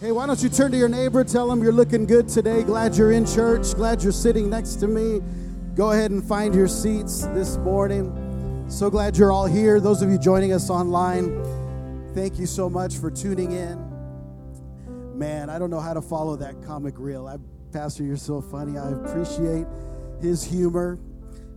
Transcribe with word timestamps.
Hey, 0.00 0.12
why 0.12 0.26
don't 0.26 0.42
you 0.42 0.48
turn 0.48 0.72
to 0.72 0.78
your 0.78 0.88
neighbor, 0.88 1.22
tell 1.24 1.46
them 1.46 1.62
you're 1.62 1.74
looking 1.74 2.06
good 2.06 2.26
today. 2.26 2.62
Glad 2.62 2.96
you're 2.96 3.12
in 3.12 3.26
church. 3.26 3.74
Glad 3.74 4.02
you're 4.02 4.12
sitting 4.12 4.48
next 4.48 4.76
to 4.76 4.88
me. 4.88 5.20
Go 5.74 5.90
ahead 5.90 6.10
and 6.10 6.24
find 6.24 6.54
your 6.54 6.68
seats 6.68 7.26
this 7.34 7.58
morning. 7.58 8.64
So 8.70 8.88
glad 8.88 9.18
you're 9.18 9.30
all 9.30 9.44
here. 9.44 9.78
Those 9.78 10.00
of 10.00 10.08
you 10.08 10.16
joining 10.16 10.54
us 10.54 10.70
online, 10.70 11.44
thank 12.14 12.38
you 12.38 12.46
so 12.46 12.70
much 12.70 12.96
for 12.96 13.10
tuning 13.10 13.52
in. 13.52 15.18
Man, 15.18 15.50
I 15.50 15.58
don't 15.58 15.68
know 15.68 15.80
how 15.80 15.92
to 15.92 16.00
follow 16.00 16.34
that 16.36 16.62
comic 16.62 16.94
reel. 16.96 17.26
I, 17.26 17.36
Pastor, 17.70 18.02
you're 18.02 18.16
so 18.16 18.40
funny. 18.40 18.78
I 18.78 18.88
appreciate 18.92 19.66
his 20.22 20.42
humor 20.42 20.98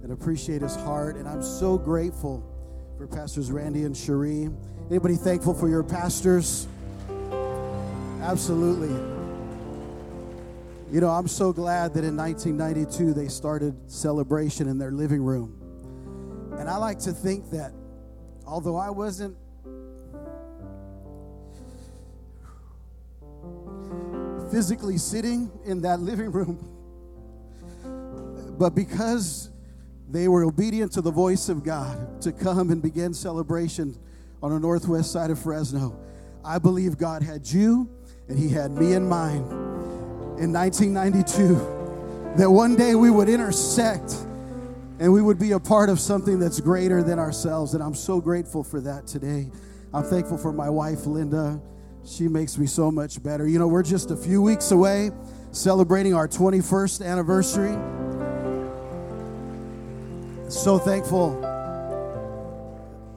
and 0.04 0.12
appreciate 0.12 0.62
his 0.62 0.76
heart, 0.76 1.16
and 1.16 1.30
I'm 1.30 1.42
so 1.42 1.78
grateful 1.78 2.44
for 2.98 3.08
Pastors 3.08 3.54
Randy 3.54 3.86
and 3.86 3.96
Cherie. 3.96 4.50
Anybody 4.90 5.16
thankful 5.16 5.54
for 5.54 5.70
your 5.70 5.82
pastors? 5.82 6.68
Absolutely. 8.24 8.88
You 10.90 11.02
know, 11.02 11.10
I'm 11.10 11.28
so 11.28 11.52
glad 11.52 11.94
that 11.96 12.06
in 12.06 12.16
1992 12.16 13.14
they 13.14 13.28
started 13.28 13.76
celebration 13.92 14.70
in 14.70 14.78
their 14.78 14.92
living 14.92 15.22
room. 15.22 15.60
And 16.58 16.70
I 16.70 16.78
like 16.78 17.00
to 17.00 17.12
think 17.12 17.52
that 17.52 17.74
although 18.48 18.78
I 18.78 18.90
wasn't 18.92 19.36
physically 24.52 24.98
sitting 24.98 25.52
in 25.66 25.82
that 25.82 26.00
living 26.00 26.32
room, 26.32 26.58
but 28.58 28.74
because 28.74 29.50
they 30.10 30.30
were 30.30 30.46
obedient 30.46 30.94
to 30.94 31.02
the 31.02 31.12
voice 31.12 31.50
of 31.50 31.62
God 31.62 32.22
to 32.22 32.32
come 32.32 32.70
and 32.70 32.82
begin 32.82 33.14
celebration 33.14 33.98
on 34.42 34.52
the 34.52 34.60
northwest 34.62 35.12
side 35.12 35.30
of 35.30 35.40
Fresno, 35.40 36.00
I 36.46 36.58
believe 36.58 36.98
God 36.98 37.22
had 37.22 37.46
you 37.46 37.90
and 38.28 38.38
He 38.38 38.50
had 38.50 38.72
me 38.72 38.94
in 38.94 39.08
mind 39.08 39.52
in 40.40 40.52
1992 40.52 41.56
that 42.38 42.50
one 42.50 42.76
day 42.76 42.96
we 42.96 43.10
would 43.10 43.30
intersect 43.30 44.16
and 45.00 45.12
we 45.12 45.22
would 45.22 45.40
be 45.40 45.52
a 45.52 45.60
part 45.60 45.90
of 45.90 46.00
something 46.00 46.40
that's 46.40 46.60
greater 46.60 47.04
than 47.04 47.20
ourselves. 47.20 47.74
And 47.74 47.84
I'm 47.84 47.96
so 47.96 48.22
grateful 48.22 48.64
for 48.64 48.80
that 48.82 49.08
today. 49.08 49.50
I'm 49.94 50.04
thankful 50.04 50.38
for 50.38 50.52
my 50.52 50.70
wife, 50.70 51.06
Linda. 51.06 51.62
She 52.06 52.28
makes 52.28 52.58
me 52.58 52.66
so 52.66 52.92
much 52.92 53.22
better. 53.22 53.48
You 53.48 53.60
know, 53.60 53.68
we're 53.68 53.84
just 53.84 54.12
a 54.12 54.16
few 54.16 54.42
weeks 54.42 54.72
away 54.72 55.12
celebrating 55.52 56.14
our 56.14 56.28
21st 56.28 57.06
anniversary. 57.06 57.74
So 60.50 60.78
thankful 60.78 61.44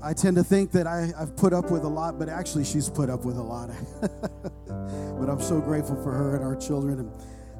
I 0.07 0.13
tend 0.13 0.37
to 0.37 0.45
think 0.45 0.70
that 0.70 0.87
I, 0.87 1.13
have 1.19 1.35
put 1.35 1.53
up 1.53 1.73
with 1.73 1.83
a 1.83 1.89
lot, 1.89 2.17
but 2.17 2.29
actually, 2.29 2.65
she's 2.65 2.89
put 2.89 3.11
up 3.11 3.25
with 3.25 3.39
a 3.39 3.43
lot. 3.43 3.70
but 5.19 5.28
I'm 5.28 5.41
so 5.41 5.61
grateful 5.61 5.97
for 6.03 6.12
her 6.12 6.36
and 6.36 6.45
our 6.45 6.56
children. 6.56 7.00
And 7.00 7.12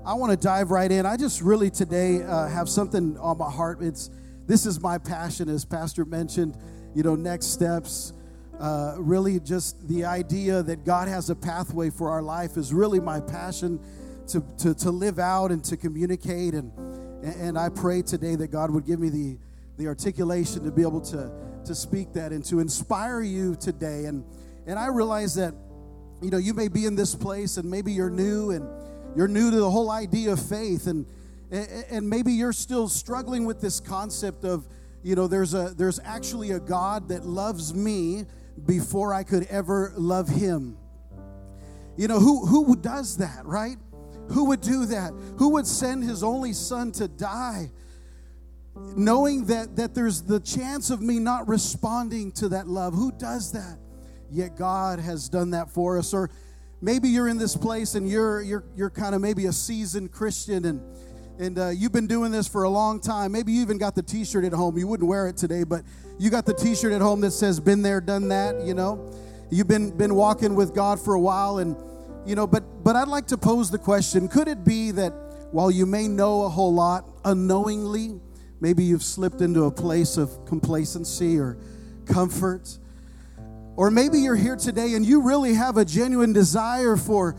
I 0.05 0.15
want 0.15 0.31
to 0.31 0.37
dive 0.37 0.71
right 0.71 0.91
in. 0.91 1.07
I 1.07 1.17
just 1.17 1.41
really 1.43 1.71
today 1.71 2.23
uh, 2.23 2.49
have 2.49 2.69
something 2.69 3.17
on 3.19 3.39
my 3.39 3.51
heart. 3.51 3.83
It's 3.83 4.11
this 4.47 4.67
is 4.67 4.81
my 4.81 4.99
passion, 4.99 5.49
as 5.49 5.65
Pastor 5.65 6.05
mentioned. 6.05 6.57
You 6.95 7.03
know, 7.03 7.17
next 7.17 7.47
steps. 7.47 8.13
Uh, 8.61 8.95
really, 8.99 9.41
just 9.41 9.87
the 9.89 10.05
idea 10.05 10.63
that 10.63 10.85
God 10.85 11.09
has 11.09 11.29
a 11.29 11.35
pathway 11.35 11.91
for 11.91 12.11
our 12.11 12.23
life 12.23 12.57
is 12.57 12.73
really 12.73 13.01
my 13.01 13.21
passion 13.21 13.81
to, 14.29 14.43
to, 14.59 14.75
to 14.75 14.91
live 14.91 15.19
out 15.19 15.51
and 15.51 15.63
to 15.65 15.77
communicate. 15.77 16.55
And, 16.55 16.73
and 17.23 17.59
I 17.59 17.69
pray 17.69 18.03
today 18.03 18.35
that 18.37 18.49
God 18.49 18.71
would 18.71 18.87
give 18.87 18.99
me 18.99 19.11
the, 19.11 19.39
the 19.77 19.89
articulation 19.89 20.65
to 20.65 20.71
be 20.71 20.83
able 20.83 21.01
to 21.03 21.31
to 21.67 21.75
speak 21.75 22.13
that 22.13 22.33
and 22.33 22.45
to 22.45 22.61
inspire 22.61 23.21
you 23.21 23.57
today. 23.57 24.05
And 24.05 24.25
and 24.67 24.79
I 24.79 24.87
realize 24.87 25.35
that 25.35 25.55
you 26.23 26.31
know 26.31 26.39
you 26.39 26.55
may 26.55 26.69
be 26.69 26.87
in 26.87 26.95
this 26.95 27.15
place 27.15 27.57
and 27.57 27.71
maybe 27.71 27.93
you're 27.93 28.11
new 28.11 28.51
and 28.51 28.69
you're 29.17 29.29
new 29.29 29.51
to 29.51 29.57
the 29.57 29.71
whole 29.71 29.91
idea 29.91 30.33
of 30.33 30.41
faith 30.41 30.87
and 30.87 31.07
and 31.51 32.09
maybe 32.09 32.33
you're 32.33 32.53
still 32.53 32.89
struggling 32.89 33.45
with 33.45 33.61
this 33.61 33.79
concept 33.79 34.45
of 34.45 34.67
you 35.03 35.15
know 35.15 35.27
there's 35.27 35.55
a 35.55 35.75
there's 35.77 36.01
actually 36.05 36.51
a 36.51 36.61
God 36.61 37.09
that 37.09 37.25
loves 37.25 37.75
me 37.75 38.25
before 38.65 39.15
I 39.15 39.23
could 39.23 39.45
ever 39.45 39.93
love 39.97 40.29
him. 40.29 40.77
You 41.97 42.09
know 42.09 42.19
who 42.19 42.47
who 42.47 42.75
does 42.77 43.19
that, 43.19 43.45
right? 43.45 43.77
Who 44.31 44.47
would 44.47 44.61
do 44.61 44.87
that? 44.87 45.13
Who 45.39 45.51
would 45.51 45.67
send 45.67 46.03
his 46.03 46.23
only 46.23 46.53
son 46.53 46.93
to 46.93 47.09
die? 47.09 47.71
knowing 48.95 49.47
that 49.47 49.75
that 49.77 49.95
there's 49.95 50.21
the 50.21 50.39
chance 50.39 50.91
of 50.91 51.01
me 51.01 51.19
not 51.19 51.49
responding 51.49 52.31
to 52.31 52.47
that 52.51 52.69
love 52.69 52.93
who 52.93 53.11
does 53.13 53.53
that 53.53 53.79
yet 54.31 54.57
god 54.57 54.99
has 54.99 55.29
done 55.29 55.51
that 55.51 55.71
for 55.71 55.99
us. 55.99 56.13
Or 56.15 56.31
maybe 56.81 57.09
you're 57.09 57.29
in 57.29 57.39
this 57.39 57.57
place 57.57 57.95
and 57.95 58.09
you're 58.09 58.43
you're 58.43 58.65
you're 58.75 58.91
kind 58.91 59.15
of 59.15 59.21
maybe 59.21 59.47
a 59.47 59.53
seasoned 59.53 60.13
christian 60.13 60.65
and 60.65 60.81
and 61.39 61.59
uh, 61.59 61.69
you've 61.69 61.93
been 61.93 62.07
doing 62.07 62.33
this 62.33 62.49
for 62.49 62.63
a 62.63 62.71
long 62.71 62.99
time. 62.99 63.31
Maybe 63.31 63.53
you 63.53 63.61
even 63.61 63.77
got 63.77 63.95
the 63.95 64.03
t-shirt 64.03 64.45
at 64.45 64.55
home. 64.55 64.79
You 64.79 64.87
wouldn't 64.87 65.09
wear 65.09 65.29
it 65.29 65.37
today 65.37 65.65
but 65.65 65.83
you 66.19 66.31
got 66.31 66.47
the 66.47 66.55
t-shirt 66.55 66.93
at 66.93 67.01
home 67.01 67.21
that 67.23 67.33
says 67.33 67.61
been 67.61 67.83
there 67.83 68.01
done 68.01 68.29
that 68.29 68.63
you 68.63 68.75
know? 68.75 69.13
You've 69.51 69.69
been 69.69 69.97
been 69.97 70.15
walking 70.15 70.55
with 70.55 70.75
god 70.75 71.01
for 71.01 71.15
a 71.15 71.21
while 71.21 71.59
and 71.59 71.77
you 72.27 72.35
know 72.35 72.47
but 72.47 72.83
but 72.83 72.97
i'd 72.97 73.07
like 73.07 73.29
to 73.29 73.39
pose 73.39 73.71
the 73.71 73.79
question 73.79 74.27
could 74.27 74.49
it 74.49 74.65
be 74.65 74.91
that 74.91 75.13
while 75.53 75.71
you 75.71 75.87
may 75.87 76.09
know 76.09 76.43
a 76.43 76.49
whole 76.49 76.75
lot 76.75 77.09
unknowingly 77.25 78.21
Maybe 78.61 78.85
you've 78.85 79.03
slipped 79.03 79.43
into 79.43 79.65
a 79.65 79.71
place 79.71 80.17
of 80.17 80.45
complacency 80.47 81.39
or 81.39 81.59
comfort. 82.07 82.79
Or 83.77 83.91
maybe 83.91 84.19
you're 84.19 84.37
here 84.37 84.57
today 84.57 84.95
and 84.95 85.05
you 85.05 85.23
really 85.23 85.55
have 85.55 85.77
a 85.77 85.85
genuine 85.85 86.33
desire 86.33 86.97
for, 86.97 87.37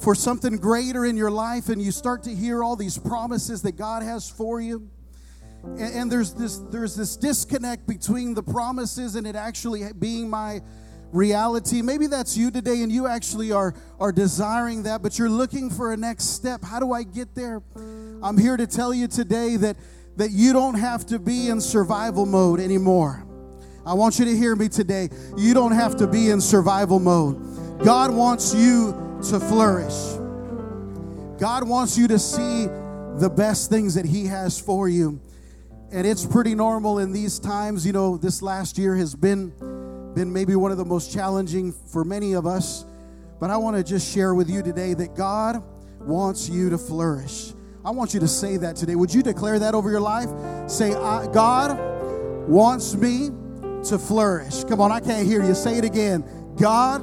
for 0.00 0.14
something 0.14 0.56
greater 0.56 1.04
in 1.04 1.16
your 1.16 1.30
life, 1.30 1.68
and 1.68 1.80
you 1.80 1.90
start 1.90 2.22
to 2.24 2.34
hear 2.34 2.62
all 2.62 2.76
these 2.76 2.98
promises 2.98 3.62
that 3.62 3.72
God 3.72 4.02
has 4.02 4.28
for 4.28 4.60
you. 4.60 4.88
And, 5.62 5.80
and 5.80 6.12
there's, 6.12 6.34
this, 6.34 6.58
there's 6.58 6.94
this 6.94 7.16
disconnect 7.16 7.86
between 7.86 8.34
the 8.34 8.42
promises 8.42 9.14
and 9.14 9.26
it 9.26 9.36
actually 9.36 9.84
being 9.98 10.28
my 10.28 10.60
reality. 11.12 11.82
Maybe 11.82 12.06
that's 12.06 12.36
you 12.36 12.50
today, 12.50 12.82
and 12.82 12.92
you 12.92 13.06
actually 13.06 13.50
are, 13.50 13.74
are 13.98 14.12
desiring 14.12 14.84
that, 14.84 15.02
but 15.02 15.18
you're 15.18 15.30
looking 15.30 15.70
for 15.70 15.92
a 15.92 15.96
next 15.96 16.34
step. 16.34 16.62
How 16.62 16.78
do 16.78 16.92
I 16.92 17.02
get 17.02 17.34
there? 17.34 17.62
I'm 18.22 18.38
here 18.38 18.56
to 18.56 18.66
tell 18.66 18.92
you 18.92 19.08
today 19.08 19.56
that 19.56 19.76
that 20.16 20.32
you 20.32 20.52
don't 20.52 20.74
have 20.74 21.06
to 21.06 21.18
be 21.18 21.48
in 21.48 21.60
survival 21.60 22.26
mode 22.26 22.60
anymore. 22.60 23.24
I 23.86 23.94
want 23.94 24.18
you 24.18 24.26
to 24.26 24.36
hear 24.36 24.54
me 24.54 24.68
today. 24.68 25.08
You 25.36 25.54
don't 25.54 25.72
have 25.72 25.96
to 25.96 26.06
be 26.06 26.30
in 26.30 26.40
survival 26.40 26.98
mode. 26.98 27.82
God 27.82 28.12
wants 28.12 28.54
you 28.54 28.92
to 29.30 29.40
flourish. 29.40 30.18
God 31.40 31.66
wants 31.66 31.96
you 31.96 32.06
to 32.08 32.18
see 32.18 32.66
the 33.16 33.32
best 33.34 33.70
things 33.70 33.94
that 33.94 34.04
He 34.04 34.26
has 34.26 34.60
for 34.60 34.88
you. 34.88 35.20
And 35.92 36.06
it's 36.06 36.26
pretty 36.26 36.54
normal 36.54 36.98
in 36.98 37.12
these 37.12 37.38
times. 37.38 37.86
You 37.86 37.92
know, 37.92 38.16
this 38.16 38.42
last 38.42 38.76
year 38.76 38.94
has 38.96 39.14
been, 39.14 39.50
been 40.14 40.32
maybe 40.32 40.54
one 40.56 40.70
of 40.70 40.78
the 40.78 40.84
most 40.84 41.12
challenging 41.12 41.72
for 41.72 42.04
many 42.04 42.34
of 42.34 42.46
us. 42.46 42.84
But 43.40 43.48
I 43.48 43.56
want 43.56 43.76
to 43.76 43.82
just 43.82 44.12
share 44.12 44.34
with 44.34 44.50
you 44.50 44.62
today 44.62 44.92
that 44.94 45.16
God 45.16 45.62
wants 46.00 46.48
you 46.48 46.68
to 46.70 46.78
flourish. 46.78 47.54
I 47.82 47.90
want 47.90 48.12
you 48.12 48.20
to 48.20 48.28
say 48.28 48.58
that 48.58 48.76
today. 48.76 48.94
Would 48.94 49.12
you 49.12 49.22
declare 49.22 49.58
that 49.58 49.74
over 49.74 49.90
your 49.90 50.00
life? 50.00 50.28
Say, 50.70 50.90
God 50.90 51.78
wants 52.46 52.94
me 52.94 53.30
to 53.84 53.98
flourish. 53.98 54.64
Come 54.64 54.80
on, 54.80 54.92
I 54.92 55.00
can't 55.00 55.26
hear 55.26 55.44
you. 55.44 55.54
Say 55.54 55.78
it 55.78 55.84
again. 55.84 56.24
God 56.56 57.02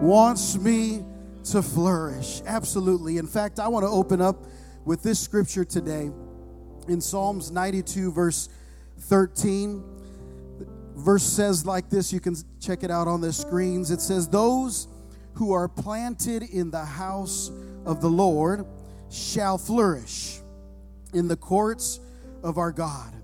wants 0.00 0.56
me 0.56 1.04
to 1.44 1.62
flourish. 1.62 2.42
Absolutely. 2.46 3.18
In 3.18 3.26
fact, 3.26 3.60
I 3.60 3.68
want 3.68 3.84
to 3.84 3.88
open 3.88 4.20
up 4.20 4.44
with 4.84 5.02
this 5.02 5.20
scripture 5.20 5.64
today 5.64 6.10
in 6.88 7.00
Psalms 7.00 7.50
92, 7.50 8.12
verse 8.12 8.48
13. 8.98 9.84
Verse 10.96 11.22
says 11.22 11.66
like 11.66 11.90
this, 11.90 12.12
you 12.12 12.20
can 12.20 12.34
check 12.60 12.82
it 12.82 12.90
out 12.90 13.06
on 13.06 13.20
the 13.20 13.32
screens. 13.32 13.90
It 13.90 14.00
says, 14.00 14.28
Those 14.28 14.88
who 15.34 15.52
are 15.52 15.68
planted 15.68 16.42
in 16.42 16.70
the 16.70 16.84
house 16.84 17.50
of 17.84 18.00
the 18.00 18.08
Lord 18.08 18.66
shall 19.10 19.58
flourish 19.58 20.40
in 21.12 21.28
the 21.28 21.36
courts 21.36 22.00
of 22.42 22.58
our 22.58 22.72
God. 22.72 23.15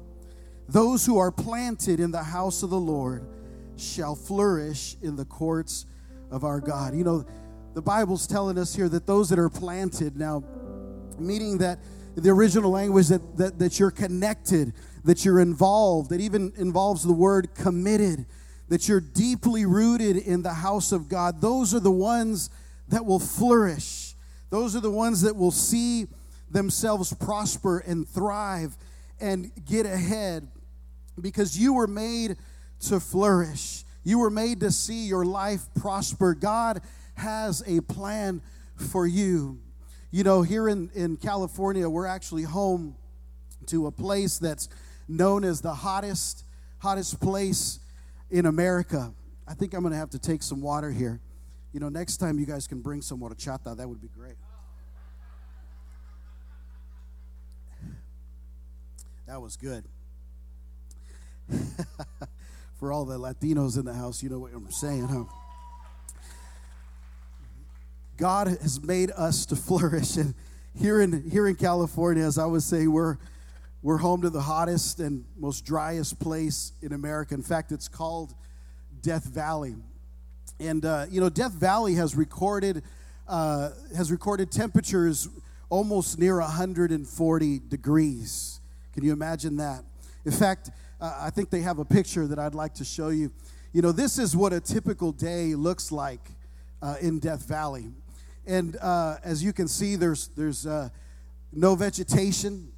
Those 0.69 1.05
who 1.05 1.19
are 1.19 1.31
planted 1.31 2.01
in 2.01 2.11
the 2.11 2.23
house 2.23 2.63
of 2.63 2.71
the 2.71 2.81
Lord 2.81 3.27
shall 3.77 4.15
flourish 4.15 4.97
in 5.03 5.17
the 5.17 5.25
courts 5.25 5.87
of 6.31 6.45
our 6.45 6.61
God. 6.61 6.95
You 6.95 7.05
know, 7.05 7.27
the 7.75 7.83
Bible's 7.83 8.27
telling 8.27 8.59
us 8.59 8.75
here 8.75 8.89
that 8.89 9.07
those 9.07 9.29
that 9.31 9.39
are 9.39 9.51
planted, 9.51 10.17
now, 10.17 10.45
meaning 11.19 11.59
that 11.59 11.79
the 12.15 12.31
original 12.31 12.71
language 12.71 13.09
that, 13.09 13.37
that, 13.37 13.59
that 13.59 13.81
you're 13.81 13.91
connected, 13.91 14.73
that 15.05 15.25
you're 15.25 15.41
involved, 15.41 16.11
that 16.11 16.21
even 16.21 16.53
involves 16.57 17.03
the 17.03 17.13
word 17.13 17.55
committed, 17.55 18.27
that 18.69 18.89
you're 18.89 19.01
deeply 19.01 19.67
rooted 19.67 20.17
in 20.17 20.43
the 20.43 20.55
house 20.55 20.93
of 20.93 21.09
God, 21.09 21.41
those 21.41 21.75
are 21.75 21.81
the 21.81 21.91
ones 21.91 22.51
that 22.89 23.05
will 23.05 23.19
flourish 23.19 24.13
those 24.53 24.77
are 24.77 24.81
the 24.81 24.91
ones 24.91 25.23
that 25.23 25.35
will 25.35 25.51
see 25.51 26.07
themselves 26.51 27.15
prosper 27.15 27.79
and 27.79 28.07
thrive 28.07 28.77
and 29.23 29.51
get 29.65 29.87
ahead 29.87 30.49
because 31.19 31.59
you 31.59 31.75
were 31.75 31.87
made 31.87 32.37
to 32.81 33.01
flourish. 33.01 33.85
You 34.03 34.19
were 34.19 34.31
made 34.31 34.61
to 34.61 34.73
see 34.73 35.07
your 35.07 35.25
life 35.25 35.63
prosper. 35.81 36.35
God 36.35 36.83
has 37.15 37.63
a 37.67 37.81
plan 37.81 38.43
for 38.75 39.07
you. 39.07 39.61
You 40.11 40.25
know, 40.25 40.43
here 40.43 40.69
in, 40.69 40.91
in 40.95 41.17
California, 41.17 41.89
we're 41.89 42.07
actually 42.07 42.43
home 42.43 42.97
to 43.67 43.87
a 43.87 43.93
place 43.93 44.39
that's 44.39 44.69
known 45.09 45.45
as 45.45 45.61
the 45.61 45.73
hottest, 45.73 46.45
hottest 46.79 47.21
place 47.21 47.79
in 48.31 48.47
America. 48.47 49.15
I 49.47 49.55
think 49.55 49.73
I'm 49.73 49.83
going 49.83 49.93
to 49.93 49.99
have 49.99 50.11
to 50.11 50.19
take 50.19 50.43
some 50.43 50.61
water 50.61 50.91
here. 50.91 51.21
You 51.73 51.81
know, 51.81 51.89
next 51.89 52.17
time 52.17 52.39
you 52.39 52.47
guys 52.47 52.67
can 52.67 52.81
bring 52.81 53.01
some 53.01 53.21
horchata, 53.21 53.77
that 53.77 53.89
would 53.89 54.01
be 54.01 54.09
great. 54.09 54.37
That 59.33 59.41
was 59.41 59.57
good. 59.57 59.83
For 62.79 62.93
all 62.93 63.07
the 63.07 63.19
Latinos 63.19 63.79
in 63.79 63.87
the 63.87 63.95
house, 63.95 64.23
you 64.23 64.29
know 64.29 64.41
what 64.41 64.53
I'm 64.53 64.71
saying, 64.71 65.09
huh? 65.09 65.25
God 68.19 68.49
has 68.49 68.83
made 68.83 69.11
us 69.13 69.47
to 69.47 69.57
flourish. 69.57 70.19
And 70.19 70.35
here 70.79 71.01
in 71.01 71.31
here 71.31 71.49
in 71.49 71.55
California, 71.55 72.23
as 72.23 72.37
I 72.37 72.45
was 72.45 72.67
saying, 72.67 72.93
we're 72.93 73.17
we're 73.81 73.97
home 73.97 74.21
to 74.21 74.29
the 74.29 74.43
hottest 74.43 75.01
and 75.01 75.25
most 75.39 75.65
driest 75.65 76.21
place 76.21 76.73
in 76.83 76.93
America. 76.93 77.33
In 77.35 77.41
fact, 77.41 77.73
it's 77.73 77.89
called 77.89 78.35
Death 79.01 79.25
Valley. 79.25 79.77
And 80.61 80.85
uh, 80.85 81.07
you 81.09 81.23
know, 81.23 81.31
Death 81.31 81.53
Valley 81.53 81.95
has 81.95 82.15
recorded 82.15 82.83
uh, 83.27 83.71
has 83.97 84.13
recorded 84.13 84.53
temperatures 84.53 85.27
almost 85.71 86.19
near 86.19 86.39
140 86.39 87.61
degrees. 87.61 88.59
Can 88.93 89.05
you 89.05 89.13
imagine 89.13 89.57
that? 89.57 89.85
In 90.25 90.33
fact, 90.33 90.71
uh, 91.01 91.17
I 91.21 91.31
think 91.31 91.51
they 91.51 91.63
have 91.63 91.79
a 91.79 91.85
picture 91.85 92.27
that 92.27 92.39
I'd 92.39 92.55
like 92.55 92.75
to 92.75 92.85
show 92.85 93.09
you. 93.09 93.33
You 93.73 93.81
know, 93.81 93.91
this 93.93 94.19
is 94.19 94.37
what 94.37 94.53
a 94.53 94.61
typical 94.61 95.13
day 95.13 95.55
looks 95.55 95.91
like 95.91 96.21
uh, 96.83 96.97
in 97.01 97.19
Death 97.19 97.49
Valley. 97.49 97.89
And 98.47 98.77
uh, 98.77 99.17
as 99.25 99.43
you 99.43 99.53
can 99.53 99.67
see, 99.67 99.97
there's, 99.97 100.29
there's 100.29 100.67
uh, 100.67 100.91
no 101.53 101.75
vegetation, 101.75 102.71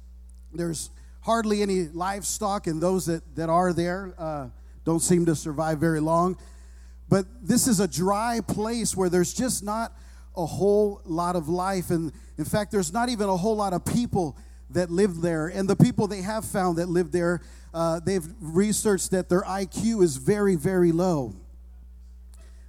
there's 0.53 0.89
hardly 1.21 1.61
any 1.61 1.85
livestock, 1.85 2.67
and 2.67 2.81
those 2.81 3.07
that, 3.07 3.23
that 3.35 3.49
are 3.49 3.73
there 3.73 4.13
uh, 4.17 4.47
don't 4.85 5.01
seem 5.01 5.25
to 5.25 5.35
survive 5.35 5.79
very 5.79 5.99
long. 5.99 6.37
But 7.09 7.25
this 7.41 7.67
is 7.67 7.79
a 7.79 7.87
dry 7.87 8.39
place 8.47 8.95
where 8.95 9.09
there's 9.09 9.33
just 9.33 9.63
not 9.63 9.91
a 10.37 10.45
whole 10.45 11.01
lot 11.03 11.35
of 11.35 11.49
life. 11.49 11.89
And 11.89 12.13
in 12.37 12.45
fact, 12.45 12.71
there's 12.71 12.93
not 12.93 13.09
even 13.09 13.27
a 13.27 13.37
whole 13.37 13.55
lot 13.55 13.73
of 13.73 13.83
people 13.83 14.37
that 14.71 14.89
live 14.89 15.21
there. 15.21 15.47
And 15.47 15.69
the 15.69 15.75
people 15.75 16.07
they 16.07 16.21
have 16.21 16.45
found 16.45 16.77
that 16.77 16.89
live 16.89 17.11
there, 17.11 17.41
uh, 17.73 17.99
they've 17.99 18.25
researched 18.41 19.11
that 19.11 19.29
their 19.29 19.41
IQ 19.43 20.03
is 20.03 20.17
very, 20.17 20.55
very 20.55 20.91
low. 20.91 21.35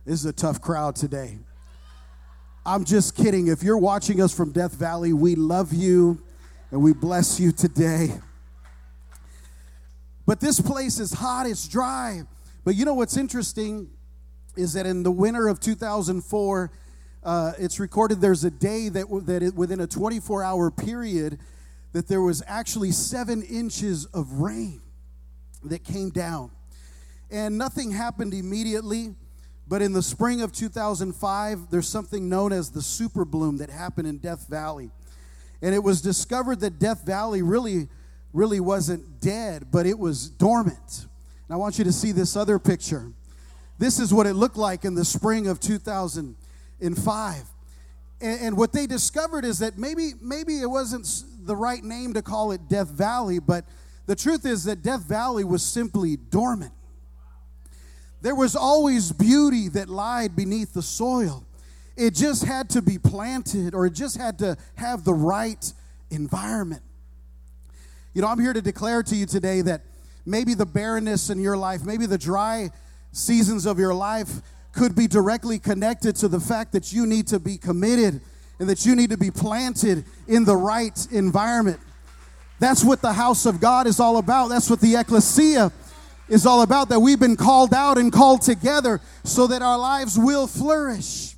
This 0.04 0.20
is 0.20 0.26
a 0.26 0.32
tough 0.32 0.60
crowd 0.60 0.96
today. 0.96 1.38
I'm 2.64 2.84
just 2.84 3.16
kidding. 3.16 3.46
If 3.46 3.62
you're 3.62 3.78
watching 3.78 4.20
us 4.20 4.34
from 4.34 4.52
Death 4.52 4.74
Valley, 4.74 5.12
we 5.12 5.34
love 5.36 5.72
you 5.72 6.22
and 6.70 6.82
we 6.82 6.92
bless 6.92 7.38
you 7.38 7.52
today. 7.52 8.12
But 10.26 10.40
this 10.40 10.60
place 10.60 10.98
is 10.98 11.12
hot, 11.12 11.46
it's 11.46 11.68
dry. 11.68 12.22
But 12.64 12.74
you 12.74 12.84
know 12.84 12.94
what's 12.94 13.16
interesting 13.16 13.88
is 14.56 14.72
that 14.72 14.86
in 14.86 15.04
the 15.04 15.10
winter 15.10 15.46
of 15.46 15.60
2004, 15.60 16.72
uh, 17.22 17.52
it's 17.58 17.78
recorded 17.78 18.20
there's 18.20 18.44
a 18.44 18.50
day 18.50 18.88
that, 18.88 19.06
that 19.26 19.42
it, 19.42 19.54
within 19.54 19.80
a 19.80 19.86
24 19.86 20.42
hour 20.42 20.70
period, 20.70 21.38
that 21.96 22.08
there 22.08 22.20
was 22.20 22.42
actually 22.46 22.90
seven 22.90 23.40
inches 23.40 24.04
of 24.12 24.30
rain 24.32 24.82
that 25.64 25.82
came 25.82 26.10
down. 26.10 26.50
And 27.30 27.56
nothing 27.56 27.90
happened 27.90 28.34
immediately, 28.34 29.14
but 29.66 29.80
in 29.80 29.94
the 29.94 30.02
spring 30.02 30.42
of 30.42 30.52
2005, 30.52 31.70
there's 31.70 31.88
something 31.88 32.28
known 32.28 32.52
as 32.52 32.68
the 32.68 32.82
super 32.82 33.24
bloom 33.24 33.56
that 33.56 33.70
happened 33.70 34.06
in 34.06 34.18
Death 34.18 34.46
Valley. 34.46 34.90
And 35.62 35.74
it 35.74 35.82
was 35.82 36.02
discovered 36.02 36.60
that 36.60 36.78
Death 36.78 37.06
Valley 37.06 37.40
really, 37.40 37.88
really 38.34 38.60
wasn't 38.60 39.22
dead, 39.22 39.68
but 39.72 39.86
it 39.86 39.98
was 39.98 40.28
dormant. 40.28 41.06
And 41.48 41.54
I 41.54 41.56
want 41.56 41.78
you 41.78 41.84
to 41.84 41.92
see 41.92 42.12
this 42.12 42.36
other 42.36 42.58
picture. 42.58 43.10
This 43.78 43.98
is 43.98 44.12
what 44.12 44.26
it 44.26 44.34
looked 44.34 44.58
like 44.58 44.84
in 44.84 44.94
the 44.94 45.04
spring 45.06 45.46
of 45.46 45.60
2005. 45.60 47.46
And, 48.20 48.40
and 48.40 48.56
what 48.56 48.72
they 48.72 48.86
discovered 48.86 49.44
is 49.44 49.58
that 49.58 49.78
maybe, 49.78 50.12
maybe 50.20 50.60
it 50.60 50.70
wasn't 50.70 51.06
the 51.46 51.56
right 51.56 51.82
name 51.82 52.14
to 52.14 52.22
call 52.22 52.52
it 52.52 52.68
Death 52.68 52.88
Valley, 52.88 53.38
but 53.38 53.64
the 54.06 54.16
truth 54.16 54.46
is 54.46 54.64
that 54.64 54.82
Death 54.82 55.02
Valley 55.02 55.44
was 55.44 55.62
simply 55.62 56.16
dormant. 56.16 56.72
There 58.22 58.34
was 58.34 58.56
always 58.56 59.12
beauty 59.12 59.68
that 59.70 59.88
lied 59.88 60.34
beneath 60.34 60.72
the 60.72 60.82
soil. 60.82 61.44
It 61.96 62.14
just 62.14 62.44
had 62.44 62.70
to 62.70 62.82
be 62.82 62.98
planted 62.98 63.74
or 63.74 63.86
it 63.86 63.94
just 63.94 64.16
had 64.16 64.38
to 64.40 64.56
have 64.74 65.04
the 65.04 65.14
right 65.14 65.72
environment. 66.10 66.82
You 68.14 68.22
know, 68.22 68.28
I'm 68.28 68.40
here 68.40 68.52
to 68.52 68.62
declare 68.62 69.02
to 69.02 69.14
you 69.14 69.26
today 69.26 69.60
that 69.62 69.82
maybe 70.24 70.54
the 70.54 70.66
barrenness 70.66 71.30
in 71.30 71.40
your 71.40 71.56
life, 71.56 71.84
maybe 71.84 72.06
the 72.06 72.18
dry 72.18 72.70
seasons 73.12 73.66
of 73.66 73.78
your 73.78 73.94
life 73.94 74.40
could 74.76 74.94
be 74.94 75.08
directly 75.08 75.58
connected 75.58 76.14
to 76.16 76.28
the 76.28 76.38
fact 76.38 76.72
that 76.72 76.92
you 76.92 77.06
need 77.06 77.26
to 77.28 77.40
be 77.40 77.56
committed 77.56 78.20
and 78.58 78.68
that 78.68 78.86
you 78.86 78.94
need 78.94 79.10
to 79.10 79.18
be 79.18 79.30
planted 79.30 80.04
in 80.28 80.44
the 80.44 80.56
right 80.56 81.06
environment. 81.10 81.80
That's 82.58 82.84
what 82.84 83.02
the 83.02 83.12
house 83.12 83.46
of 83.46 83.60
God 83.60 83.86
is 83.86 84.00
all 84.00 84.18
about. 84.18 84.48
That's 84.48 84.70
what 84.70 84.80
the 84.80 84.96
ecclesia 84.96 85.72
is 86.28 86.46
all 86.46 86.62
about. 86.62 86.88
That 86.88 87.00
we've 87.00 87.20
been 87.20 87.36
called 87.36 87.74
out 87.74 87.98
and 87.98 88.12
called 88.12 88.42
together 88.42 89.00
so 89.24 89.46
that 89.48 89.62
our 89.62 89.78
lives 89.78 90.18
will 90.18 90.46
flourish. 90.46 91.34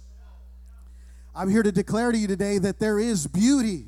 I'm 1.35 1.49
here 1.49 1.63
to 1.63 1.73
declare 1.73 2.13
to 2.13 2.19
you 2.19 2.27
today 2.27 2.59
that 2.59 2.79
there 2.79 2.99
is 2.99 3.27
beauty 3.27 3.87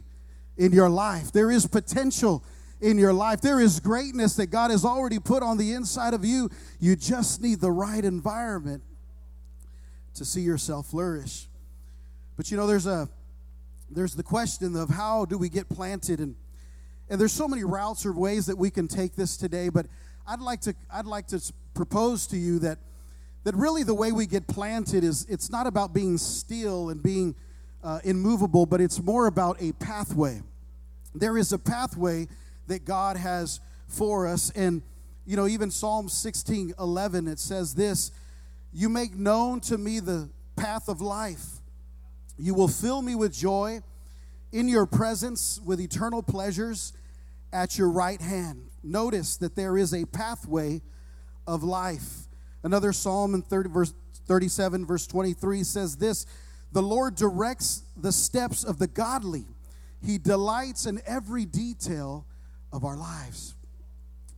in 0.57 0.73
your 0.73 0.89
life, 0.89 1.33
there 1.33 1.51
is 1.51 1.67
potential 1.67 2.45
in 2.81 2.99
your 2.99 3.13
life, 3.13 3.41
there 3.41 3.61
is 3.61 3.81
greatness 3.81 4.37
that 4.37 4.47
God 4.47 4.71
has 4.71 4.85
already 4.85 5.19
put 5.19 5.43
on 5.43 5.57
the 5.57 5.73
inside 5.73 6.15
of 6.15 6.25
you. 6.25 6.51
You 6.79 6.97
just 6.97 7.43
need 7.43 7.61
the 7.61 7.71
right 7.71 8.05
environment 8.05 8.83
to 10.21 10.25
see 10.27 10.43
yourself 10.43 10.89
flourish. 10.89 11.49
But 12.37 12.51
you 12.51 12.59
know, 12.59 12.67
there's 12.67 12.87
a 12.87 13.09
there's 13.91 14.15
the 14.15 14.23
question 14.23 14.77
of 14.77 14.91
how 14.91 15.25
do 15.25 15.39
we 15.39 15.49
get 15.49 15.67
planted 15.71 16.21
and 16.21 16.37
and 17.09 17.19
there's 17.19 17.33
so 17.33 17.49
many 17.49 17.65
routes 17.65 18.05
or 18.05 18.13
ways 18.13 18.45
that 18.45 18.59
we 18.59 18.71
can 18.71 18.87
take 18.87 19.17
this 19.17 19.37
today 19.37 19.69
but 19.69 19.87
i'd 20.29 20.39
like 20.39 20.61
to 20.61 20.73
i'd 20.93 21.07
like 21.07 21.27
to 21.27 21.41
propose 21.75 22.29
to 22.29 22.37
you 22.37 22.61
that 22.61 22.79
that 23.43 23.57
really 23.57 23.83
the 23.83 23.95
way 23.95 24.13
we 24.13 24.27
get 24.27 24.47
planted 24.47 25.03
is 25.03 25.27
it's 25.29 25.51
not 25.51 25.67
about 25.67 25.93
being 25.93 26.17
still 26.19 26.91
and 26.91 27.03
being 27.03 27.35
uh, 27.83 27.99
immovable 28.05 28.65
but 28.65 28.81
it's 28.81 29.03
more 29.03 29.27
about 29.27 29.57
a 29.61 29.73
pathway 29.73 30.41
there 31.17 31.37
is 31.37 31.53
a 31.53 31.59
pathway 31.59 32.29
that 32.69 32.85
god 32.85 33.17
has 33.17 33.59
for 33.89 34.29
us 34.29 34.51
and 34.51 34.83
you 35.27 35.35
know 35.35 35.49
even 35.49 35.69
psalm 35.69 36.09
16 36.09 36.75
11 36.79 37.27
it 37.27 37.41
says 37.41 37.75
this 37.75 38.13
you 38.73 38.89
make 38.89 39.15
known 39.15 39.61
to 39.61 39.79
me 39.79 40.01
the 40.01 40.29
path 40.57 40.89
of 40.89 41.01
life 41.01 41.61
you 42.41 42.55
will 42.55 42.69
fill 42.69 43.03
me 43.03 43.15
with 43.15 43.35
joy 43.35 43.83
in 44.51 44.67
your 44.67 44.87
presence 44.87 45.61
with 45.65 45.79
eternal 45.79 46.23
pleasures 46.23 46.95
at 47.53 47.77
your 47.77 47.91
right 47.91 48.21
hand. 48.21 48.71
Notice 48.83 49.37
that 49.37 49.55
there 49.55 49.77
is 49.77 49.93
a 49.93 50.07
pathway 50.07 50.81
of 51.47 51.63
life. 51.63 52.29
Another 52.63 52.93
psalm 52.93 53.35
in 53.35 53.43
30, 53.43 53.69
verse 53.69 53.95
37, 54.27 54.87
verse 54.87 55.07
23 55.07 55.63
says 55.63 55.97
this 55.97 56.25
The 56.73 56.83
Lord 56.83 57.15
directs 57.15 57.83
the 57.95 58.13
steps 58.13 58.65
of 58.65 58.79
the 58.79 58.87
godly, 58.87 59.45
He 60.03 60.17
delights 60.17 60.87
in 60.87 61.03
every 61.07 61.45
detail 61.45 62.25
of 62.73 62.85
our 62.85 62.97
lives. 62.97 63.55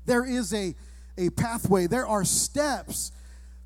There 0.07 0.25
is 0.25 0.53
a, 0.53 0.75
a 1.17 1.31
pathway, 1.31 1.87
there 1.87 2.07
are 2.07 2.25
steps 2.25 3.13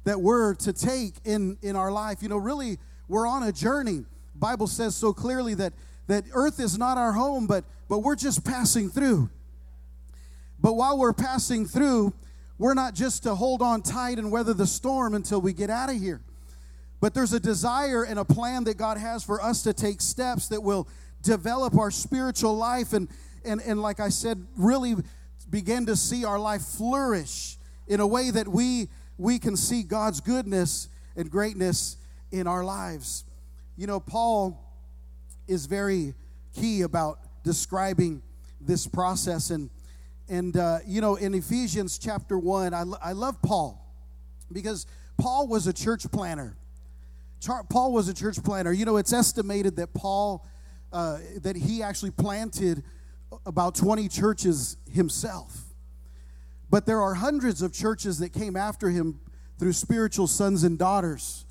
that 0.06 0.20
we're 0.20 0.54
to 0.54 0.72
take 0.72 1.14
in, 1.24 1.58
in 1.62 1.74
our 1.74 1.90
life. 1.90 2.22
You 2.22 2.28
know, 2.28 2.36
really, 2.36 2.78
we're 3.08 3.26
on 3.26 3.42
a 3.42 3.52
journey. 3.52 4.04
Bible 4.36 4.68
says 4.68 4.94
so 4.94 5.12
clearly 5.12 5.54
that 5.54 5.72
that 6.06 6.24
earth 6.32 6.60
is 6.60 6.78
not 6.78 6.96
our 6.96 7.12
home, 7.12 7.46
but 7.46 7.64
but 7.88 7.98
we're 7.98 8.16
just 8.16 8.44
passing 8.44 8.88
through. 8.88 9.28
But 10.60 10.74
while 10.74 10.96
we're 10.96 11.12
passing 11.12 11.66
through, 11.66 12.14
we're 12.56 12.74
not 12.74 12.94
just 12.94 13.24
to 13.24 13.34
hold 13.34 13.62
on 13.62 13.82
tight 13.82 14.18
and 14.18 14.30
weather 14.30 14.54
the 14.54 14.66
storm 14.66 15.14
until 15.14 15.40
we 15.40 15.52
get 15.52 15.70
out 15.70 15.90
of 15.90 15.96
here. 15.96 16.20
But 17.00 17.12
there's 17.12 17.32
a 17.32 17.40
desire 17.40 18.04
and 18.04 18.18
a 18.18 18.24
plan 18.24 18.64
that 18.64 18.76
God 18.76 18.98
has 18.98 19.24
for 19.24 19.42
us 19.42 19.62
to 19.64 19.72
take 19.72 20.00
steps 20.00 20.48
that 20.48 20.62
will 20.62 20.88
develop 21.22 21.76
our 21.76 21.90
spiritual 21.90 22.56
life 22.56 22.92
and 22.92 23.08
and 23.44 23.60
and 23.60 23.82
like 23.82 23.98
I 23.98 24.10
said, 24.10 24.46
really 24.56 24.94
begin 25.50 25.86
to 25.86 25.96
see 25.96 26.24
our 26.24 26.38
life 26.38 26.62
flourish 26.62 27.58
in 27.88 27.98
a 27.98 28.06
way 28.06 28.30
that 28.30 28.46
we 28.46 28.88
we 29.18 29.38
can 29.38 29.56
see 29.56 29.82
God's 29.82 30.20
goodness 30.20 30.88
and 31.16 31.30
greatness 31.30 31.96
in 32.30 32.46
our 32.46 32.64
lives. 32.64 33.24
You 33.76 33.86
know, 33.86 34.00
Paul 34.00 34.62
is 35.46 35.66
very 35.66 36.14
key 36.54 36.82
about 36.82 37.18
describing 37.42 38.22
this 38.60 38.86
process. 38.86 39.50
And, 39.50 39.70
and 40.28 40.56
uh, 40.56 40.78
you 40.86 41.00
know, 41.00 41.16
in 41.16 41.34
Ephesians 41.34 41.98
chapter 41.98 42.38
1, 42.38 42.74
I, 42.74 42.84
I 43.02 43.12
love 43.12 43.40
Paul 43.42 43.82
because 44.52 44.86
Paul 45.18 45.46
was 45.48 45.66
a 45.66 45.72
church 45.72 46.10
planner. 46.10 46.56
Paul 47.70 47.92
was 47.92 48.08
a 48.08 48.14
church 48.14 48.42
planter. 48.42 48.72
You 48.72 48.84
know, 48.84 48.96
it's 48.96 49.12
estimated 49.12 49.76
that 49.76 49.94
Paul, 49.94 50.46
uh, 50.92 51.18
that 51.42 51.56
he 51.56 51.82
actually 51.82 52.10
planted 52.10 52.82
about 53.44 53.74
20 53.74 54.08
churches 54.08 54.76
himself. 54.90 55.65
But 56.70 56.86
there 56.86 57.00
are 57.00 57.14
hundreds 57.14 57.62
of 57.62 57.72
churches 57.72 58.18
that 58.18 58.32
came 58.32 58.56
after 58.56 58.90
him 58.90 59.20
through 59.58 59.72
spiritual 59.72 60.26
sons 60.26 60.64
and 60.64 60.78
daughters 60.78 61.44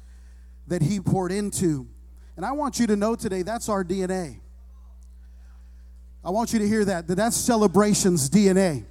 that 0.67 0.81
he 0.81 0.99
poured 0.99 1.31
into. 1.31 1.87
And 2.35 2.45
I 2.45 2.51
want 2.51 2.79
you 2.79 2.87
to 2.87 2.95
know 2.95 3.15
today 3.15 3.41
that's 3.41 3.69
our 3.69 3.83
DNA. 3.83 4.39
I 6.23 6.31
want 6.31 6.53
you 6.53 6.59
to 6.59 6.67
hear 6.67 6.83
that, 6.85 7.07
that 7.07 7.15
that's 7.15 7.35
celebration's 7.35 8.29
DNA. 8.29 8.85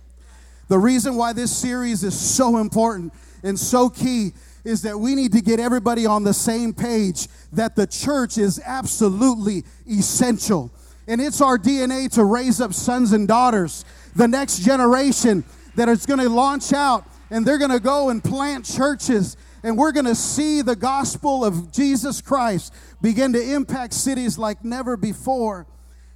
The 0.69 0.79
reason 0.79 1.17
why 1.17 1.33
this 1.33 1.55
series 1.55 2.05
is 2.05 2.19
so 2.19 2.59
important 2.59 3.13
and 3.43 3.59
so 3.59 3.91
key 3.91 4.33
is 4.65 4.83
that 4.83 4.99
we 4.99 5.15
need 5.15 5.33
to 5.33 5.43
get 5.43 5.61
everybody 5.61 6.07
on 6.07 6.25
the 6.25 6.33
same 6.33 6.73
page 6.73 7.29
that 7.53 7.77
the 7.77 7.87
church 7.87 8.39
is 8.39 8.61
absolutely 8.65 9.65
essential. 9.87 10.73
And 11.07 11.21
it's 11.21 11.43
our 11.43 11.59
DNA 11.59 12.11
to 12.13 12.25
raise 12.25 12.63
up 12.63 12.73
sons 12.73 13.13
and 13.13 13.29
daughters, 13.29 13.85
the 14.17 14.27
next 14.27 14.61
generation 14.61 15.45
that 15.77 15.89
is 15.89 16.07
going 16.07 16.21
to 16.21 16.29
launch 16.29 16.73
out 16.73 17.07
and 17.31 17.47
they're 17.47 17.59
going 17.59 17.71
to 17.71 17.81
go 17.81 18.11
and 18.11 18.23
plant 18.23 18.65
churches 18.65 19.37
and 19.65 19.79
we're 19.79 19.93
going 19.93 20.05
to 20.05 20.15
see 20.15 20.61
the 20.61 20.77
gospel 20.77 21.43
of 21.43 21.73
Jesus 21.73 22.21
Christ 22.21 22.73
begin 23.01 23.33
to 23.33 23.55
impact 23.55 23.95
cities 23.95 24.37
like 24.37 24.63
never 24.63 24.95
before. 24.95 25.67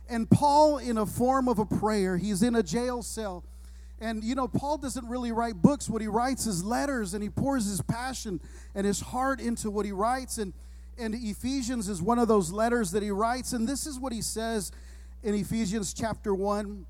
And 0.07 0.29
Paul, 0.29 0.77
in 0.77 0.99
a 0.99 1.07
form 1.07 1.49
of 1.49 1.59
a 1.59 1.65
prayer, 1.65 2.19
he's 2.19 2.43
in 2.43 2.55
a 2.55 2.63
jail 2.63 3.03
cell. 3.03 3.43
And 4.03 4.23
you 4.23 4.35
know, 4.35 4.49
Paul 4.49 4.77
doesn't 4.77 5.09
really 5.09 5.33
write 5.33 5.63
books. 5.63 5.89
What 5.89 6.03
he 6.03 6.09
writes 6.09 6.47
is 6.47 6.63
letters, 6.63 7.15
and 7.15 7.23
he 7.23 7.31
pours 7.31 7.65
his 7.65 7.81
passion 7.81 8.39
and 8.75 8.87
his 8.87 9.01
heart 9.01 9.41
into 9.41 9.71
what 9.71 9.87
he 9.87 9.93
writes. 9.93 10.37
And, 10.37 10.53
and 10.99 11.15
Ephesians 11.15 11.89
is 11.89 12.03
one 12.03 12.19
of 12.19 12.29
those 12.29 12.53
letters 12.53 12.91
that 12.91 13.03
he 13.03 13.11
writes. 13.11 13.55
And 13.55 13.67
this 13.67 13.87
is 13.87 13.99
what 13.99 14.13
he 14.13 14.21
says 14.21 14.73
in 15.23 15.35
Ephesians 15.35 15.95
chapter 15.95 16.35
1, 16.35 16.85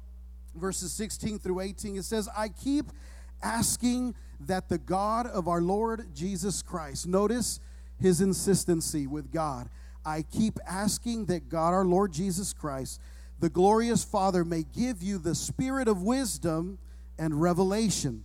verses 0.59 0.93
16 0.93 1.39
through 1.39 1.61
18. 1.61 1.97
It 1.97 2.05
says, 2.05 2.29
I 2.37 2.49
keep 2.49 2.87
asking 3.43 4.15
that 4.41 4.69
the 4.69 4.79
God 4.79 5.27
of 5.27 5.49
our 5.49 5.61
Lord 5.61 6.15
Jesus 6.15 6.63
Christ, 6.63 7.07
notice 7.07 7.61
his 8.01 8.21
insistency 8.21 9.07
with 9.07 9.33
God. 9.33 9.69
I 10.05 10.23
keep 10.23 10.59
asking 10.67 11.27
that 11.27 11.49
God, 11.49 11.75
our 11.75 11.85
Lord 11.85 12.13
Jesus 12.13 12.53
Christ, 12.53 13.01
the 13.41 13.49
glorious 13.51 14.05
Father, 14.05 14.45
may 14.45 14.65
give 14.75 15.03
you 15.03 15.19
the 15.19 15.35
spirit 15.35 15.89
of 15.89 16.03
wisdom 16.03 16.79
and 17.19 17.41
revelation 17.41 18.25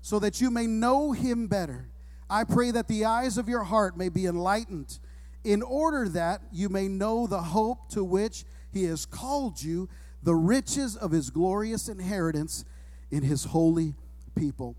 so 0.00 0.18
that 0.18 0.40
you 0.40 0.50
may 0.50 0.66
know 0.66 1.12
him 1.12 1.48
better. 1.48 1.88
I 2.30 2.44
pray 2.44 2.70
that 2.70 2.88
the 2.88 3.04
eyes 3.04 3.38
of 3.38 3.48
your 3.48 3.64
heart 3.64 3.96
may 3.96 4.08
be 4.08 4.26
enlightened 4.26 4.98
in 5.44 5.62
order 5.62 6.08
that 6.10 6.42
you 6.52 6.68
may 6.68 6.88
know 6.88 7.26
the 7.26 7.40
hope 7.40 7.88
to 7.90 8.04
which 8.04 8.44
he 8.72 8.84
has 8.84 9.06
called 9.06 9.62
you, 9.62 9.88
the 10.22 10.34
riches 10.34 10.96
of 10.96 11.10
his 11.10 11.30
glorious 11.30 11.88
inheritance 11.88 12.64
in 13.10 13.22
his 13.22 13.44
holy 13.44 13.94
people. 14.36 14.76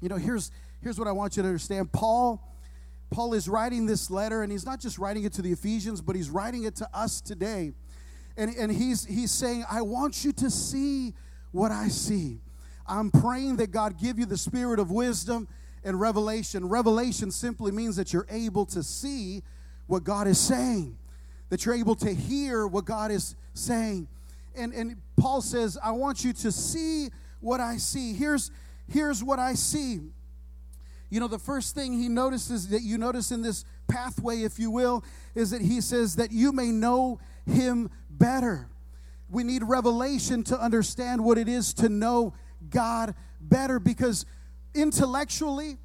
You 0.00 0.08
know, 0.08 0.16
here's 0.16 0.50
here's 0.80 0.98
what 0.98 1.08
I 1.08 1.12
want 1.12 1.36
you 1.36 1.42
to 1.42 1.48
understand. 1.48 1.92
Paul 1.92 2.42
Paul 3.10 3.34
is 3.34 3.48
writing 3.48 3.86
this 3.86 4.10
letter 4.10 4.42
and 4.42 4.50
he's 4.50 4.66
not 4.66 4.80
just 4.80 4.98
writing 4.98 5.24
it 5.24 5.32
to 5.34 5.42
the 5.42 5.52
Ephesians, 5.52 6.00
but 6.00 6.16
he's 6.16 6.30
writing 6.30 6.64
it 6.64 6.76
to 6.76 6.88
us 6.92 7.20
today. 7.20 7.72
And, 8.36 8.54
and 8.56 8.72
he's 8.72 9.04
he's 9.04 9.30
saying, 9.30 9.64
I 9.70 9.82
want 9.82 10.24
you 10.24 10.32
to 10.32 10.50
see 10.50 11.14
what 11.52 11.70
I 11.70 11.88
see. 11.88 12.40
I'm 12.86 13.10
praying 13.10 13.56
that 13.56 13.70
God 13.70 13.98
give 13.98 14.18
you 14.18 14.26
the 14.26 14.36
spirit 14.36 14.78
of 14.78 14.90
wisdom 14.90 15.48
and 15.84 16.00
revelation. 16.00 16.68
Revelation 16.68 17.30
simply 17.30 17.70
means 17.70 17.96
that 17.96 18.12
you're 18.12 18.26
able 18.28 18.66
to 18.66 18.82
see 18.82 19.42
what 19.86 20.02
God 20.02 20.26
is 20.26 20.38
saying, 20.38 20.98
that 21.50 21.64
you're 21.64 21.74
able 21.74 21.94
to 21.96 22.12
hear 22.12 22.66
what 22.66 22.84
God 22.84 23.10
is 23.10 23.36
saying. 23.52 24.08
And, 24.56 24.72
and 24.72 24.96
Paul 25.16 25.40
says, 25.40 25.78
I 25.82 25.92
want 25.92 26.24
you 26.24 26.32
to 26.32 26.52
see 26.52 27.08
what 27.40 27.60
I 27.60 27.76
see. 27.76 28.14
Here's, 28.14 28.50
here's 28.88 29.22
what 29.22 29.38
I 29.38 29.54
see. 29.54 30.00
You 31.10 31.20
know, 31.20 31.28
the 31.28 31.38
first 31.38 31.74
thing 31.74 31.92
he 31.92 32.08
notices 32.08 32.68
that 32.68 32.82
you 32.82 32.98
notice 32.98 33.30
in 33.30 33.42
this 33.42 33.64
pathway, 33.88 34.42
if 34.42 34.58
you 34.58 34.70
will, 34.70 35.04
is 35.34 35.50
that 35.50 35.60
he 35.60 35.80
says 35.80 36.16
that 36.16 36.32
you 36.32 36.52
may 36.52 36.72
know 36.72 37.20
him 37.46 37.90
better. 38.10 38.68
We 39.28 39.44
need 39.44 39.62
revelation 39.62 40.42
to 40.44 40.60
understand 40.60 41.24
what 41.24 41.38
it 41.38 41.48
is 41.48 41.74
to 41.74 41.88
know 41.88 42.34
God 42.70 43.14
better 43.40 43.78
because 43.78 44.26
intellectually, 44.74 45.78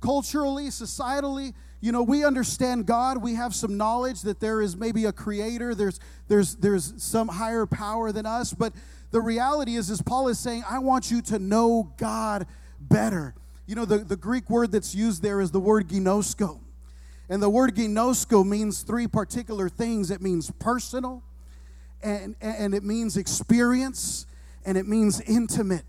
culturally, 0.00 0.68
societally, 0.68 1.54
you 1.84 1.92
know, 1.92 2.02
we 2.02 2.24
understand 2.24 2.86
God. 2.86 3.22
We 3.22 3.34
have 3.34 3.54
some 3.54 3.76
knowledge 3.76 4.22
that 4.22 4.40
there 4.40 4.62
is 4.62 4.74
maybe 4.74 5.04
a 5.04 5.12
creator, 5.12 5.74
there's 5.74 6.00
there's 6.28 6.54
there's 6.54 6.94
some 6.96 7.28
higher 7.28 7.66
power 7.66 8.10
than 8.10 8.24
us, 8.24 8.54
but 8.54 8.72
the 9.10 9.20
reality 9.20 9.76
is, 9.76 9.90
as 9.90 10.00
Paul 10.00 10.28
is 10.28 10.38
saying, 10.38 10.64
I 10.66 10.78
want 10.78 11.10
you 11.10 11.20
to 11.20 11.38
know 11.38 11.92
God 11.98 12.46
better. 12.80 13.34
You 13.66 13.74
know, 13.74 13.84
the, 13.84 13.98
the 13.98 14.16
Greek 14.16 14.48
word 14.48 14.72
that's 14.72 14.94
used 14.94 15.22
there 15.22 15.42
is 15.42 15.50
the 15.50 15.60
word 15.60 15.88
ginosko. 15.88 16.58
And 17.28 17.42
the 17.42 17.50
word 17.50 17.74
ginosko 17.74 18.46
means 18.46 18.80
three 18.80 19.06
particular 19.06 19.68
things 19.68 20.10
it 20.10 20.22
means 20.22 20.50
personal, 20.52 21.22
and, 22.02 22.34
and 22.40 22.74
it 22.74 22.82
means 22.82 23.18
experience, 23.18 24.24
and 24.64 24.78
it 24.78 24.88
means 24.88 25.20
intimate. 25.20 25.84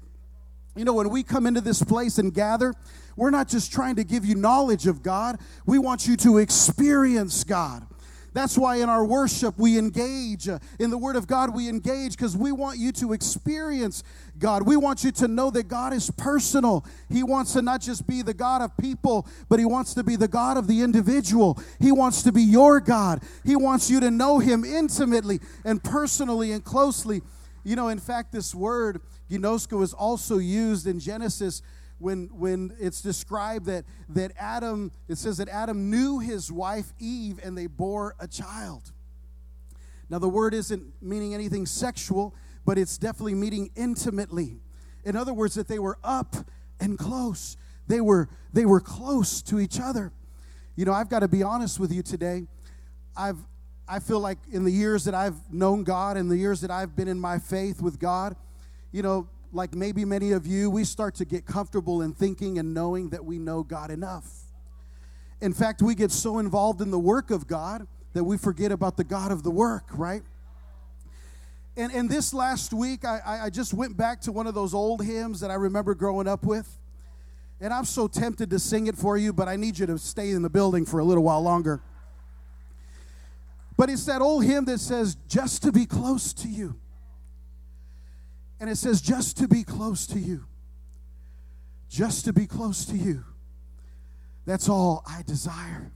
You 0.75 0.83
know, 0.83 0.93
when 0.93 1.09
we 1.09 1.23
come 1.23 1.47
into 1.47 1.61
this 1.61 1.81
place 1.81 2.17
and 2.17 2.33
gather, 2.33 2.73
we're 3.15 3.29
not 3.29 3.47
just 3.47 3.71
trying 3.71 3.95
to 3.95 4.03
give 4.03 4.25
you 4.25 4.35
knowledge 4.35 4.87
of 4.87 5.03
God, 5.03 5.39
we 5.65 5.79
want 5.79 6.07
you 6.07 6.17
to 6.17 6.37
experience 6.37 7.43
God. 7.43 7.85
That's 8.35 8.57
why 8.57 8.75
in 8.75 8.89
our 8.89 9.05
worship 9.05 9.57
we 9.57 9.77
engage. 9.77 10.49
Uh, 10.49 10.59
in 10.77 10.89
the 10.89 10.97
Word 10.97 11.15
of 11.15 11.25
God 11.25 11.55
we 11.55 11.69
engage 11.69 12.17
because 12.17 12.35
we 12.35 12.51
want 12.51 12.77
you 12.77 12.91
to 12.91 13.13
experience 13.13 14.03
God. 14.37 14.67
We 14.67 14.75
want 14.75 15.05
you 15.05 15.13
to 15.13 15.29
know 15.29 15.49
that 15.51 15.69
God 15.69 15.93
is 15.93 16.11
personal. 16.11 16.85
He 17.09 17.23
wants 17.23 17.53
to 17.53 17.61
not 17.61 17.79
just 17.79 18.05
be 18.05 18.21
the 18.21 18.33
God 18.33 18.61
of 18.61 18.75
people, 18.75 19.25
but 19.47 19.57
He 19.57 19.63
wants 19.63 19.93
to 19.93 20.03
be 20.03 20.17
the 20.17 20.27
God 20.27 20.57
of 20.57 20.67
the 20.67 20.81
individual. 20.81 21.57
He 21.79 21.93
wants 21.93 22.23
to 22.23 22.33
be 22.33 22.43
your 22.43 22.81
God. 22.81 23.23
He 23.45 23.55
wants 23.55 23.89
you 23.89 24.01
to 24.01 24.11
know 24.11 24.39
Him 24.39 24.65
intimately 24.65 25.39
and 25.63 25.81
personally 25.81 26.51
and 26.51 26.61
closely. 26.61 27.21
You 27.63 27.77
know, 27.77 27.87
in 27.87 27.99
fact, 27.99 28.33
this 28.33 28.53
word, 28.53 28.99
ginosko, 29.31 29.81
is 29.81 29.93
also 29.93 30.39
used 30.39 30.87
in 30.87 30.99
Genesis 30.99 31.61
when, 31.99 32.27
when 32.27 32.75
it's 32.79 33.01
described 33.01 33.65
that, 33.67 33.85
that 34.09 34.31
Adam, 34.37 34.91
it 35.07 35.17
says 35.17 35.37
that 35.37 35.49
Adam 35.49 35.89
knew 35.89 36.19
his 36.19 36.51
wife 36.51 36.93
Eve 36.99 37.39
and 37.43 37.57
they 37.57 37.67
bore 37.67 38.15
a 38.19 38.27
child. 38.27 38.91
Now, 40.09 40.19
the 40.19 40.29
word 40.29 40.53
isn't 40.53 41.01
meaning 41.01 41.33
anything 41.33 41.65
sexual, 41.65 42.35
but 42.65 42.77
it's 42.77 42.97
definitely 42.97 43.35
meaning 43.35 43.71
intimately. 43.75 44.59
In 45.03 45.15
other 45.15 45.33
words, 45.33 45.55
that 45.55 45.67
they 45.67 45.79
were 45.79 45.97
up 46.03 46.35
and 46.79 46.97
close. 46.97 47.57
They 47.87 48.01
were, 48.01 48.29
they 48.53 48.65
were 48.65 48.81
close 48.81 49.41
to 49.43 49.59
each 49.59 49.79
other. 49.79 50.11
You 50.75 50.85
know, 50.85 50.93
I've 50.93 51.09
got 51.09 51.19
to 51.19 51.27
be 51.27 51.41
honest 51.41 51.79
with 51.79 51.91
you 51.91 52.03
today. 52.03 52.47
I've, 53.15 53.37
I 53.87 53.99
feel 53.99 54.19
like 54.19 54.39
in 54.51 54.63
the 54.63 54.71
years 54.71 55.05
that 55.05 55.13
I've 55.13 55.51
known 55.51 55.83
God 55.83 56.17
and 56.17 56.29
the 56.29 56.37
years 56.37 56.61
that 56.61 56.71
I've 56.71 56.95
been 56.95 57.07
in 57.07 57.19
my 57.19 57.39
faith 57.39 57.81
with 57.81 57.97
God, 57.97 58.35
you 58.91 59.01
know, 59.01 59.27
like 59.55 59.73
maybe 59.73 60.03
many 60.05 60.33
of 60.33 60.45
you, 60.45 60.69
we 60.69 60.83
start 60.83 61.15
to 61.15 61.25
get 61.25 61.45
comfortable 61.45 62.01
in 62.01 62.13
thinking 62.13 62.59
and 62.59 62.73
knowing 62.73 63.09
that 63.09 63.23
we 63.23 63.39
know 63.39 63.63
God 63.63 63.89
enough. 63.89 64.29
In 65.41 65.53
fact, 65.53 65.81
we 65.81 65.95
get 65.95 66.11
so 66.11 66.39
involved 66.39 66.81
in 66.81 66.91
the 66.91 66.99
work 66.99 67.31
of 67.31 67.47
God 67.47 67.87
that 68.13 68.23
we 68.23 68.37
forget 68.37 68.71
about 68.71 68.97
the 68.97 69.03
God 69.03 69.31
of 69.31 69.43
the 69.43 69.51
work, 69.51 69.85
right? 69.93 70.23
And, 71.77 71.91
and 71.91 72.09
this 72.09 72.33
last 72.33 72.73
week, 72.73 73.03
I, 73.03 73.41
I 73.43 73.49
just 73.49 73.73
went 73.73 73.97
back 73.97 74.21
to 74.21 74.31
one 74.31 74.47
of 74.47 74.55
those 74.55 74.73
old 74.73 75.03
hymns 75.03 75.39
that 75.41 75.51
I 75.51 75.55
remember 75.55 75.93
growing 75.93 76.27
up 76.27 76.45
with. 76.45 76.77
And 77.59 77.73
I'm 77.73 77.85
so 77.85 78.07
tempted 78.07 78.49
to 78.49 78.59
sing 78.59 78.87
it 78.87 78.97
for 78.97 79.17
you, 79.17 79.33
but 79.33 79.47
I 79.47 79.55
need 79.55 79.79
you 79.79 79.85
to 79.85 79.97
stay 79.97 80.31
in 80.31 80.41
the 80.41 80.49
building 80.49 80.85
for 80.85 80.99
a 80.99 81.03
little 81.03 81.23
while 81.23 81.41
longer. 81.41 81.81
But 83.77 83.89
it's 83.89 84.05
that 84.05 84.21
old 84.21 84.45
hymn 84.45 84.65
that 84.65 84.79
says, 84.79 85.17
Just 85.27 85.63
to 85.63 85.71
be 85.71 85.85
close 85.85 86.33
to 86.33 86.47
you. 86.47 86.75
And 88.59 88.69
it 88.69 88.77
says, 88.77 89.01
just 89.01 89.37
to 89.37 89.47
be 89.47 89.63
close 89.63 90.07
to 90.07 90.19
you. 90.19 90.45
Just 91.89 92.25
to 92.25 92.33
be 92.33 92.47
close 92.47 92.85
to 92.85 92.95
you. 92.95 93.23
That's 94.45 94.69
all 94.69 95.03
I 95.07 95.23
desire. 95.23 95.91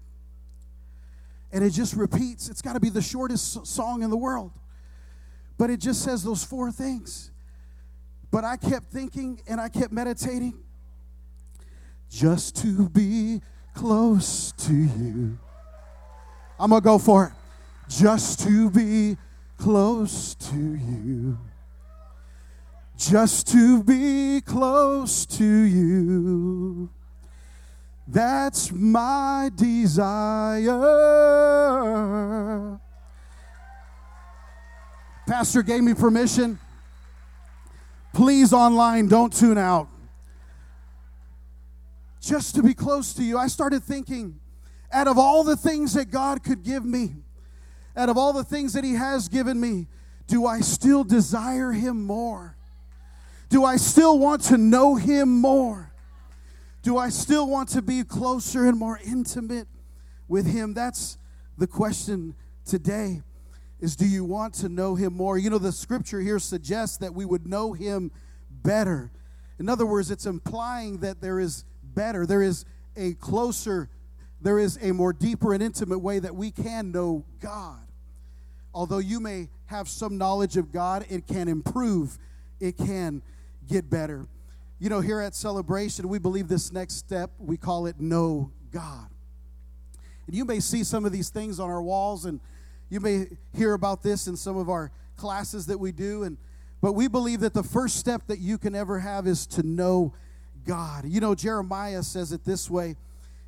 And 1.52 1.64
it 1.64 1.72
just 1.72 1.96
repeats. 1.96 2.50
It's 2.50 2.62
got 2.62 2.74
to 2.74 2.80
be 2.80 2.90
the 2.90 3.02
shortest 3.02 3.66
song 3.66 4.04
in 4.04 4.10
the 4.10 4.18
world. 4.18 4.52
But 5.58 5.70
it 5.70 5.80
just 5.80 6.04
says 6.04 6.24
those 6.24 6.44
four 6.44 6.72
things. 6.72 7.32
But 8.32 8.44
I 8.44 8.58
kept 8.58 8.86
thinking 8.92 9.42
and 9.48 9.60
I 9.60 9.70
kept 9.70 9.92
meditating. 9.92 10.54
Just 12.10 12.58
to 12.58 12.90
be 12.90 13.42
close 13.74 14.52
to 14.54 14.74
you. 14.74 15.38
I'm 16.60 16.70
going 16.70 16.82
to 16.82 16.86
go 16.86 16.98
for 17.00 17.26
it. 17.26 17.34
Just 17.90 18.42
to 18.42 18.70
be 18.70 19.18
close 19.58 20.36
to 20.36 20.56
you 20.56 21.38
just 23.00 23.48
to 23.48 23.82
be 23.82 24.42
close 24.42 25.26
to 25.26 25.46
you. 25.46 26.90
That's 28.06 28.74
my 28.74 29.50
desire. 29.56 30.68
Pastor 35.26 35.64
gave 35.64 35.82
me 35.82 35.94
permission. 35.94 36.60
Please, 38.14 38.52
online, 38.52 39.08
don't 39.08 39.32
tune 39.32 39.58
out. 39.58 39.88
Just 42.20 42.56
to 42.56 42.64
be 42.64 42.74
close 42.74 43.14
to 43.14 43.24
you, 43.24 43.38
I 43.38 43.48
started 43.48 43.82
thinking 43.82 44.42
out 44.92 45.08
of 45.08 45.18
all 45.18 45.46
the 45.46 45.56
things 45.56 45.94
that 45.94 46.12
God 46.12 46.44
could 46.44 46.64
give 46.64 46.84
me, 46.84 47.16
out 47.96 48.10
of 48.10 48.18
all 48.18 48.34
the 48.34 48.44
things 48.44 48.74
that 48.74 48.84
He 48.84 48.96
has 48.96 49.30
given 49.30 49.58
me, 49.62 49.88
do 50.28 50.46
I 50.46 50.60
still 50.60 51.06
desire 51.06 51.72
Him 51.72 52.04
more? 52.04 52.58
Do 53.50 53.66
I 53.66 53.78
still 53.78 54.20
want 54.20 54.44
to 54.44 54.58
know 54.58 54.96
Him 54.96 55.42
more? 55.42 55.92
Do 56.82 56.98
I 56.98 57.10
still 57.10 57.50
want 57.50 57.70
to 57.70 57.82
be 57.82 58.04
closer 58.04 58.68
and 58.68 58.78
more 58.78 59.00
intimate 59.06 59.68
with 60.28 60.46
Him? 60.46 60.74
That's 60.74 61.18
the 61.58 61.68
question 61.68 62.36
today 62.66 63.22
is 63.80 63.96
do 63.96 64.06
you 64.06 64.24
want 64.24 64.54
to 64.56 64.70
know 64.70 64.96
him 64.96 65.14
more? 65.14 65.38
You 65.38 65.50
know, 65.50 65.58
the 65.58 65.72
scripture 65.72 66.20
here 66.20 66.40
suggests 66.40 66.98
that 66.98 67.14
we 67.14 67.26
would 67.26 67.48
know 67.48 67.74
him 67.74 68.12
better. 68.50 69.12
In 69.58 69.70
other 69.70 69.86
words, 69.86 70.12
it's 70.12 70.26
implying 70.26 70.98
that 71.00 71.22
there 71.22 71.40
is 71.40 71.64
better, 71.84 72.26
there 72.26 72.42
is 72.42 72.66
a 72.96 73.14
closer, 73.16 73.90
there 74.42 74.60
is 74.60 74.78
a 74.82 74.92
more 74.92 75.14
deeper 75.14 75.54
and 75.54 75.64
intimate 75.64 76.00
way 76.00 76.20
that 76.20 76.36
we 76.36 76.52
can 76.52 76.92
know 76.92 77.26
God. 77.40 77.80
Although 78.74 79.00
you 79.00 79.20
may 79.20 79.50
have 79.66 79.88
some 79.88 80.18
knowledge 80.18 80.58
of 80.58 80.72
God, 80.72 81.06
it 81.10 81.26
can 81.28 81.48
improve, 81.48 82.18
it 82.60 82.78
can 82.78 83.22
get 83.70 83.90
better. 83.90 84.28
You 84.80 84.90
know, 84.90 85.00
here 85.00 85.22
at 85.22 85.36
Celebration, 85.36 86.10
we 86.10 86.20
believe 86.20 86.48
this 86.48 86.72
next 86.72 86.96
step, 86.96 87.32
we 87.38 87.56
call 87.56 87.86
it 87.86 88.00
Know 88.00 88.52
God. 88.72 89.08
And 90.28 90.36
you 90.36 90.44
may 90.46 90.60
see 90.60 90.84
some 90.84 91.06
of 91.06 91.12
these 91.12 91.30
things 91.30 91.60
on 91.60 91.70
our 91.70 91.82
walls 91.82 92.26
and 92.26 92.40
you 92.90 93.00
may 93.00 93.28
hear 93.54 93.74
about 93.74 94.04
this 94.04 94.28
in 94.28 94.36
some 94.36 94.58
of 94.58 94.70
our 94.70 94.92
classes 95.16 95.68
that 95.68 95.78
we 95.78 95.92
do 95.92 96.24
and 96.24 96.38
but 96.82 96.94
we 96.94 97.10
believe 97.10 97.42
that 97.42 97.54
the 97.54 97.64
first 97.64 97.98
step 97.98 98.28
that 98.28 98.40
you 98.40 98.58
can 98.58 98.74
ever 98.74 99.00
have 99.00 99.28
is 99.28 99.46
to 99.48 99.64
know 99.64 100.14
God. 100.64 101.04
You 101.06 101.20
know 101.20 101.36
Jeremiah 101.36 102.04
says 102.04 102.32
it 102.32 102.46
this 102.46 102.70
way 102.70 102.96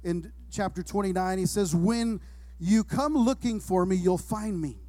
in 0.04 0.34
chapter 0.52 0.84
29. 0.84 1.38
He 1.38 1.46
says, 1.46 1.74
"When 1.74 2.20
you 2.60 2.84
come 2.84 3.16
looking 3.16 3.62
for 3.62 3.86
me, 3.86 3.96
you'll 3.96 4.18
find 4.18 4.60
me." 4.60 4.82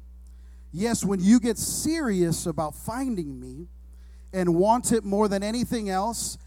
Yes, 0.73 1.05
when 1.05 1.21
you 1.21 1.39
get 1.39 1.57
serious 1.57 2.45
about 2.45 2.75
finding 2.75 3.39
me 3.39 3.69
and 4.33 4.55
want 4.55 4.91
it 4.91 5.03
more 5.03 5.27
than 5.27 5.43
anything 5.43 5.89
else, 5.89 6.37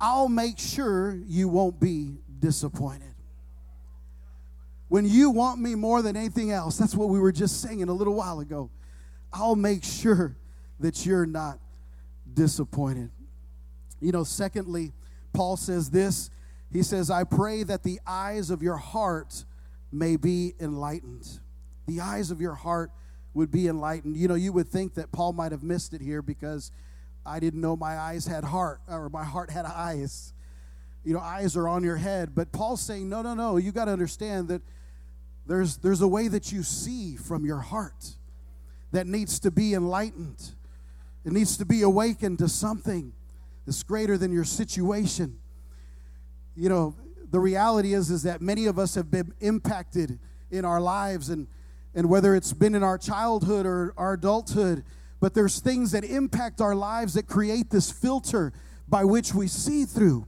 I'll 0.00 0.28
make 0.28 0.58
sure 0.58 1.18
you 1.26 1.48
won't 1.48 1.80
be 1.80 2.18
disappointed 2.38 3.14
when 4.94 5.06
you 5.06 5.30
want 5.30 5.60
me 5.60 5.74
more 5.74 6.02
than 6.02 6.16
anything 6.16 6.52
else, 6.52 6.76
that's 6.76 6.94
what 6.94 7.08
we 7.08 7.18
were 7.18 7.32
just 7.32 7.60
singing 7.60 7.88
a 7.88 7.92
little 7.92 8.14
while 8.14 8.38
ago. 8.38 8.70
I'll 9.32 9.56
make 9.56 9.82
sure 9.82 10.36
that 10.78 11.04
you're 11.04 11.26
not 11.26 11.58
disappointed. 12.32 13.10
You 14.00 14.12
know, 14.12 14.22
secondly, 14.22 14.92
Paul 15.32 15.56
says 15.56 15.90
this 15.90 16.30
He 16.72 16.84
says, 16.84 17.10
I 17.10 17.24
pray 17.24 17.64
that 17.64 17.82
the 17.82 17.98
eyes 18.06 18.50
of 18.50 18.62
your 18.62 18.76
heart 18.76 19.44
may 19.90 20.14
be 20.14 20.54
enlightened. 20.60 21.40
The 21.88 22.00
eyes 22.00 22.30
of 22.30 22.40
your 22.40 22.54
heart 22.54 22.92
would 23.34 23.50
be 23.50 23.66
enlightened. 23.66 24.16
You 24.16 24.28
know, 24.28 24.34
you 24.34 24.52
would 24.52 24.68
think 24.68 24.94
that 24.94 25.10
Paul 25.10 25.32
might 25.32 25.50
have 25.50 25.64
missed 25.64 25.92
it 25.92 26.02
here 26.02 26.22
because 26.22 26.70
I 27.26 27.40
didn't 27.40 27.60
know 27.60 27.76
my 27.76 27.98
eyes 27.98 28.26
had 28.26 28.44
heart, 28.44 28.80
or 28.88 29.08
my 29.08 29.24
heart 29.24 29.50
had 29.50 29.64
eyes. 29.64 30.32
You 31.04 31.14
know, 31.14 31.20
eyes 31.20 31.56
are 31.56 31.68
on 31.68 31.82
your 31.82 31.96
head. 31.96 32.34
But 32.34 32.52
Paul's 32.52 32.80
saying, 32.80 33.08
no, 33.08 33.22
no, 33.22 33.34
no. 33.34 33.56
You 33.56 33.72
got 33.72 33.86
to 33.86 33.92
understand 33.92 34.48
that 34.48 34.62
there's, 35.46 35.76
there's 35.78 36.00
a 36.00 36.08
way 36.08 36.28
that 36.28 36.52
you 36.52 36.62
see 36.62 37.16
from 37.16 37.44
your 37.44 37.58
heart 37.58 38.16
that 38.92 39.06
needs 39.06 39.38
to 39.40 39.50
be 39.50 39.74
enlightened. 39.74 40.54
It 41.24 41.32
needs 41.32 41.56
to 41.58 41.64
be 41.64 41.82
awakened 41.82 42.38
to 42.38 42.48
something 42.48 43.12
that's 43.66 43.82
greater 43.82 44.16
than 44.16 44.32
your 44.32 44.44
situation. 44.44 45.38
You 46.54 46.68
know, 46.68 46.94
the 47.30 47.40
reality 47.40 47.94
is, 47.94 48.10
is 48.10 48.22
that 48.22 48.40
many 48.40 48.66
of 48.66 48.78
us 48.78 48.94
have 48.94 49.10
been 49.10 49.34
impacted 49.40 50.18
in 50.50 50.64
our 50.64 50.80
lives, 50.80 51.30
and, 51.30 51.48
and 51.94 52.08
whether 52.08 52.34
it's 52.34 52.52
been 52.52 52.74
in 52.74 52.82
our 52.82 52.98
childhood 52.98 53.66
or 53.66 53.92
our 53.96 54.12
adulthood, 54.12 54.84
but 55.24 55.32
there's 55.32 55.58
things 55.58 55.92
that 55.92 56.04
impact 56.04 56.60
our 56.60 56.74
lives 56.74 57.14
that 57.14 57.26
create 57.26 57.70
this 57.70 57.90
filter 57.90 58.52
by 58.86 59.04
which 59.04 59.32
we 59.32 59.48
see 59.48 59.86
through. 59.86 60.26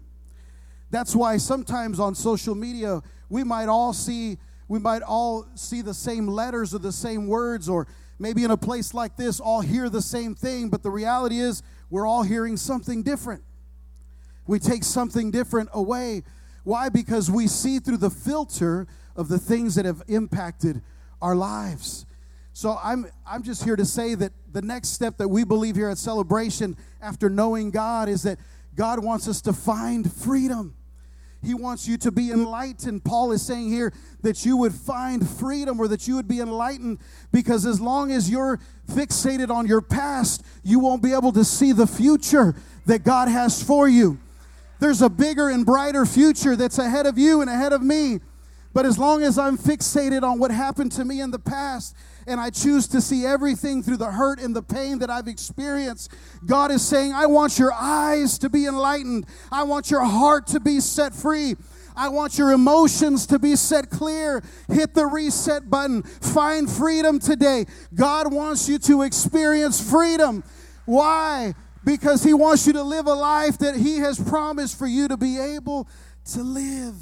That's 0.91 1.15
why 1.15 1.37
sometimes 1.37 2.01
on 2.01 2.15
social 2.15 2.55
media, 2.55 3.03
we 3.29 3.45
might 3.45 3.69
all 3.69 3.93
see 3.93 4.39
we 4.69 4.79
might 4.79 5.03
all 5.03 5.49
see 5.55 5.83
the 5.83 5.93
same 5.93 6.27
letters 6.27 6.75
or 6.75 6.79
the 6.79 6.93
same 6.93 7.27
words, 7.27 7.69
or 7.69 7.87
maybe 8.19 8.43
in 8.43 8.51
a 8.51 8.57
place 8.57 8.95
like 8.95 9.19
this, 9.19 9.39
all 9.39 9.61
hear 9.61 9.91
the 9.91 10.01
same 10.01 10.35
thing, 10.35 10.71
but 10.71 10.83
the 10.83 10.89
reality 10.89 11.41
is 11.41 11.63
we're 11.91 12.07
all 12.07 12.23
hearing 12.23 12.57
something 12.57 13.03
different. 13.03 13.43
We 14.47 14.59
take 14.59 14.83
something 14.83 15.31
different 15.31 15.69
away. 15.75 16.23
Why? 16.65 16.89
Because 16.89 17.31
we 17.31 17.49
see 17.49 17.81
through 17.81 17.99
the 17.99 18.09
filter 18.09 18.87
of 19.15 19.29
the 19.29 19.39
things 19.39 19.75
that 19.75 19.85
have 19.85 20.03
impacted 20.09 20.81
our 21.21 21.35
lives. 21.35 22.07
So 22.57 22.81
I'm 22.83 23.05
I'm 23.27 23.43
just 23.43 23.65
here 23.65 23.77
to 23.77 23.85
say 23.85 24.15
that 24.15 24.33
the 24.51 24.63
next 24.63 24.89
step 24.89 25.19
that 25.19 25.29
we 25.29 25.45
believe 25.45 25.77
here 25.77 25.91
at 25.91 25.99
celebration 25.99 26.75
after 27.03 27.29
knowing 27.29 27.71
God 27.71 28.09
is 28.09 28.23
that 28.23 28.39
God 28.75 29.05
wants 29.05 29.29
us 29.29 29.43
to 29.43 29.53
find 29.53 30.11
freedom. 30.11 30.75
He 31.43 31.53
wants 31.53 31.87
you 31.87 31.99
to 31.99 32.11
be 32.11 32.31
enlightened. 32.31 33.05
Paul 33.05 33.33
is 33.33 33.45
saying 33.45 33.69
here 33.69 33.93
that 34.23 34.47
you 34.47 34.57
would 34.57 34.73
find 34.73 35.29
freedom 35.29 35.79
or 35.79 35.87
that 35.89 36.09
you 36.09 36.17
would 36.17 36.29
be 36.29 36.41
enlightened 36.41 36.99
because 37.31 37.67
as 37.67 37.79
long 37.79 38.11
as 38.11 38.31
you're 38.31 38.59
fixated 38.91 39.51
on 39.51 39.67
your 39.67 39.83
past, 39.83 40.43
you 40.65 40.79
won't 40.79 41.03
be 41.03 41.13
able 41.13 41.33
to 41.33 41.45
see 41.45 41.73
the 41.73 41.87
future 41.87 42.55
that 42.87 43.05
God 43.05 43.29
has 43.29 43.63
for 43.63 43.87
you. 43.87 44.19
There's 44.81 45.03
a 45.03 45.11
bigger 45.11 45.51
and 45.51 45.67
brighter 45.67 46.07
future 46.07 46.57
that's 46.57 46.79
ahead 46.79 47.05
of 47.05 47.19
you 47.19 47.43
and 47.43 47.51
ahead 47.51 47.75
of 47.75 47.83
me. 47.83 48.21
But 48.73 48.87
as 48.87 48.99
long 48.99 49.23
as 49.23 49.39
I'm 49.39 49.59
fixated 49.59 50.23
on 50.23 50.39
what 50.39 50.51
happened 50.51 50.93
to 50.93 51.05
me 51.05 51.21
in 51.21 51.31
the 51.31 51.39
past, 51.39 51.95
and 52.27 52.41
I 52.41 52.51
choose 52.51 52.89
to 52.89 53.01
see 53.01 53.25
everything 53.25 53.83
through 53.83 53.99
the 53.99 54.11
hurt 54.11 54.41
and 54.41 54.55
the 54.55 54.63
pain 54.63 54.99
that 54.99 55.11
I've 55.11 55.29
experienced, 55.29 56.13
God 56.45 56.71
is 56.71 56.85
saying, 56.85 57.13
I 57.13 57.27
want 57.27 57.59
your 57.59 57.73
eyes 57.73 58.39
to 58.39 58.51
be 58.51 58.67
enlightened. 58.67 59.27
I 59.53 59.63
want 59.63 59.91
your 59.91 60.05
heart 60.05 60.49
to 60.49 60.61
be 60.61 60.81
set 60.81 61.15
free. 61.15 61.55
I 61.97 62.09
want 62.09 62.37
your 62.37 62.53
emotions 62.53 63.27
to 63.29 63.39
be 63.39 63.57
set 63.57 63.89
clear. 63.89 64.43
Hit 64.69 64.93
the 64.93 65.07
reset 65.07 65.71
button. 65.71 66.03
Find 66.03 66.71
freedom 66.71 67.19
today. 67.19 67.65
God 67.95 68.33
wants 68.33 68.69
you 68.69 68.79
to 68.81 69.03
experience 69.03 69.81
freedom. 69.81 70.45
Why? 70.85 71.55
Because 71.85 72.23
He 72.23 72.35
wants 72.35 72.67
you 72.67 72.75
to 72.75 72.83
live 72.83 73.07
a 73.07 73.15
life 73.15 73.59
that 73.59 73.77
He 73.77 73.99
has 73.99 74.23
promised 74.23 74.79
for 74.79 74.87
you 74.87 75.09
to 75.09 75.17
be 75.17 75.39
able 75.39 75.89
to 76.33 76.43
live. 76.43 76.97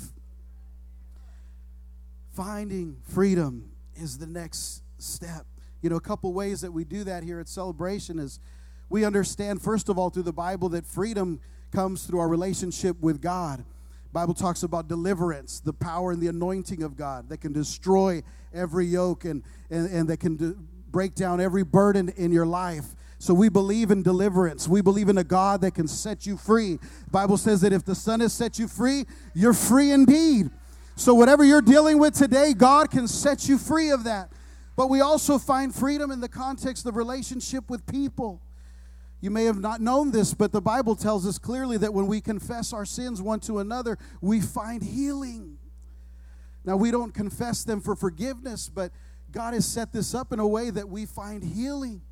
Finding 2.34 2.98
freedom 3.08 3.70
is 3.96 4.18
the 4.18 4.26
next 4.26 4.84
step. 5.04 5.46
You 5.82 5.90
know, 5.90 5.96
a 5.96 6.00
couple 6.00 6.32
ways 6.32 6.62
that 6.62 6.72
we 6.72 6.84
do 6.84 7.04
that 7.04 7.22
here 7.22 7.40
at 7.40 7.48
Celebration 7.48 8.18
is 8.18 8.40
we 8.88 9.04
understand, 9.04 9.62
first 9.62 9.88
of 9.88 9.98
all, 9.98 10.10
through 10.10 10.22
the 10.22 10.32
Bible, 10.32 10.68
that 10.70 10.86
freedom 10.86 11.40
comes 11.72 12.04
through 12.04 12.20
our 12.20 12.28
relationship 12.28 13.00
with 13.00 13.20
God. 13.20 13.64
Bible 14.12 14.34
talks 14.34 14.62
about 14.62 14.86
deliverance, 14.86 15.60
the 15.60 15.72
power 15.72 16.12
and 16.12 16.22
the 16.22 16.28
anointing 16.28 16.84
of 16.84 16.96
God 16.96 17.28
that 17.28 17.38
can 17.38 17.52
destroy 17.52 18.22
every 18.54 18.86
yoke 18.86 19.24
and, 19.24 19.42
and, 19.70 19.90
and 19.90 20.08
that 20.08 20.20
can 20.20 20.36
do, 20.36 20.56
break 20.90 21.16
down 21.16 21.40
every 21.40 21.64
burden 21.64 22.08
in 22.16 22.30
your 22.30 22.46
life. 22.46 22.94
So 23.18 23.34
we 23.34 23.48
believe 23.48 23.90
in 23.90 24.02
deliverance. 24.02 24.68
We 24.68 24.82
believe 24.82 25.08
in 25.08 25.18
a 25.18 25.24
God 25.24 25.62
that 25.62 25.74
can 25.74 25.88
set 25.88 26.26
you 26.26 26.36
free. 26.36 26.78
Bible 27.10 27.36
says 27.36 27.62
that 27.62 27.72
if 27.72 27.84
the 27.84 27.94
Son 27.94 28.20
has 28.20 28.32
set 28.32 28.58
you 28.58 28.68
free, 28.68 29.04
you're 29.34 29.54
free 29.54 29.90
indeed. 29.90 30.50
So 30.94 31.14
whatever 31.14 31.42
you're 31.42 31.62
dealing 31.62 31.98
with 31.98 32.14
today, 32.14 32.54
God 32.54 32.90
can 32.90 33.08
set 33.08 33.48
you 33.48 33.58
free 33.58 33.90
of 33.90 34.04
that. 34.04 34.30
But 34.76 34.88
we 34.88 35.00
also 35.00 35.38
find 35.38 35.74
freedom 35.74 36.10
in 36.10 36.20
the 36.20 36.28
context 36.28 36.87
of 36.87 36.96
relationship 36.96 37.70
with 37.70 37.87
people. 37.87 38.42
You 39.20 39.30
may 39.30 39.44
have 39.44 39.60
not 39.60 39.80
known 39.80 40.10
this, 40.10 40.34
but 40.34 40.52
the 40.52 40.60
Bible 40.60 40.96
tells 40.96 41.26
us 41.26 41.38
clearly 41.38 41.78
that 41.78 41.94
when 41.94 42.06
we 42.06 42.20
confess 42.20 42.72
our 42.72 42.84
sins 42.84 43.22
one 43.22 43.40
to 43.40 43.58
another, 43.58 43.96
we 44.20 44.40
find 44.40 44.82
healing. 44.82 45.58
Now, 46.64 46.76
we 46.76 46.90
don't 46.90 47.12
confess 47.12 47.64
them 47.64 47.80
for 47.80 47.94
forgiveness, 47.94 48.68
but 48.68 48.90
God 49.30 49.54
has 49.54 49.66
set 49.66 49.92
this 49.92 50.14
up 50.14 50.32
in 50.32 50.40
a 50.40 50.46
way 50.46 50.70
that 50.70 50.88
we 50.88 51.06
find 51.06 51.42
healing. 51.42 52.02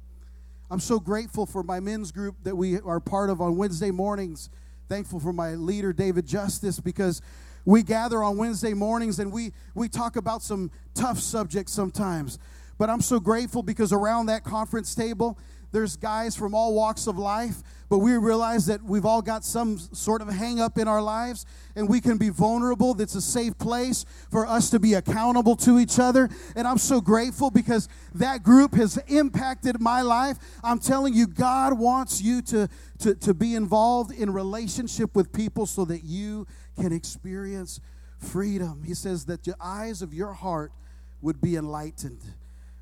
I'm 0.71 0.81
so 0.81 0.99
grateful 0.99 1.45
for 1.45 1.63
my 1.63 1.81
men's 1.81 2.13
group 2.13 2.37
that 2.45 2.57
we 2.57 2.81
are 2.81 2.99
part 2.99 3.29
of 3.29 3.41
on 3.41 3.57
Wednesday 3.57 3.91
mornings. 3.91 4.49
Thankful 4.89 5.21
for 5.21 5.33
my 5.33 5.51
leader, 5.55 5.93
David 5.93 6.27
Justice, 6.27 6.81
because 6.81 7.21
we 7.65 7.83
gather 7.83 8.23
on 8.23 8.37
Wednesday 8.37 8.75
mornings 8.75 9.19
and 9.19 9.33
we, 9.33 9.53
we 9.75 9.89
talk 9.89 10.17
about 10.17 10.43
some 10.43 10.71
tough 10.95 11.19
subjects 11.19 11.73
sometimes. 11.73 12.39
But 12.79 12.91
I'm 12.91 13.01
so 13.01 13.21
grateful 13.21 13.63
because 13.63 13.93
around 13.93 14.27
that 14.27 14.45
conference 14.45 14.95
table, 14.95 15.39
there's 15.73 15.97
guys 15.97 16.37
from 16.37 16.55
all 16.55 16.75
walks 16.75 17.07
of 17.07 17.17
life, 17.17 17.63
but 17.89 17.99
we 17.99 18.17
realize 18.19 18.67
that 18.67 18.83
we've 18.83 19.07
all 19.07 19.23
got 19.23 19.43
some 19.43 19.79
sort 19.79 20.21
of 20.21 20.29
hang 20.29 20.61
up 20.61 20.77
in 20.77 20.87
our 20.87 21.01
lives 21.01 21.47
and 21.75 21.89
we 21.89 22.01
can 22.01 22.19
be 22.19 22.29
vulnerable. 22.29 22.93
That's 22.93 23.15
a 23.15 23.23
safe 23.23 23.57
place 23.57 24.05
for 24.31 24.47
us 24.47 24.69
to 24.71 24.79
be 24.79 24.95
accountable 24.95 25.57
to 25.57 25.79
each 25.79 25.99
other. 25.99 26.29
And 26.57 26.69
I'm 26.69 26.77
so 26.77 27.01
grateful 27.01 27.51
because 27.51 27.89
that 28.15 28.43
group 28.43 28.75
has 28.75 28.99
impacted 29.09 29.81
my 29.81 30.03
life. 30.03 30.37
I'm 30.63 30.79
telling 30.79 31.15
you, 31.15 31.27
God 31.27 31.79
wants 31.79 32.21
you 32.21 32.43
to, 32.43 32.69
to, 32.99 33.15
to 33.15 33.33
be 33.33 33.55
involved 33.55 34.13
in 34.13 34.31
relationship 34.31 35.17
with 35.17 35.33
people 35.33 35.65
so 35.65 35.87
that 35.87 36.05
you 36.05 36.47
can 36.79 36.93
experience 36.93 37.81
freedom. 38.19 38.83
He 38.85 38.95
says 38.95 39.27
that 39.27 39.45
the 39.45 39.55
eyes 39.61 40.03
of 40.03 40.15
your 40.15 40.33
heart 40.33 40.73
would 41.21 41.41
be 41.41 41.57
enlightened. 41.57 42.23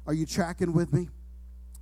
Are 0.07 0.15
you 0.15 0.27
tracking 0.27 0.73
with 0.73 0.93
me? 0.93 1.09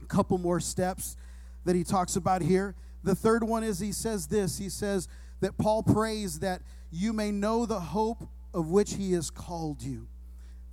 A 0.03 0.07
couple 0.07 0.39
more 0.39 0.61
steps 0.61 1.17
that 1.65 1.77
he 1.77 1.85
talks 1.85 2.17
about 2.17 2.43
here. 2.43 2.75
The 3.05 3.15
third 3.15 3.45
one 3.45 3.63
is 3.63 3.79
he 3.79 3.93
says 3.93 4.27
this 4.27 4.59
he 4.59 4.69
says 4.69 5.09
that 5.41 5.57
Paul 5.57 5.83
prays 5.83 6.41
that 6.41 6.63
you 6.91 7.13
may 7.13 7.31
know 7.31 7.67
the 7.67 7.81
hope 7.81 8.29
of 8.55 8.71
which 8.71 8.95
he 8.95 9.13
has 9.13 9.31
called 9.31 9.83
you. 9.83 10.09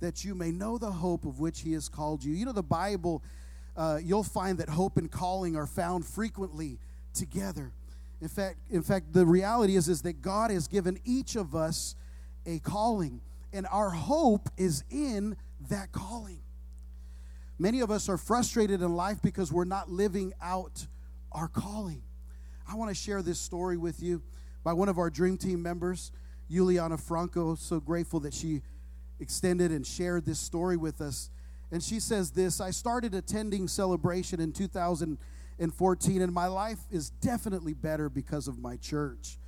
That 0.00 0.24
you 0.24 0.34
may 0.34 0.50
know 0.50 0.78
the 0.78 0.90
hope 0.90 1.24
of 1.24 1.38
which 1.40 1.60
he 1.60 1.72
has 1.72 1.88
called 1.88 2.24
you. 2.24 2.34
You 2.34 2.46
know, 2.46 2.52
the 2.52 2.62
Bible, 2.62 3.22
uh, 3.76 3.98
you'll 4.02 4.24
find 4.24 4.58
that 4.58 4.68
hope 4.68 4.96
and 4.96 5.10
calling 5.10 5.56
are 5.56 5.66
found 5.66 6.04
frequently 6.04 6.78
together. 7.14 7.72
In 8.20 8.28
fact, 8.28 8.58
in 8.70 8.82
fact, 8.82 9.12
the 9.12 9.26
reality 9.26 9.76
is, 9.76 9.88
is 9.88 10.02
that 10.02 10.22
God 10.22 10.50
has 10.50 10.68
given 10.68 10.98
each 11.04 11.36
of 11.36 11.54
us 11.54 11.94
a 12.46 12.58
calling, 12.60 13.20
and 13.52 13.66
our 13.70 13.90
hope 13.90 14.48
is 14.56 14.84
in 14.90 15.36
that 15.68 15.92
calling. 15.92 16.40
Many 17.58 17.80
of 17.80 17.90
us 17.90 18.08
are 18.08 18.18
frustrated 18.18 18.82
in 18.82 18.94
life 18.94 19.20
because 19.22 19.52
we're 19.52 19.64
not 19.64 19.90
living 19.90 20.32
out 20.42 20.86
our 21.32 21.48
calling. 21.48 22.02
I 22.68 22.74
want 22.74 22.90
to 22.90 22.94
share 22.94 23.22
this 23.22 23.38
story 23.38 23.76
with 23.76 24.02
you 24.02 24.22
by 24.64 24.72
one 24.72 24.88
of 24.88 24.98
our 24.98 25.10
dream 25.10 25.36
team 25.36 25.62
members, 25.62 26.12
Juliana 26.50 26.98
Franco. 26.98 27.54
So 27.54 27.80
grateful 27.80 28.20
that 28.20 28.34
she 28.34 28.62
extended 29.20 29.70
and 29.70 29.86
shared 29.86 30.26
this 30.26 30.38
story 30.38 30.76
with 30.76 31.00
us. 31.00 31.30
And 31.70 31.82
she 31.82 32.00
says 32.00 32.30
this 32.30 32.60
I 32.60 32.70
started 32.70 33.14
attending 33.14 33.68
celebration 33.68 34.40
in 34.40 34.52
2014, 35.58 36.22
and 36.22 36.32
my 36.32 36.46
life 36.46 36.80
is 36.90 37.10
definitely 37.10 37.72
better 37.72 38.08
because 38.08 38.48
of 38.48 38.58
my 38.58 38.76
church. 38.76 39.38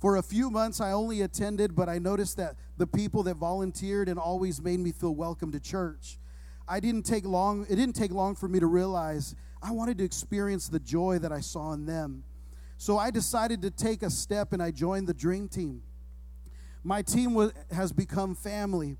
For 0.00 0.16
a 0.16 0.22
few 0.22 0.50
months, 0.50 0.80
I 0.80 0.92
only 0.92 1.22
attended, 1.22 1.74
but 1.74 1.88
I 1.88 1.98
noticed 1.98 2.36
that 2.36 2.56
the 2.76 2.86
people 2.86 3.22
that 3.24 3.36
volunteered 3.36 4.08
and 4.08 4.18
always 4.18 4.60
made 4.60 4.80
me 4.80 4.92
feel 4.92 5.14
welcome 5.14 5.52
to 5.52 5.60
church. 5.60 6.18
I 6.66 6.80
didn't 6.80 7.04
take 7.04 7.24
long, 7.24 7.66
it 7.68 7.76
didn't 7.76 7.94
take 7.94 8.10
long 8.10 8.34
for 8.34 8.48
me 8.48 8.58
to 8.60 8.66
realize 8.66 9.34
I 9.62 9.70
wanted 9.70 9.98
to 9.98 10.04
experience 10.04 10.68
the 10.68 10.80
joy 10.80 11.18
that 11.20 11.32
I 11.32 11.40
saw 11.40 11.72
in 11.72 11.86
them. 11.86 12.24
So 12.76 12.98
I 12.98 13.10
decided 13.10 13.62
to 13.62 13.70
take 13.70 14.02
a 14.02 14.10
step 14.10 14.52
and 14.52 14.62
I 14.62 14.72
joined 14.72 15.06
the 15.06 15.14
Dream 15.14 15.48
Team. 15.48 15.82
My 16.82 17.00
team 17.00 17.32
was, 17.32 17.52
has 17.70 17.92
become 17.92 18.34
family. 18.34 18.98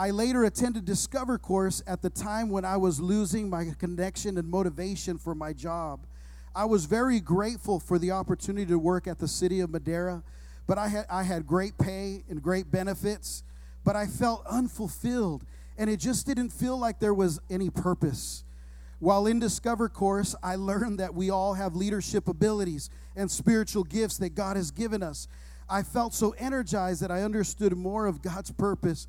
I 0.00 0.12
later 0.12 0.44
attended 0.44 0.86
Discover 0.86 1.36
course 1.36 1.82
at 1.86 2.00
the 2.00 2.08
time 2.08 2.48
when 2.48 2.64
I 2.64 2.78
was 2.78 3.00
losing 3.00 3.50
my 3.50 3.66
connection 3.78 4.38
and 4.38 4.48
motivation 4.48 5.18
for 5.18 5.34
my 5.34 5.52
job. 5.52 6.06
I 6.54 6.64
was 6.64 6.86
very 6.86 7.20
grateful 7.20 7.78
for 7.78 7.98
the 7.98 8.10
opportunity 8.12 8.64
to 8.64 8.78
work 8.78 9.06
at 9.06 9.18
the 9.18 9.28
city 9.28 9.60
of 9.60 9.68
Madera, 9.68 10.22
but 10.66 10.78
I 10.78 10.88
had, 10.88 11.04
I 11.10 11.24
had 11.24 11.46
great 11.46 11.76
pay 11.76 12.24
and 12.30 12.42
great 12.42 12.70
benefits, 12.70 13.42
but 13.84 13.94
I 13.94 14.06
felt 14.06 14.46
unfulfilled 14.46 15.44
and 15.76 15.90
it 15.90 15.98
just 15.98 16.26
didn't 16.26 16.48
feel 16.48 16.78
like 16.78 16.98
there 16.98 17.12
was 17.12 17.38
any 17.50 17.68
purpose. 17.68 18.42
While 19.00 19.26
in 19.26 19.38
Discover 19.38 19.90
course, 19.90 20.34
I 20.42 20.56
learned 20.56 20.98
that 21.00 21.14
we 21.14 21.28
all 21.28 21.52
have 21.52 21.76
leadership 21.76 22.26
abilities 22.26 22.88
and 23.16 23.30
spiritual 23.30 23.84
gifts 23.84 24.16
that 24.16 24.34
God 24.34 24.56
has 24.56 24.70
given 24.70 25.02
us. 25.02 25.28
I 25.68 25.82
felt 25.82 26.14
so 26.14 26.34
energized 26.38 27.02
that 27.02 27.10
I 27.10 27.22
understood 27.22 27.76
more 27.76 28.06
of 28.06 28.22
God's 28.22 28.50
purpose 28.50 29.06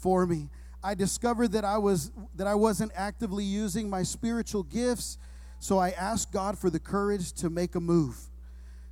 for 0.00 0.26
me. 0.26 0.48
I 0.82 0.94
discovered 0.94 1.52
that 1.52 1.64
I 1.64 1.78
was 1.78 2.12
that 2.36 2.46
I 2.46 2.54
wasn't 2.54 2.92
actively 2.94 3.44
using 3.44 3.90
my 3.90 4.02
spiritual 4.02 4.62
gifts, 4.62 5.18
so 5.58 5.78
I 5.78 5.90
asked 5.90 6.32
God 6.32 6.58
for 6.58 6.70
the 6.70 6.78
courage 6.78 7.32
to 7.34 7.50
make 7.50 7.74
a 7.74 7.80
move. 7.80 8.16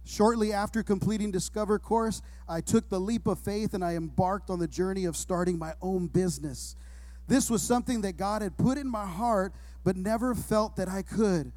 Shortly 0.04 0.52
after 0.52 0.82
completing 0.82 1.32
Discover 1.32 1.80
course, 1.80 2.22
I 2.48 2.60
took 2.60 2.88
the 2.88 3.00
leap 3.00 3.26
of 3.26 3.40
faith 3.40 3.74
and 3.74 3.84
I 3.84 3.94
embarked 3.96 4.50
on 4.50 4.60
the 4.60 4.68
journey 4.68 5.04
of 5.04 5.16
starting 5.16 5.58
my 5.58 5.74
own 5.82 6.06
business. 6.06 6.76
This 7.26 7.50
was 7.50 7.62
something 7.62 8.02
that 8.02 8.16
God 8.16 8.40
had 8.40 8.56
put 8.56 8.78
in 8.78 8.88
my 8.88 9.04
heart, 9.04 9.52
but 9.82 9.96
never 9.96 10.34
felt 10.34 10.76
that 10.76 10.88
I 10.88 11.02
could. 11.02 11.50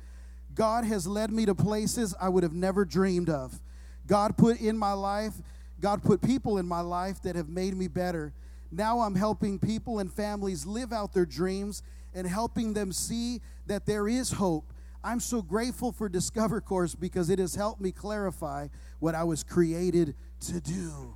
God 0.56 0.84
has 0.84 1.06
led 1.06 1.32
me 1.32 1.46
to 1.46 1.54
places 1.54 2.16
I 2.20 2.30
would 2.30 2.42
have 2.42 2.54
never 2.54 2.86
dreamed 2.86 3.30
of. 3.30 3.60
God 4.08 4.36
put 4.36 4.60
in 4.60 4.78
my 4.78 4.94
life, 4.94 5.34
God 5.80 6.02
put 6.02 6.22
people 6.22 6.58
in 6.58 6.68
my 6.68 6.82
life 6.82 7.22
that 7.22 7.36
have 7.36 7.50
made 7.50 7.78
me 7.78 7.88
better. 7.88 8.34
Now 8.72 9.00
I'm 9.02 9.16
helping 9.16 9.60
people 9.60 10.00
and 10.00 10.12
families 10.12 10.66
live 10.66 10.94
out 10.94 11.14
their 11.14 11.26
dreams 11.26 11.82
and 12.14 12.28
helping 12.28 12.74
them 12.74 12.92
see 12.92 13.42
that 13.68 13.86
there 13.86 14.08
is 14.08 14.32
hope. 14.32 14.74
I'm 15.04 15.20
so 15.20 15.42
grateful 15.42 15.92
for 15.92 16.10
Discover 16.10 16.62
Course 16.62 16.94
because 16.94 17.30
it 17.30 17.40
has 17.40 17.56
helped 17.56 17.82
me 17.82 17.92
clarify 17.92 18.68
what 19.00 19.16
I 19.16 19.24
was 19.24 19.44
created 19.44 20.16
to 20.42 20.60
do. 20.60 21.16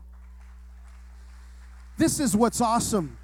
This 1.98 2.20
is 2.20 2.36
what's 2.36 2.62
awesome. 2.62 3.18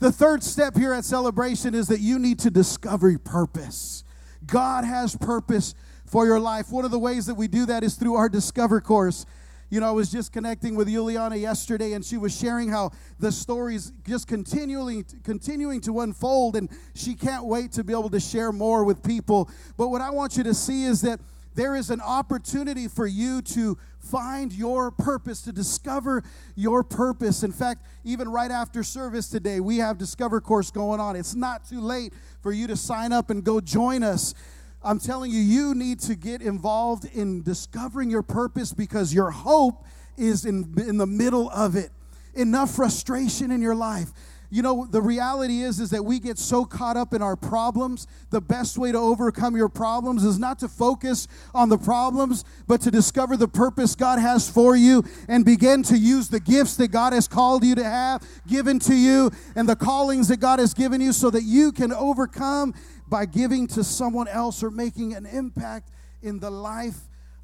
The 0.00 0.12
third 0.12 0.42
step 0.42 0.76
here 0.76 0.92
at 0.92 1.04
celebration 1.04 1.74
is 1.74 1.86
that 1.88 2.00
you 2.00 2.18
need 2.18 2.40
to 2.40 2.50
discover 2.50 3.16
purpose. 3.18 4.04
God 4.44 4.84
has 4.84 5.16
purpose 5.16 5.74
for 6.04 6.26
your 6.26 6.40
life. 6.40 6.72
One 6.72 6.84
of 6.84 6.90
the 6.90 6.98
ways 6.98 7.26
that 7.26 7.36
we 7.36 7.46
do 7.46 7.64
that 7.66 7.84
is 7.84 7.94
through 7.94 8.16
our 8.16 8.28
Discover 8.28 8.80
course. 8.80 9.24
You 9.72 9.80
know, 9.80 9.88
I 9.88 9.92
was 9.92 10.12
just 10.12 10.34
connecting 10.34 10.74
with 10.74 10.86
Juliana 10.86 11.36
yesterday, 11.36 11.94
and 11.94 12.04
she 12.04 12.18
was 12.18 12.38
sharing 12.38 12.68
how 12.68 12.90
the 13.18 13.32
story's 13.32 13.90
just 14.06 14.28
continually 14.28 15.06
continuing 15.24 15.80
to 15.80 16.00
unfold, 16.00 16.56
and 16.56 16.68
she 16.94 17.14
can't 17.14 17.46
wait 17.46 17.72
to 17.72 17.82
be 17.82 17.94
able 17.94 18.10
to 18.10 18.20
share 18.20 18.52
more 18.52 18.84
with 18.84 19.02
people. 19.02 19.48
But 19.78 19.88
what 19.88 20.02
I 20.02 20.10
want 20.10 20.36
you 20.36 20.42
to 20.42 20.52
see 20.52 20.84
is 20.84 21.00
that 21.00 21.20
there 21.54 21.74
is 21.74 21.88
an 21.88 22.02
opportunity 22.02 22.86
for 22.86 23.06
you 23.06 23.40
to 23.40 23.78
find 23.98 24.52
your 24.52 24.90
purpose, 24.90 25.40
to 25.42 25.52
discover 25.52 26.22
your 26.54 26.84
purpose. 26.84 27.42
In 27.42 27.50
fact, 27.50 27.86
even 28.04 28.28
right 28.28 28.50
after 28.50 28.82
service 28.82 29.28
today, 29.28 29.58
we 29.58 29.78
have 29.78 29.96
Discover 29.96 30.42
course 30.42 30.70
going 30.70 31.00
on. 31.00 31.16
It's 31.16 31.34
not 31.34 31.66
too 31.66 31.80
late 31.80 32.12
for 32.42 32.52
you 32.52 32.66
to 32.66 32.76
sign 32.76 33.10
up 33.10 33.30
and 33.30 33.42
go 33.42 33.58
join 33.58 34.02
us. 34.02 34.34
I'm 34.84 34.98
telling 34.98 35.30
you, 35.30 35.38
you 35.38 35.74
need 35.74 36.00
to 36.00 36.14
get 36.14 36.42
involved 36.42 37.04
in 37.14 37.42
discovering 37.42 38.10
your 38.10 38.22
purpose 38.22 38.72
because 38.72 39.14
your 39.14 39.30
hope 39.30 39.84
is 40.16 40.44
in, 40.44 40.74
in 40.86 40.96
the 40.96 41.06
middle 41.06 41.50
of 41.50 41.76
it. 41.76 41.90
Enough 42.34 42.74
frustration 42.74 43.50
in 43.50 43.60
your 43.60 43.74
life 43.74 44.12
you 44.52 44.60
know, 44.60 44.84
the 44.84 45.00
reality 45.00 45.62
is 45.62 45.80
is 45.80 45.88
that 45.90 46.04
we 46.04 46.18
get 46.18 46.36
so 46.36 46.66
caught 46.66 46.98
up 46.98 47.14
in 47.14 47.22
our 47.22 47.36
problems. 47.36 48.06
The 48.28 48.42
best 48.42 48.76
way 48.76 48.92
to 48.92 48.98
overcome 48.98 49.56
your 49.56 49.70
problems 49.70 50.24
is 50.24 50.38
not 50.38 50.58
to 50.58 50.68
focus 50.68 51.26
on 51.54 51.70
the 51.70 51.78
problems, 51.78 52.44
but 52.66 52.82
to 52.82 52.90
discover 52.90 53.38
the 53.38 53.48
purpose 53.48 53.94
God 53.94 54.18
has 54.18 54.50
for 54.50 54.76
you 54.76 55.04
and 55.26 55.42
begin 55.46 55.82
to 55.84 55.96
use 55.96 56.28
the 56.28 56.38
gifts 56.38 56.76
that 56.76 56.88
God 56.88 57.14
has 57.14 57.26
called 57.26 57.64
you 57.64 57.74
to 57.76 57.82
have 57.82 58.22
given 58.46 58.78
to 58.80 58.94
you 58.94 59.30
and 59.56 59.66
the 59.66 59.74
callings 59.74 60.28
that 60.28 60.36
God 60.36 60.58
has 60.58 60.74
given 60.74 61.00
you 61.00 61.14
so 61.14 61.30
that 61.30 61.44
you 61.44 61.72
can 61.72 61.90
overcome 61.90 62.74
by 63.12 63.26
giving 63.26 63.66
to 63.66 63.84
someone 63.84 64.26
else 64.26 64.62
or 64.62 64.70
making 64.70 65.12
an 65.12 65.26
impact 65.26 65.90
in 66.22 66.38
the 66.38 66.50
life 66.50 66.98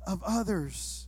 of 0.07 0.22
others. 0.26 1.07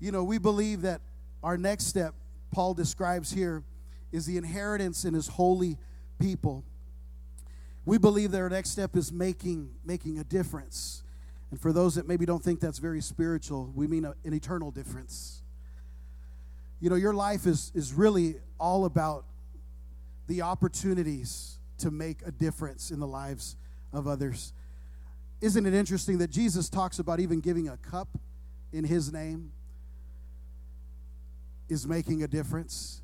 You 0.00 0.10
know, 0.10 0.24
we 0.24 0.38
believe 0.38 0.82
that 0.82 1.00
our 1.40 1.56
next 1.56 1.86
step 1.86 2.14
Paul 2.50 2.74
describes 2.74 3.30
here 3.30 3.62
is 4.10 4.26
the 4.26 4.36
inheritance 4.36 5.04
in 5.04 5.14
his 5.14 5.28
holy 5.28 5.78
people. 6.18 6.64
We 7.84 7.96
believe 7.96 8.32
that 8.32 8.40
our 8.40 8.50
next 8.50 8.70
step 8.70 8.96
is 8.96 9.12
making, 9.12 9.70
making 9.84 10.18
a 10.18 10.24
difference. 10.24 11.04
And 11.52 11.60
for 11.60 11.72
those 11.72 11.94
that 11.94 12.08
maybe 12.08 12.26
don't 12.26 12.42
think 12.42 12.58
that's 12.58 12.78
very 12.78 13.00
spiritual, 13.00 13.70
we 13.72 13.86
mean 13.86 14.04
a, 14.04 14.16
an 14.24 14.34
eternal 14.34 14.72
difference. 14.72 15.42
You 16.80 16.90
know, 16.90 16.96
your 16.96 17.14
life 17.14 17.46
is, 17.46 17.70
is 17.76 17.92
really 17.94 18.34
all 18.58 18.84
about 18.84 19.26
the 20.26 20.42
opportunities 20.42 21.60
to 21.78 21.92
make 21.92 22.22
a 22.26 22.32
difference 22.32 22.90
in 22.90 22.98
the 22.98 23.06
lives 23.06 23.56
of 23.92 24.06
others. 24.06 24.52
Isn't 25.40 25.66
it 25.66 25.74
interesting 25.74 26.18
that 26.18 26.30
Jesus 26.30 26.68
talks 26.68 26.98
about 26.98 27.20
even 27.20 27.40
giving 27.40 27.68
a 27.68 27.76
cup 27.76 28.08
in 28.72 28.84
his 28.84 29.12
name 29.12 29.52
is 31.68 31.86
making 31.86 32.22
a 32.22 32.28
difference? 32.28 33.00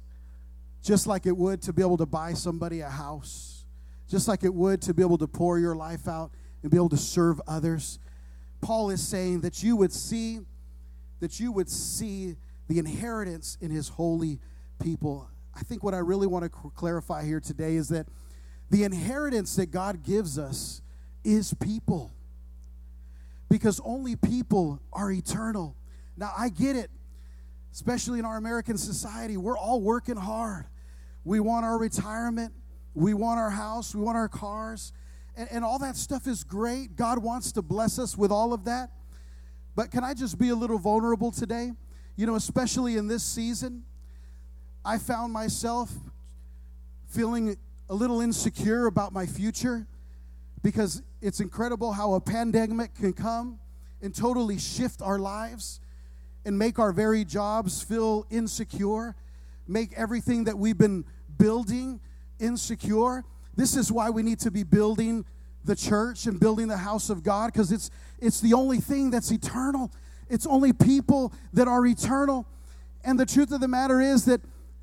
just 0.87 1.09
like 1.09 1.27
it 1.27 1.37
would 1.37 1.61
to 1.63 1.73
be 1.73 1.83
able 1.83 1.97
to 1.97 2.07
buy 2.07 2.33
somebody 2.33 2.81
a 2.81 2.89
house, 2.89 3.65
just 4.09 4.29
like 4.29 4.45
it 4.45 4.55
would 4.55 4.81
to 4.81 4.95
be 4.95 5.03
able 5.03 5.19
to 5.19 5.27
pour 5.27 5.59
your 5.59 5.75
life 5.75 6.07
out 6.07 6.31
and 6.63 6.71
be 6.71 6.77
able 6.77 6.89
to 6.89 6.97
serve 6.97 7.41
others. 7.49 7.99
Paul 8.61 8.91
is 8.91 9.07
saying 9.07 9.41
that 9.41 9.65
you 9.65 9.75
would 9.77 9.93
see 9.93 10.41
that 11.19 11.41
you 11.41 11.51
would 11.51 11.69
see 11.69 12.37
the 12.69 12.79
inheritance 12.79 13.57
in 13.61 13.71
his 13.71 13.89
holy 13.89 14.39
people. 14.81 15.29
I 15.55 15.61
think 15.61 15.83
what 15.83 15.95
I 15.95 15.99
really 15.99 16.27
want 16.27 16.45
to 16.45 16.51
clarify 16.51 17.25
here 17.25 17.41
today 17.41 17.77
is 17.77 17.89
that 17.89 18.07
the 18.71 18.85
inheritance 18.85 19.57
that 19.57 19.67
God 19.67 20.03
gives 20.03 20.39
us 20.39 20.83
is 21.25 21.55
people. 21.55 22.13
Because 23.49 23.81
only 23.85 24.17
people 24.17 24.81
are 24.93 25.11
eternal. 25.11 25.77
Now, 26.17 26.33
I 26.37 26.49
get 26.49 26.77
it, 26.77 26.91
especially 27.73 28.19
in 28.19 28.25
our 28.25 28.37
American 28.37 28.77
society. 28.77 29.37
We're 29.37 29.59
all 29.59 29.81
working 29.81 30.17
hard. 30.17 30.67
We 31.25 31.41
want 31.41 31.65
our 31.65 31.79
retirement, 31.79 32.53
we 32.95 33.13
want 33.13 33.41
our 33.41 33.51
house, 33.51 33.95
we 33.95 34.01
want 34.01 34.17
our 34.17 34.29
cars, 34.29 34.93
and, 35.37 35.49
and 35.51 35.65
all 35.65 35.79
that 35.81 35.97
stuff 35.97 36.27
is 36.27 36.45
great. 36.45 36.97
God 36.97 37.19
wants 37.19 37.53
to 37.53 37.63
bless 37.63 37.99
us 37.99 38.17
with 38.17 38.31
all 38.31 38.53
of 38.53 38.65
that. 38.65 38.91
But 39.75 39.91
can 39.91 40.05
I 40.05 40.15
just 40.15 40.39
be 40.39 40.49
a 40.49 40.55
little 40.55 40.79
vulnerable 40.79 41.31
today? 41.31 41.73
You 42.17 42.27
know, 42.27 42.37
especially 42.37 42.97
in 42.97 43.09
this 43.09 43.23
season, 43.23 43.83
I 44.85 44.99
found 44.99 45.33
myself 45.33 45.93
feeling 47.09 47.57
a 47.89 47.95
little 47.95 48.21
insecure 48.21 48.87
about 48.87 49.13
my 49.13 49.27
future 49.27 49.87
because 50.63 51.03
it's 51.21 51.41
incredible 51.41 51.93
how 51.93 52.15
a 52.15 52.21
pandemic 52.21 52.95
can 52.95 53.13
come 53.13 53.59
and 54.03 54.15
totally 54.15 54.59
shift 54.59 55.01
our 55.01 55.19
lives 55.19 55.81
and 56.45 56.59
make 56.59 56.79
our 56.79 56.93
very 56.93 57.25
jobs 57.25 57.83
feel 57.83 58.27
insecure, 58.31 59.15
make 59.67 59.93
everything 59.95 60.45
that 60.45 60.59
we've 60.59 60.79
been 60.79 61.05
building 61.39 62.01
insecure. 62.39 63.25
This 63.55 63.77
is 63.77 63.91
why 63.91 64.11
we 64.11 64.23
need 64.23 64.41
to 64.41 64.51
be 64.51 64.63
building 64.63 65.25
the 65.65 65.77
church 65.77 66.27
and 66.27 66.39
building 66.39 66.69
the 66.69 66.77
house 66.77 67.11
of 67.11 67.23
God 67.23 67.53
because 67.53 67.73
it's 67.73 67.91
it's 68.19 68.41
the 68.41 68.55
only 68.55 68.79
thing 68.79 69.11
that's 69.11 69.31
eternal. 69.31 69.93
It's 70.29 70.47
only 70.47 70.73
people 70.73 71.33
that 71.53 71.69
are 71.69 71.85
eternal. 71.85 72.47
And 73.05 73.19
the 73.19 73.27
truth 73.27 73.53
of 73.53 73.61
the 73.61 73.69
matter 73.69 74.01
is 74.01 74.25
that 74.25 74.41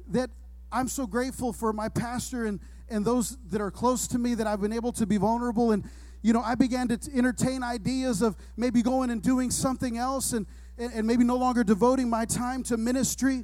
that 0.10 0.30
I'm 0.72 0.88
so 0.88 1.08
grateful 1.08 1.54
for 1.54 1.72
my 1.72 1.88
pastor 1.88 2.46
and 2.46 2.60
and 2.94 3.04
those 3.04 3.38
that 3.50 3.60
are 3.60 3.72
close 3.72 4.08
to 4.10 4.20
me 4.20 4.36
that 4.36 4.46
I've 4.46 4.62
been 4.62 4.72
able 4.72 4.92
to 4.94 5.06
be 5.06 5.18
vulnerable. 5.18 5.72
And 5.72 5.84
you 6.22 6.32
know 6.32 6.42
I 6.42 6.56
began 6.56 6.88
to 6.90 7.00
entertain 7.14 7.64
ideas 7.64 8.22
of 8.22 8.38
maybe 8.56 8.82
going 8.82 9.10
and 9.10 9.22
doing 9.22 9.52
something 9.52 9.98
else 9.98 10.34
and 10.34 10.46
and, 10.78 11.06
maybe 11.06 11.24
no 11.24 11.36
longer 11.36 11.64
devoting 11.64 12.10
my 12.10 12.26
time 12.26 12.64
to 12.64 12.78
ministry. 12.78 13.44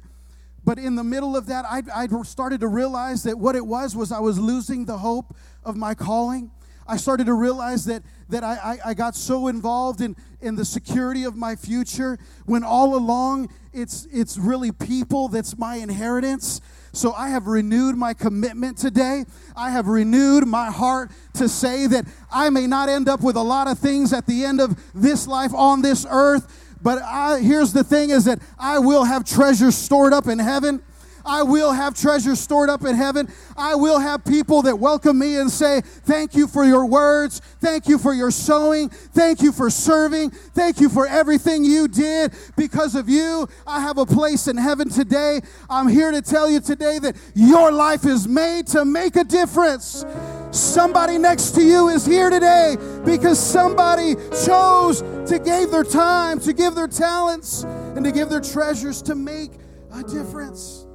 But 0.64 0.78
in 0.78 0.94
the 0.94 1.04
middle 1.04 1.36
of 1.36 1.46
that 1.46 1.64
I, 1.64 1.82
I 1.94 2.06
started 2.22 2.60
to 2.60 2.68
realize 2.68 3.22
that 3.24 3.38
what 3.38 3.56
it 3.56 3.66
was 3.66 3.96
was 3.96 4.12
I 4.12 4.20
was 4.20 4.38
losing 4.38 4.84
the 4.84 4.98
hope 4.98 5.36
of 5.64 5.76
my 5.76 5.94
calling. 5.94 6.50
I 6.86 6.96
started 6.96 7.26
to 7.26 7.34
realize 7.34 7.84
that, 7.84 8.02
that 8.30 8.42
I, 8.42 8.54
I, 8.84 8.90
I, 8.90 8.94
got 8.94 9.14
so 9.14 9.46
involved 9.46 10.00
in, 10.00 10.16
in 10.40 10.56
the 10.56 10.64
security 10.64 11.22
of 11.22 11.36
my 11.36 11.54
future 11.54 12.18
when 12.46 12.64
all 12.64 12.96
along 12.96 13.48
it's, 13.72 14.08
it's 14.10 14.36
really 14.36 14.72
people 14.72 15.28
that's 15.28 15.56
my 15.56 15.76
inheritance. 15.76 16.60
So 16.92 17.12
I 17.12 17.28
have 17.28 17.46
renewed 17.46 17.96
my 17.96 18.14
commitment 18.14 18.76
today. 18.76 19.24
I 19.56 19.70
have 19.70 19.86
renewed 19.86 20.46
my 20.46 20.70
heart 20.70 21.10
to 21.34 21.48
say 21.48 21.86
that 21.86 22.06
I 22.32 22.50
may 22.50 22.66
not 22.66 22.88
end 22.88 23.08
up 23.08 23.22
with 23.22 23.36
a 23.36 23.42
lot 23.42 23.68
of 23.68 23.78
things 23.78 24.12
at 24.12 24.26
the 24.26 24.44
end 24.44 24.60
of 24.60 24.76
this 24.94 25.26
life 25.26 25.54
on 25.54 25.82
this 25.82 26.06
earth, 26.10 26.76
but 26.82 27.00
I, 27.02 27.40
here's 27.40 27.72
the 27.72 27.84
thing 27.84 28.10
is 28.10 28.24
that 28.24 28.40
I 28.58 28.78
will 28.78 29.04
have 29.04 29.24
treasures 29.24 29.76
stored 29.76 30.12
up 30.12 30.26
in 30.26 30.38
heaven. 30.38 30.82
I 31.30 31.44
will 31.44 31.70
have 31.70 31.94
treasure 31.94 32.34
stored 32.34 32.68
up 32.68 32.84
in 32.84 32.96
heaven. 32.96 33.32
I 33.56 33.76
will 33.76 34.00
have 34.00 34.24
people 34.24 34.62
that 34.62 34.80
welcome 34.80 35.16
me 35.16 35.36
and 35.36 35.48
say, 35.48 35.80
Thank 35.80 36.34
you 36.34 36.48
for 36.48 36.64
your 36.64 36.86
words. 36.86 37.40
Thank 37.60 37.86
you 37.86 37.98
for 37.98 38.12
your 38.12 38.32
sowing. 38.32 38.88
Thank 38.88 39.40
you 39.40 39.52
for 39.52 39.70
serving. 39.70 40.30
Thank 40.30 40.80
you 40.80 40.88
for 40.88 41.06
everything 41.06 41.64
you 41.64 41.86
did. 41.86 42.34
Because 42.56 42.96
of 42.96 43.08
you, 43.08 43.48
I 43.64 43.80
have 43.80 43.96
a 43.96 44.04
place 44.04 44.48
in 44.48 44.56
heaven 44.56 44.88
today. 44.88 45.40
I'm 45.70 45.86
here 45.86 46.10
to 46.10 46.20
tell 46.20 46.50
you 46.50 46.58
today 46.58 46.98
that 46.98 47.14
your 47.36 47.70
life 47.70 48.04
is 48.06 48.26
made 48.26 48.66
to 48.68 48.84
make 48.84 49.14
a 49.14 49.22
difference. 49.22 50.04
Somebody 50.50 51.16
next 51.16 51.52
to 51.52 51.62
you 51.62 51.90
is 51.90 52.04
here 52.04 52.30
today 52.30 52.76
because 53.04 53.38
somebody 53.38 54.16
chose 54.44 55.02
to 55.30 55.40
give 55.44 55.70
their 55.70 55.84
time, 55.84 56.40
to 56.40 56.52
give 56.52 56.74
their 56.74 56.88
talents, 56.88 57.62
and 57.62 58.04
to 58.04 58.10
give 58.10 58.30
their 58.30 58.40
treasures 58.40 59.00
to 59.02 59.14
make 59.14 59.52
a 59.92 60.02
difference. 60.02 60.88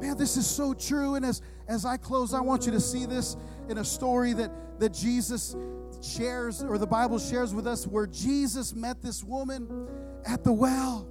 Man, 0.00 0.16
this 0.16 0.36
is 0.36 0.46
so 0.46 0.74
true. 0.74 1.14
And 1.16 1.24
as, 1.24 1.42
as 1.66 1.84
I 1.84 1.96
close, 1.96 2.32
I 2.34 2.40
want 2.40 2.66
you 2.66 2.72
to 2.72 2.80
see 2.80 3.06
this 3.06 3.36
in 3.68 3.78
a 3.78 3.84
story 3.84 4.32
that, 4.34 4.50
that 4.80 4.94
Jesus 4.94 5.56
shares, 6.02 6.62
or 6.62 6.78
the 6.78 6.86
Bible 6.86 7.18
shares 7.18 7.52
with 7.52 7.66
us, 7.66 7.86
where 7.86 8.06
Jesus 8.06 8.74
met 8.74 9.02
this 9.02 9.24
woman 9.24 9.88
at 10.24 10.44
the 10.44 10.52
well. 10.52 11.08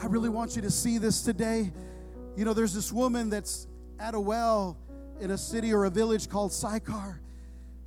I 0.00 0.06
really 0.06 0.28
want 0.28 0.56
you 0.56 0.62
to 0.62 0.70
see 0.70 0.98
this 0.98 1.22
today. 1.22 1.72
You 2.36 2.44
know, 2.44 2.52
there's 2.52 2.74
this 2.74 2.92
woman 2.92 3.30
that's 3.30 3.66
at 3.98 4.14
a 4.14 4.20
well 4.20 4.78
in 5.20 5.30
a 5.30 5.38
city 5.38 5.72
or 5.72 5.84
a 5.84 5.90
village 5.90 6.28
called 6.28 6.52
Sychar. 6.52 7.20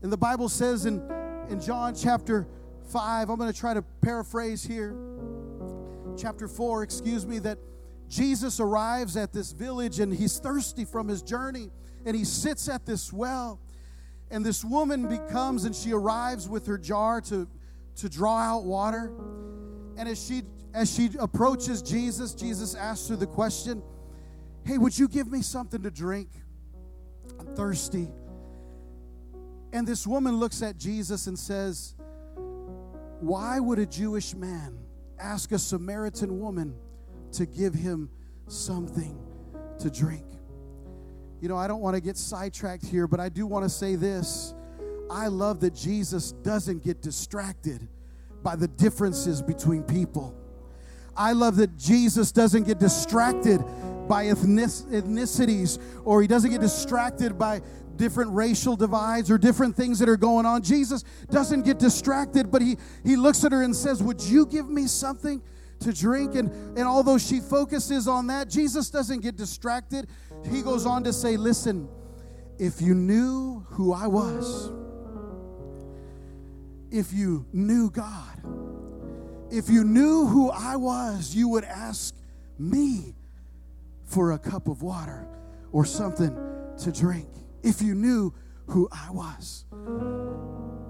And 0.01 0.11
the 0.11 0.17
Bible 0.17 0.49
says 0.49 0.85
in, 0.85 1.01
in 1.49 1.59
John 1.59 1.95
chapter 1.95 2.47
5, 2.89 3.29
I'm 3.29 3.37
going 3.37 3.51
to 3.51 3.57
try 3.57 3.73
to 3.73 3.81
paraphrase 4.01 4.63
here, 4.63 4.95
chapter 6.17 6.47
4, 6.47 6.83
excuse 6.83 7.25
me, 7.25 7.39
that 7.39 7.57
Jesus 8.13 8.59
arrives 8.59 9.17
at 9.17 9.33
this 9.33 9.51
village 9.53 9.99
and 9.99 10.13
he's 10.13 10.37
thirsty 10.37 10.85
from 10.85 11.07
his 11.07 11.23
journey 11.23 11.71
and 12.05 12.15
he 12.15 12.23
sits 12.23 12.69
at 12.69 12.85
this 12.85 13.11
well. 13.11 13.59
And 14.29 14.45
this 14.45 14.63
woman 14.63 15.07
becomes 15.07 15.65
and 15.65 15.75
she 15.75 15.93
arrives 15.93 16.47
with 16.47 16.67
her 16.67 16.77
jar 16.77 17.21
to, 17.21 17.47
to 17.95 18.09
draw 18.09 18.37
out 18.37 18.65
water. 18.65 19.11
And 19.97 20.07
as 20.07 20.23
she 20.23 20.43
as 20.75 20.93
she 20.93 21.09
approaches 21.19 21.81
Jesus, 21.81 22.33
Jesus 22.33 22.73
asks 22.73 23.07
her 23.09 23.15
the 23.15 23.27
question, 23.27 23.81
Hey, 24.65 24.77
would 24.77 24.97
you 24.97 25.07
give 25.07 25.31
me 25.31 25.41
something 25.41 25.81
to 25.83 25.91
drink? 25.91 26.29
I'm 27.39 27.47
thirsty. 27.55 28.07
And 29.71 29.87
this 29.87 30.05
woman 30.05 30.37
looks 30.37 30.61
at 30.61 30.77
Jesus 30.77 31.27
and 31.27 31.37
says, 31.37 31.95
Why 33.19 33.59
would 33.59 33.79
a 33.79 33.85
Jewish 33.85 34.35
man 34.35 34.77
ask 35.19 35.51
a 35.51 35.59
Samaritan 35.59 36.39
woman 36.39 36.75
to 37.33 37.45
give 37.45 37.73
him 37.73 38.09
something 38.47 39.17
to 39.79 39.89
drink. 39.89 40.25
You 41.41 41.49
know, 41.49 41.57
I 41.57 41.67
don't 41.67 41.81
want 41.81 41.95
to 41.95 42.01
get 42.01 42.17
sidetracked 42.17 42.85
here, 42.85 43.07
but 43.07 43.19
I 43.19 43.29
do 43.29 43.45
want 43.45 43.65
to 43.65 43.69
say 43.69 43.95
this. 43.95 44.53
I 45.11 45.27
love 45.27 45.59
that 45.59 45.75
Jesus 45.75 46.31
doesn't 46.31 46.83
get 46.83 47.01
distracted 47.01 47.87
by 48.41 48.55
the 48.55 48.67
differences 48.67 49.41
between 49.41 49.83
people. 49.83 50.35
I 51.15 51.33
love 51.33 51.57
that 51.57 51.77
Jesus 51.77 52.31
doesn't 52.31 52.63
get 52.63 52.79
distracted 52.79 53.59
by 54.07 54.25
ethnicities 54.25 55.79
or 56.03 56.21
he 56.21 56.27
doesn't 56.27 56.49
get 56.49 56.61
distracted 56.61 57.37
by 57.37 57.61
different 57.95 58.31
racial 58.31 58.75
divides 58.75 59.29
or 59.29 59.37
different 59.37 59.75
things 59.75 59.99
that 59.99 60.09
are 60.09 60.17
going 60.17 60.45
on. 60.45 60.63
Jesus 60.63 61.03
doesn't 61.29 61.63
get 61.63 61.77
distracted, 61.77 62.51
but 62.51 62.61
he, 62.61 62.77
he 63.03 63.15
looks 63.15 63.43
at 63.43 63.51
her 63.51 63.63
and 63.63 63.75
says, 63.75 64.01
Would 64.01 64.21
you 64.21 64.45
give 64.45 64.69
me 64.69 64.87
something 64.87 65.41
to 65.83 65.93
drink. 65.93 66.35
And, 66.35 66.51
and 66.77 66.87
although 66.87 67.17
she 67.17 67.39
focuses 67.39 68.07
on 68.07 68.27
that, 68.27 68.49
Jesus 68.49 68.89
doesn't 68.89 69.21
get 69.21 69.35
distracted. 69.35 70.07
He 70.49 70.61
goes 70.61 70.85
on 70.85 71.03
to 71.03 71.13
say, 71.13 71.37
Listen, 71.37 71.87
if 72.57 72.81
you 72.81 72.93
knew 72.93 73.65
who 73.69 73.93
I 73.93 74.07
was, 74.07 74.71
if 76.91 77.13
you 77.13 77.45
knew 77.53 77.89
God, 77.89 78.41
if 79.51 79.69
you 79.69 79.83
knew 79.83 80.27
who 80.27 80.49
I 80.51 80.75
was, 80.75 81.35
you 81.35 81.47
would 81.49 81.63
ask 81.63 82.15
me 82.57 83.15
for 84.05 84.33
a 84.33 84.39
cup 84.39 84.67
of 84.67 84.81
water 84.81 85.27
or 85.71 85.85
something 85.85 86.35
to 86.79 86.91
drink. 86.91 87.27
If 87.63 87.81
you 87.81 87.95
knew 87.95 88.33
who 88.67 88.87
I 88.91 89.09
was. 89.11 89.65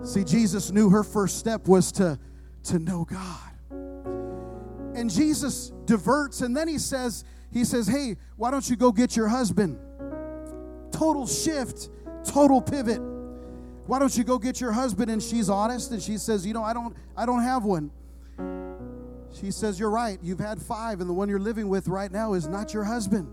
See, 0.03 0.23
Jesus 0.23 0.71
knew 0.71 0.89
her 0.89 1.03
first 1.03 1.39
step 1.39 1.67
was 1.67 1.91
to, 1.93 2.19
to 2.65 2.79
know 2.79 3.06
God. 3.06 3.53
And 4.95 5.10
Jesus 5.10 5.71
diverts 5.86 6.41
and 6.41 6.56
then 6.56 6.67
he 6.67 6.77
says, 6.77 7.23
he 7.51 7.63
says, 7.63 7.88
"Hey, 7.88 8.17
why 8.36 8.51
don't 8.51 8.67
you 8.69 8.75
go 8.75 8.91
get 8.91 9.15
your 9.15 9.27
husband?" 9.27 9.77
Total 10.91 11.27
shift, 11.27 11.89
total 12.25 12.62
pivot. 12.62 13.01
Why 13.86 13.99
don't 13.99 14.15
you 14.17 14.23
go 14.23 14.39
get 14.39 14.62
your 14.62 14.71
husband 14.71 15.12
and 15.12 15.21
she's 15.21 15.49
honest 15.49 15.91
and 15.91 16.01
she 16.01 16.17
says, 16.17 16.45
"You 16.45 16.53
know, 16.53 16.63
I 16.63 16.73
don't 16.73 16.95
I 17.15 17.25
don't 17.25 17.43
have 17.43 17.63
one." 17.63 17.91
She 19.34 19.51
says, 19.51 19.79
"You're 19.79 19.89
right. 19.89 20.19
You've 20.21 20.39
had 20.39 20.62
5 20.62 21.01
and 21.01 21.10
the 21.10 21.13
one 21.13 21.29
you're 21.29 21.39
living 21.39 21.67
with 21.67 21.88
right 21.88 22.12
now 22.12 22.34
is 22.34 22.47
not 22.47 22.73
your 22.73 22.84
husband." 22.84 23.27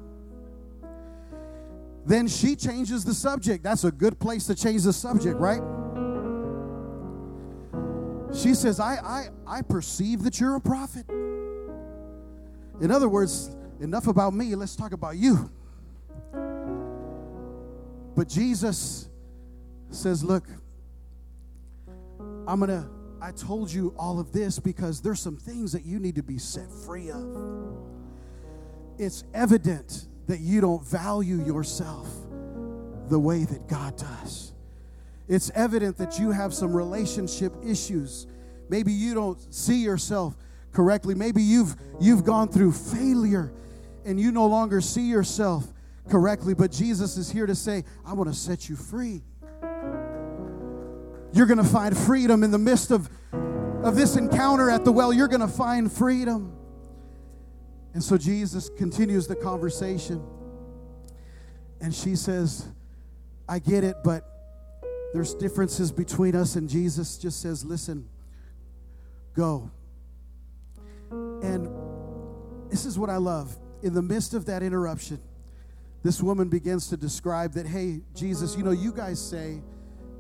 Then 2.07 2.29
she 2.29 2.57
changes 2.57 3.05
the 3.05 3.15
subject. 3.15 3.63
That's 3.63 3.85
a 3.85 3.93
good 3.93 4.19
place 4.19 4.47
to 4.47 4.55
change 4.55 4.83
the 4.85 4.93
subject, 4.93 5.39
right? 5.39 5.63
She 8.33 8.55
says, 8.55 8.81
I, 8.81 8.95
I, 8.97 9.29
I 9.47 9.63
perceive 9.63 10.23
that 10.23 10.41
you're 10.41 10.57
a 10.57 10.61
prophet. 10.61 11.07
In 12.81 12.91
other 12.91 13.09
words, 13.09 13.55
enough 13.81 14.07
about 14.07 14.35
me, 14.35 14.55
let's 14.55 14.75
talk 14.75 14.93
about 14.93 15.17
you. 15.17 15.51
But 18.17 18.29
Jesus 18.29 19.09
says, 19.91 20.25
Look, 20.25 20.45
I'm 22.47 22.59
going 22.59 22.71
to, 22.71 22.89
I 23.21 23.33
told 23.33 23.71
you 23.71 23.95
all 23.99 24.19
of 24.19 24.33
this 24.33 24.59
because 24.59 25.01
there's 25.01 25.21
some 25.21 25.37
things 25.37 25.73
that 25.73 25.85
you 25.85 25.99
need 25.99 26.17
to 26.17 26.23
be 26.23 26.39
set 26.39 26.71
free 26.71 27.11
of. 27.11 27.77
It's 28.99 29.25
evident 29.35 30.07
that 30.27 30.41
you 30.41 30.61
don't 30.61 30.85
value 30.85 31.45
yourself 31.45 32.09
the 33.09 33.19
way 33.19 33.45
that 33.45 33.69
God 33.69 33.97
does. 33.97 34.53
It's 35.29 35.51
evident 35.55 35.97
that 35.99 36.19
you 36.19 36.31
have 36.31 36.53
some 36.53 36.75
relationship 36.75 37.53
issues. 37.65 38.27
Maybe 38.69 38.93
you 38.93 39.15
don't 39.15 39.39
see 39.53 39.83
yourself 39.83 40.37
correctly. 40.73 41.15
Maybe 41.15 41.43
you've 41.43 41.77
you've 42.01 42.25
gone 42.25 42.49
through 42.49 42.73
failure 42.73 43.53
and 44.05 44.19
you 44.21 44.33
no 44.33 44.47
longer 44.47 44.81
see 44.81 45.09
yourself 45.09 45.67
correctly, 46.09 46.55
but 46.55 46.73
Jesus 46.73 47.17
is 47.17 47.31
here 47.31 47.47
to 47.47 47.55
say, 47.55 47.85
I 48.05 48.13
want 48.15 48.31
to 48.31 48.37
set 48.37 48.69
you 48.69 48.77
free. 48.77 49.23
You're 51.33 51.47
going 51.47 51.59
to 51.59 51.65
find 51.65 51.97
freedom 51.97 52.43
in 52.43 52.51
the 52.51 52.59
midst 52.59 52.91
of, 52.91 53.09
of 53.33 53.95
this 53.95 54.17
encounter 54.17 54.69
at 54.69 54.85
the 54.85 54.91
well. 54.91 55.13
You're 55.13 55.29
going 55.29 55.41
to 55.41 55.49
find 55.49 55.91
freedom. 55.91 56.57
And 57.95 58.03
so 58.03 58.19
Jesus 58.19 58.69
continues 58.77 59.27
the 59.27 59.37
conversation. 59.37 60.25
And 61.81 61.95
she 61.95 62.17
says, 62.17 62.67
I 63.49 63.59
get 63.59 63.85
it, 63.85 63.97
but 64.05 64.25
there's 65.13 65.35
differences 65.35 65.93
between 65.93 66.35
us. 66.35 66.57
And 66.57 66.69
Jesus 66.69 67.17
just 67.17 67.41
says, 67.41 67.65
Listen, 67.65 68.09
go. 69.35 69.71
And 71.11 71.69
this 72.71 72.85
is 72.85 72.99
what 72.99 73.11
I 73.11 73.17
love. 73.17 73.57
In 73.83 73.95
the 73.95 74.03
midst 74.03 74.35
of 74.35 74.47
that 74.47 74.63
interruption, 74.63 75.21
this 76.03 76.23
woman 76.23 76.49
begins 76.49 76.89
to 76.89 76.97
describe 76.97 77.53
that, 77.55 77.67
hey, 77.67 78.01
Jesus, 78.15 78.57
you 78.57 78.63
know, 78.63 78.71
you 78.71 78.93
guys 78.93 79.21
say 79.21 79.63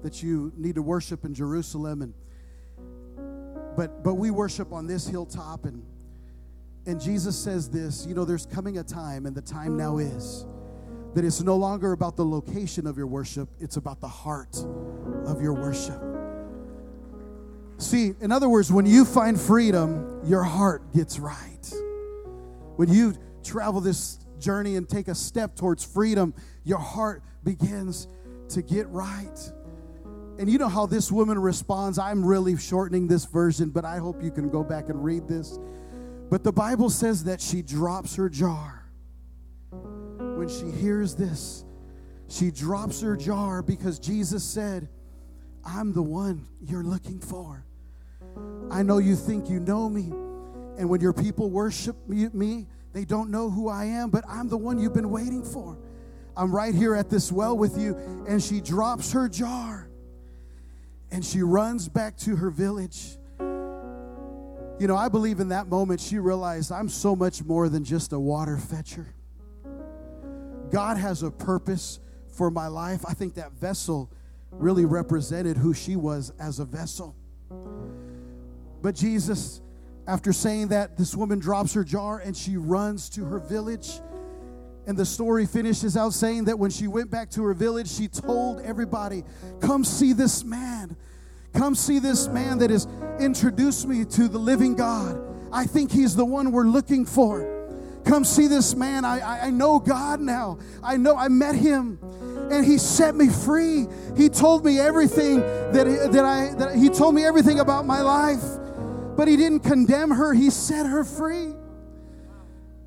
that 0.02 0.22
you 0.22 0.52
need 0.56 0.74
to 0.74 0.82
worship 0.82 1.24
in 1.24 1.34
Jerusalem 1.34 2.02
and 2.02 2.14
but 3.76 4.02
but 4.02 4.14
we 4.14 4.30
worship 4.30 4.72
on 4.72 4.86
this 4.86 5.06
hilltop 5.06 5.64
and 5.64 5.84
and 6.86 7.00
Jesus 7.00 7.38
says 7.38 7.68
this, 7.68 8.06
you 8.06 8.14
know, 8.14 8.24
there's 8.24 8.46
coming 8.46 8.78
a 8.78 8.82
time 8.82 9.26
and 9.26 9.36
the 9.36 9.42
time 9.42 9.76
now 9.76 9.98
is 9.98 10.46
that 11.14 11.24
it's 11.24 11.40
no 11.40 11.56
longer 11.56 11.92
about 11.92 12.16
the 12.16 12.24
location 12.24 12.86
of 12.86 12.96
your 12.96 13.06
worship, 13.06 13.48
it's 13.60 13.76
about 13.76 14.00
the 14.00 14.08
heart 14.08 14.56
of 15.26 15.40
your 15.42 15.52
worship. 15.52 16.09
See, 17.80 18.12
in 18.20 18.30
other 18.30 18.48
words, 18.48 18.70
when 18.70 18.84
you 18.84 19.06
find 19.06 19.40
freedom, 19.40 20.20
your 20.24 20.42
heart 20.42 20.92
gets 20.92 21.18
right. 21.18 21.72
When 22.76 22.92
you 22.92 23.14
travel 23.42 23.80
this 23.80 24.18
journey 24.38 24.76
and 24.76 24.86
take 24.86 25.08
a 25.08 25.14
step 25.14 25.56
towards 25.56 25.82
freedom, 25.82 26.34
your 26.62 26.78
heart 26.78 27.22
begins 27.42 28.06
to 28.50 28.60
get 28.60 28.86
right. 28.90 29.52
And 30.38 30.50
you 30.50 30.58
know 30.58 30.68
how 30.68 30.84
this 30.84 31.10
woman 31.10 31.38
responds. 31.38 31.98
I'm 31.98 32.22
really 32.24 32.54
shortening 32.58 33.08
this 33.08 33.24
version, 33.24 33.70
but 33.70 33.86
I 33.86 33.96
hope 33.96 34.22
you 34.22 34.30
can 34.30 34.50
go 34.50 34.62
back 34.62 34.90
and 34.90 35.02
read 35.02 35.26
this. 35.26 35.58
But 36.28 36.44
the 36.44 36.52
Bible 36.52 36.90
says 36.90 37.24
that 37.24 37.40
she 37.40 37.62
drops 37.62 38.14
her 38.16 38.28
jar. 38.28 38.90
When 39.70 40.48
she 40.50 40.70
hears 40.70 41.14
this, 41.14 41.64
she 42.28 42.50
drops 42.50 43.00
her 43.00 43.16
jar 43.16 43.62
because 43.62 43.98
Jesus 43.98 44.44
said, 44.44 44.90
I'm 45.64 45.94
the 45.94 46.02
one 46.02 46.46
you're 46.60 46.84
looking 46.84 47.20
for. 47.20 47.64
I 48.70 48.82
know 48.82 48.98
you 48.98 49.16
think 49.16 49.48
you 49.48 49.60
know 49.60 49.88
me. 49.88 50.12
And 50.78 50.88
when 50.88 51.00
your 51.00 51.12
people 51.12 51.50
worship 51.50 51.96
me, 52.08 52.66
they 52.92 53.04
don't 53.04 53.30
know 53.30 53.50
who 53.50 53.68
I 53.68 53.84
am, 53.84 54.10
but 54.10 54.24
I'm 54.28 54.48
the 54.48 54.56
one 54.56 54.78
you've 54.78 54.94
been 54.94 55.10
waiting 55.10 55.44
for. 55.44 55.78
I'm 56.36 56.54
right 56.54 56.74
here 56.74 56.94
at 56.94 57.10
this 57.10 57.30
well 57.30 57.56
with 57.56 57.78
you. 57.78 57.96
And 58.26 58.42
she 58.42 58.60
drops 58.60 59.12
her 59.12 59.28
jar 59.28 59.88
and 61.10 61.24
she 61.24 61.42
runs 61.42 61.88
back 61.88 62.16
to 62.18 62.36
her 62.36 62.50
village. 62.50 63.16
You 63.38 64.86
know, 64.86 64.96
I 64.96 65.08
believe 65.08 65.40
in 65.40 65.48
that 65.48 65.66
moment 65.66 66.00
she 66.00 66.18
realized 66.18 66.72
I'm 66.72 66.88
so 66.88 67.14
much 67.14 67.44
more 67.44 67.68
than 67.68 67.84
just 67.84 68.12
a 68.12 68.18
water 68.18 68.56
fetcher. 68.56 69.06
God 70.70 70.96
has 70.96 71.22
a 71.22 71.30
purpose 71.30 72.00
for 72.28 72.50
my 72.50 72.68
life. 72.68 73.04
I 73.06 73.12
think 73.12 73.34
that 73.34 73.52
vessel 73.52 74.10
really 74.50 74.84
represented 74.84 75.56
who 75.56 75.74
she 75.74 75.96
was 75.96 76.32
as 76.40 76.60
a 76.60 76.64
vessel. 76.64 77.14
But 78.82 78.94
Jesus, 78.94 79.60
after 80.06 80.32
saying 80.32 80.68
that, 80.68 80.96
this 80.96 81.14
woman 81.14 81.38
drops 81.38 81.74
her 81.74 81.84
jar 81.84 82.18
and 82.18 82.36
she 82.36 82.56
runs 82.56 83.08
to 83.10 83.24
her 83.24 83.38
village. 83.38 84.00
And 84.86 84.96
the 84.96 85.04
story 85.04 85.46
finishes 85.46 85.96
out 85.96 86.14
saying 86.14 86.46
that 86.46 86.58
when 86.58 86.70
she 86.70 86.88
went 86.88 87.10
back 87.10 87.30
to 87.30 87.44
her 87.44 87.54
village, 87.54 87.90
she 87.90 88.08
told 88.08 88.60
everybody, 88.62 89.24
Come 89.60 89.84
see 89.84 90.12
this 90.12 90.42
man. 90.42 90.96
Come 91.52 91.74
see 91.74 91.98
this 91.98 92.28
man 92.28 92.58
that 92.58 92.70
has 92.70 92.86
introduced 93.18 93.86
me 93.86 94.04
to 94.04 94.28
the 94.28 94.38
living 94.38 94.74
God. 94.74 95.20
I 95.52 95.64
think 95.64 95.90
he's 95.90 96.16
the 96.16 96.24
one 96.24 96.52
we're 96.52 96.64
looking 96.64 97.04
for. 97.04 97.58
Come 98.04 98.24
see 98.24 98.46
this 98.46 98.74
man. 98.74 99.04
I, 99.04 99.20
I, 99.20 99.46
I 99.46 99.50
know 99.50 99.78
God 99.78 100.20
now. 100.20 100.58
I 100.82 100.96
know 100.96 101.16
I 101.16 101.28
met 101.28 101.54
him 101.54 101.98
and 102.50 102.64
he 102.64 102.78
set 102.78 103.14
me 103.14 103.28
free. 103.28 103.86
He 104.16 104.28
told 104.28 104.64
me 104.64 104.78
everything 104.78 105.40
that, 105.40 106.10
that 106.12 106.24
I 106.24 106.54
that 106.54 106.76
he 106.76 106.88
told 106.88 107.14
me 107.14 107.24
everything 107.24 107.60
about 107.60 107.86
my 107.86 108.00
life. 108.00 108.42
But 109.16 109.28
he 109.28 109.36
didn't 109.36 109.60
condemn 109.60 110.10
her, 110.10 110.32
he 110.32 110.50
set 110.50 110.86
her 110.86 111.04
free. 111.04 111.54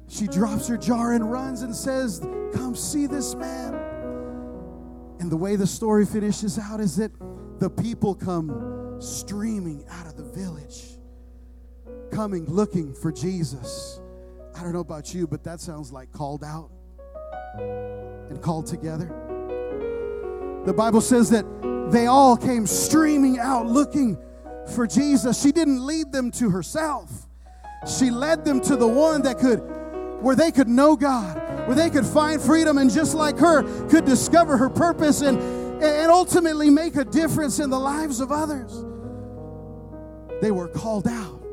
She 0.07 0.27
drops 0.27 0.67
her 0.67 0.77
jar 0.77 1.13
and 1.13 1.31
runs 1.31 1.61
and 1.61 1.75
says, 1.75 2.19
Come 2.53 2.75
see 2.75 3.07
this 3.07 3.35
man. 3.35 3.73
And 5.19 5.31
the 5.31 5.37
way 5.37 5.55
the 5.55 5.67
story 5.67 6.05
finishes 6.05 6.59
out 6.59 6.79
is 6.79 6.97
that 6.97 7.11
the 7.59 7.69
people 7.69 8.13
come 8.13 8.97
streaming 8.99 9.85
out 9.89 10.05
of 10.05 10.17
the 10.17 10.23
village, 10.23 10.97
coming 12.11 12.45
looking 12.45 12.93
for 12.93 13.11
Jesus. 13.11 13.99
I 14.55 14.61
don't 14.61 14.73
know 14.73 14.81
about 14.81 15.13
you, 15.13 15.27
but 15.27 15.43
that 15.45 15.59
sounds 15.59 15.91
like 15.91 16.11
called 16.11 16.43
out 16.43 16.69
and 17.57 18.41
called 18.41 18.67
together. 18.67 19.07
The 20.65 20.73
Bible 20.73 21.01
says 21.01 21.29
that 21.31 21.45
they 21.91 22.07
all 22.07 22.37
came 22.37 22.67
streaming 22.67 23.39
out 23.39 23.65
looking 23.65 24.17
for 24.69 24.87
Jesus. 24.87 25.41
She 25.41 25.51
didn't 25.51 25.85
lead 25.85 26.11
them 26.11 26.31
to 26.31 26.49
herself, 26.49 27.27
she 27.87 28.09
led 28.09 28.45
them 28.45 28.61
to 28.61 28.75
the 28.75 28.87
one 28.87 29.23
that 29.23 29.39
could 29.39 29.59
where 30.23 30.37
they 30.37 30.51
could 30.51 30.69
know 30.69 30.95
God, 30.95 31.35
where 31.67 31.75
they 31.75 31.89
could 31.89 32.05
find 32.05 32.41
freedom, 32.41 32.77
and 32.77 32.89
just 32.89 33.13
like 33.13 33.37
her, 33.39 33.63
could 33.89 34.05
discover 34.05 34.55
her 34.55 34.69
purpose 34.69 35.21
and, 35.21 35.37
and 35.83 36.09
ultimately 36.09 36.69
make 36.69 36.95
a 36.95 37.03
difference 37.03 37.59
in 37.59 37.69
the 37.69 37.77
lives 37.77 38.21
of 38.21 38.31
others. 38.31 38.71
They 40.41 40.51
were 40.51 40.69
called 40.69 41.09
out 41.09 41.43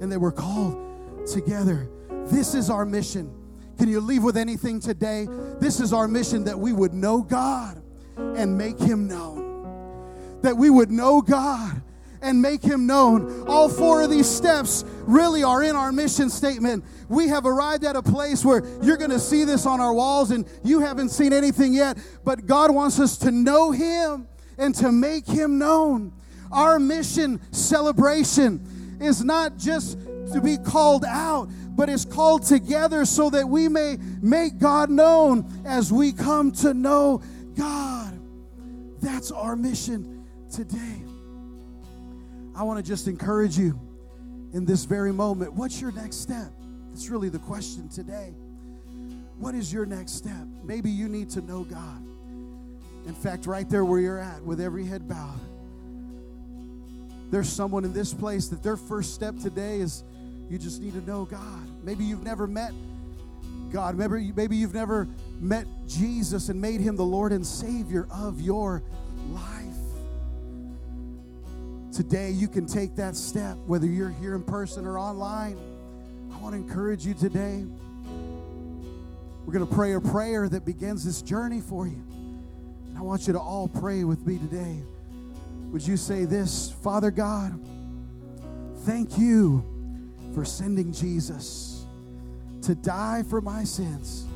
and 0.00 0.10
they 0.10 0.16
were 0.16 0.30
called 0.30 1.26
together. 1.26 1.88
This 2.26 2.54
is 2.54 2.70
our 2.70 2.86
mission. 2.86 3.34
Can 3.78 3.88
you 3.88 4.00
leave 4.00 4.22
with 4.22 4.36
anything 4.36 4.78
today? 4.78 5.26
This 5.58 5.80
is 5.80 5.92
our 5.92 6.06
mission 6.06 6.44
that 6.44 6.58
we 6.58 6.72
would 6.72 6.94
know 6.94 7.22
God 7.22 7.82
and 8.16 8.56
make 8.56 8.78
Him 8.78 9.08
known. 9.08 10.38
That 10.42 10.56
we 10.56 10.70
would 10.70 10.90
know 10.90 11.20
God 11.20 11.82
and 12.22 12.40
make 12.40 12.62
him 12.62 12.86
known. 12.86 13.46
All 13.46 13.68
four 13.68 14.02
of 14.02 14.10
these 14.10 14.28
steps 14.28 14.84
really 15.02 15.42
are 15.42 15.62
in 15.62 15.76
our 15.76 15.92
mission 15.92 16.30
statement. 16.30 16.84
We 17.08 17.28
have 17.28 17.46
arrived 17.46 17.84
at 17.84 17.96
a 17.96 18.02
place 18.02 18.44
where 18.44 18.62
you're 18.82 18.96
going 18.96 19.10
to 19.10 19.18
see 19.18 19.44
this 19.44 19.66
on 19.66 19.80
our 19.80 19.92
walls 19.92 20.30
and 20.30 20.46
you 20.62 20.80
haven't 20.80 21.10
seen 21.10 21.32
anything 21.32 21.72
yet, 21.72 21.98
but 22.24 22.46
God 22.46 22.74
wants 22.74 23.00
us 23.00 23.18
to 23.18 23.30
know 23.30 23.70
him 23.70 24.28
and 24.58 24.74
to 24.76 24.92
make 24.92 25.26
him 25.26 25.58
known. 25.58 26.12
Our 26.52 26.78
mission 26.78 27.40
celebration 27.52 28.98
is 29.00 29.24
not 29.24 29.56
just 29.56 29.98
to 30.32 30.40
be 30.42 30.58
called 30.58 31.04
out, 31.04 31.48
but 31.70 31.88
is 31.88 32.04
called 32.04 32.42
together 32.42 33.04
so 33.04 33.30
that 33.30 33.48
we 33.48 33.68
may 33.68 33.96
make 34.20 34.58
God 34.58 34.90
known 34.90 35.50
as 35.64 35.92
we 35.92 36.12
come 36.12 36.52
to 36.52 36.74
know 36.74 37.22
God. 37.56 38.20
That's 39.00 39.30
our 39.30 39.56
mission 39.56 40.26
today. 40.52 41.09
I 42.60 42.62
want 42.62 42.78
to 42.78 42.84
just 42.86 43.08
encourage 43.08 43.56
you 43.56 43.80
in 44.52 44.66
this 44.66 44.84
very 44.84 45.14
moment. 45.14 45.54
What's 45.54 45.80
your 45.80 45.92
next 45.92 46.16
step? 46.16 46.52
That's 46.90 47.08
really 47.08 47.30
the 47.30 47.38
question 47.38 47.88
today. 47.88 48.34
What 49.38 49.54
is 49.54 49.72
your 49.72 49.86
next 49.86 50.12
step? 50.12 50.46
Maybe 50.62 50.90
you 50.90 51.08
need 51.08 51.30
to 51.30 51.40
know 51.40 51.64
God. 51.64 52.04
In 53.06 53.14
fact, 53.14 53.46
right 53.46 53.66
there 53.70 53.86
where 53.86 53.98
you're 53.98 54.18
at, 54.18 54.42
with 54.42 54.60
every 54.60 54.84
head 54.84 55.08
bowed, 55.08 55.40
there's 57.30 57.48
someone 57.48 57.86
in 57.86 57.94
this 57.94 58.12
place 58.12 58.48
that 58.48 58.62
their 58.62 58.76
first 58.76 59.14
step 59.14 59.38
today 59.38 59.80
is 59.80 60.04
you 60.50 60.58
just 60.58 60.82
need 60.82 60.92
to 60.92 61.00
know 61.00 61.24
God. 61.24 61.82
Maybe 61.82 62.04
you've 62.04 62.24
never 62.24 62.46
met 62.46 62.74
God. 63.72 63.96
Maybe, 63.96 64.32
maybe 64.36 64.56
you've 64.56 64.74
never 64.74 65.08
met 65.40 65.64
Jesus 65.88 66.50
and 66.50 66.60
made 66.60 66.82
him 66.82 66.96
the 66.96 67.06
Lord 67.06 67.32
and 67.32 67.46
Savior 67.46 68.06
of 68.12 68.38
your 68.38 68.82
life. 69.30 69.69
Today, 71.92 72.30
you 72.30 72.46
can 72.46 72.66
take 72.66 72.94
that 72.96 73.16
step, 73.16 73.56
whether 73.66 73.86
you're 73.86 74.10
here 74.10 74.34
in 74.34 74.44
person 74.44 74.86
or 74.86 74.98
online. 74.98 75.58
I 76.32 76.38
want 76.38 76.54
to 76.54 76.60
encourage 76.60 77.04
you 77.04 77.14
today. 77.14 77.64
We're 79.44 79.52
going 79.52 79.66
to 79.66 79.74
pray 79.74 79.94
a 79.94 80.00
prayer 80.00 80.48
that 80.48 80.64
begins 80.64 81.04
this 81.04 81.22
journey 81.22 81.60
for 81.60 81.86
you. 81.88 82.02
And 82.86 82.96
I 82.96 83.00
want 83.00 83.26
you 83.26 83.32
to 83.32 83.40
all 83.40 83.66
pray 83.66 84.04
with 84.04 84.24
me 84.24 84.38
today. 84.38 84.82
Would 85.72 85.86
you 85.86 85.96
say 85.96 86.24
this 86.24 86.72
Father 86.82 87.10
God, 87.10 87.58
thank 88.84 89.18
you 89.18 89.64
for 90.34 90.44
sending 90.44 90.92
Jesus 90.92 91.84
to 92.62 92.74
die 92.74 93.24
for 93.28 93.40
my 93.40 93.64
sins 93.64 94.26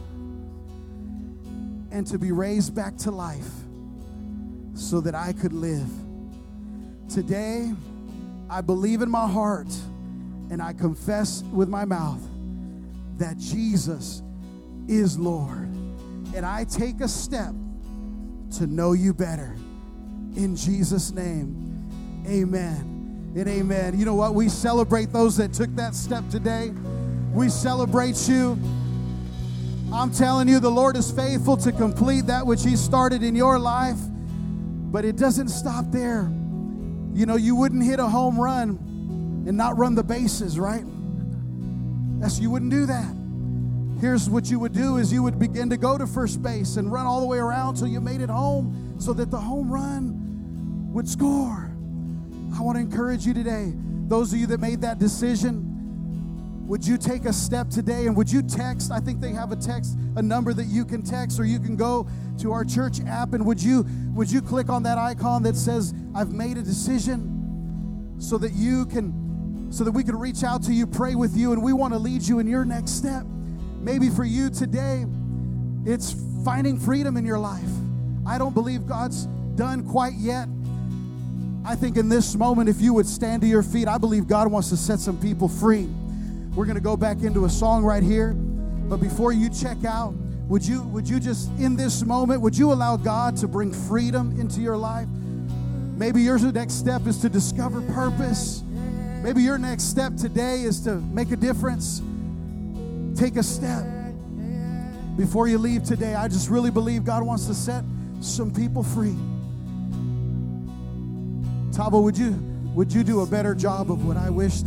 and 1.92 2.04
to 2.08 2.18
be 2.18 2.32
raised 2.32 2.74
back 2.74 2.96
to 2.98 3.10
life 3.10 3.50
so 4.74 5.00
that 5.00 5.14
I 5.14 5.32
could 5.32 5.52
live. 5.52 5.88
Today, 7.14 7.72
I 8.50 8.60
believe 8.60 9.00
in 9.00 9.08
my 9.08 9.28
heart 9.28 9.68
and 10.50 10.60
I 10.60 10.72
confess 10.72 11.44
with 11.52 11.68
my 11.68 11.84
mouth 11.84 12.20
that 13.18 13.38
Jesus 13.38 14.20
is 14.88 15.16
Lord. 15.16 15.68
And 16.34 16.44
I 16.44 16.64
take 16.64 17.00
a 17.00 17.06
step 17.06 17.54
to 18.56 18.66
know 18.66 18.94
you 18.94 19.14
better. 19.14 19.54
In 20.34 20.56
Jesus' 20.56 21.12
name, 21.12 21.88
amen 22.26 23.32
and 23.36 23.46
amen. 23.46 23.96
You 23.96 24.06
know 24.06 24.16
what? 24.16 24.34
We 24.34 24.48
celebrate 24.48 25.12
those 25.12 25.36
that 25.36 25.52
took 25.52 25.72
that 25.76 25.94
step 25.94 26.28
today. 26.30 26.72
We 27.32 27.48
celebrate 27.48 28.28
you. 28.28 28.58
I'm 29.92 30.10
telling 30.10 30.48
you, 30.48 30.58
the 30.58 30.68
Lord 30.68 30.96
is 30.96 31.12
faithful 31.12 31.56
to 31.58 31.70
complete 31.70 32.26
that 32.26 32.44
which 32.44 32.64
He 32.64 32.74
started 32.74 33.22
in 33.22 33.36
your 33.36 33.56
life, 33.60 34.00
but 34.90 35.04
it 35.04 35.16
doesn't 35.16 35.50
stop 35.50 35.92
there. 35.92 36.28
You 37.14 37.26
know, 37.26 37.36
you 37.36 37.54
wouldn't 37.54 37.84
hit 37.84 38.00
a 38.00 38.06
home 38.06 38.38
run 38.38 38.70
and 39.46 39.56
not 39.56 39.78
run 39.78 39.94
the 39.94 40.02
bases, 40.02 40.58
right? 40.58 40.84
That's 42.20 42.40
you 42.40 42.50
wouldn't 42.50 42.72
do 42.72 42.86
that. 42.86 43.14
Here's 44.00 44.28
what 44.28 44.50
you 44.50 44.58
would 44.58 44.72
do 44.72 44.96
is 44.96 45.12
you 45.12 45.22
would 45.22 45.38
begin 45.38 45.70
to 45.70 45.76
go 45.76 45.96
to 45.96 46.06
first 46.06 46.42
base 46.42 46.76
and 46.76 46.92
run 46.92 47.06
all 47.06 47.20
the 47.20 47.26
way 47.26 47.38
around 47.38 47.76
till 47.76 47.86
you 47.86 48.00
made 48.00 48.20
it 48.20 48.28
home 48.28 48.96
so 48.98 49.12
that 49.12 49.30
the 49.30 49.38
home 49.38 49.72
run 49.72 50.92
would 50.92 51.08
score. 51.08 51.70
I 52.56 52.60
want 52.60 52.76
to 52.76 52.80
encourage 52.80 53.26
you 53.26 53.32
today. 53.32 53.72
Those 54.08 54.32
of 54.32 54.38
you 54.38 54.46
that 54.48 54.60
made 54.60 54.80
that 54.82 54.98
decision, 54.98 55.73
would 56.66 56.86
you 56.86 56.96
take 56.96 57.26
a 57.26 57.32
step 57.32 57.68
today 57.68 58.06
and 58.06 58.16
would 58.16 58.30
you 58.30 58.42
text? 58.42 58.90
I 58.90 58.98
think 58.98 59.20
they 59.20 59.32
have 59.32 59.52
a 59.52 59.56
text, 59.56 59.98
a 60.16 60.22
number 60.22 60.54
that 60.54 60.66
you 60.66 60.84
can 60.84 61.02
text, 61.02 61.38
or 61.38 61.44
you 61.44 61.58
can 61.58 61.76
go 61.76 62.08
to 62.38 62.52
our 62.52 62.64
church 62.64 63.00
app 63.06 63.34
and 63.34 63.44
would 63.46 63.62
you 63.62 63.86
would 64.14 64.30
you 64.30 64.40
click 64.40 64.68
on 64.68 64.82
that 64.84 64.96
icon 64.96 65.42
that 65.42 65.56
says 65.56 65.92
I've 66.14 66.32
made 66.32 66.56
a 66.56 66.62
decision 66.62 68.16
so 68.18 68.38
that 68.38 68.52
you 68.52 68.86
can 68.86 69.68
so 69.70 69.84
that 69.84 69.92
we 69.92 70.04
can 70.04 70.16
reach 70.16 70.44
out 70.44 70.62
to 70.64 70.72
you, 70.72 70.86
pray 70.86 71.14
with 71.14 71.36
you, 71.36 71.52
and 71.52 71.62
we 71.62 71.72
want 71.72 71.92
to 71.92 71.98
lead 71.98 72.22
you 72.22 72.38
in 72.38 72.46
your 72.46 72.64
next 72.64 72.92
step. 72.92 73.24
Maybe 73.80 74.08
for 74.08 74.24
you 74.24 74.48
today, 74.48 75.04
it's 75.84 76.14
finding 76.44 76.78
freedom 76.78 77.16
in 77.16 77.26
your 77.26 77.38
life. 77.38 77.68
I 78.26 78.38
don't 78.38 78.54
believe 78.54 78.86
God's 78.86 79.26
done 79.56 79.86
quite 79.88 80.14
yet. 80.14 80.48
I 81.66 81.74
think 81.74 81.96
in 81.96 82.08
this 82.08 82.36
moment, 82.36 82.68
if 82.68 82.80
you 82.80 82.94
would 82.94 83.06
stand 83.06 83.42
to 83.42 83.48
your 83.48 83.62
feet, 83.62 83.88
I 83.88 83.98
believe 83.98 84.28
God 84.28 84.50
wants 84.50 84.68
to 84.70 84.76
set 84.76 85.00
some 85.00 85.20
people 85.20 85.48
free. 85.48 85.88
We're 86.54 86.66
going 86.66 86.76
to 86.76 86.80
go 86.80 86.96
back 86.96 87.22
into 87.22 87.46
a 87.46 87.50
song 87.50 87.84
right 87.84 88.02
here. 88.02 88.32
But 88.32 88.98
before 88.98 89.32
you 89.32 89.50
check 89.50 89.84
out, 89.84 90.14
would 90.46 90.64
you 90.64 90.82
would 90.82 91.08
you 91.08 91.18
just 91.18 91.48
in 91.58 91.74
this 91.74 92.04
moment 92.04 92.40
would 92.42 92.56
you 92.56 92.70
allow 92.70 92.96
God 92.96 93.36
to 93.38 93.48
bring 93.48 93.72
freedom 93.72 94.38
into 94.38 94.60
your 94.60 94.76
life? 94.76 95.08
Maybe 95.96 96.22
your 96.22 96.38
next 96.38 96.74
step 96.74 97.06
is 97.06 97.18
to 97.22 97.28
discover 97.28 97.80
purpose. 97.92 98.62
Maybe 99.22 99.42
your 99.42 99.58
next 99.58 99.84
step 99.84 100.16
today 100.16 100.62
is 100.62 100.80
to 100.80 100.96
make 100.96 101.30
a 101.30 101.36
difference. 101.36 102.02
Take 103.16 103.36
a 103.36 103.42
step. 103.42 103.86
Before 105.16 105.48
you 105.48 105.56
leave 105.56 105.82
today, 105.84 106.14
I 106.14 106.28
just 106.28 106.50
really 106.50 106.70
believe 106.70 107.04
God 107.04 107.22
wants 107.22 107.46
to 107.46 107.54
set 107.54 107.84
some 108.20 108.52
people 108.52 108.82
free. 108.82 109.16
Tavo, 111.72 112.02
would 112.02 112.18
you 112.18 112.32
would 112.74 112.92
you 112.92 113.02
do 113.02 113.22
a 113.22 113.26
better 113.26 113.54
job 113.54 113.90
of 113.90 114.04
what 114.04 114.16
I 114.16 114.28
wished 114.28 114.66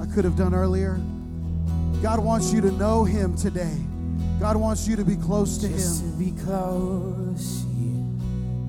I 0.00 0.06
could 0.06 0.24
have 0.24 0.36
done 0.36 0.54
earlier? 0.54 1.00
God 2.02 2.20
wants 2.20 2.52
you 2.52 2.60
to 2.60 2.70
know 2.72 3.04
him 3.04 3.36
today. 3.36 3.76
God 4.40 4.56
wants 4.56 4.86
you 4.86 4.94
to 4.96 5.04
be 5.04 5.16
close 5.16 5.58
to 5.58 5.68
Just 5.68 6.04
him. 6.04 6.12
to 6.12 6.16
be 6.18 6.30
close 6.42 7.64
you. 7.76 8.18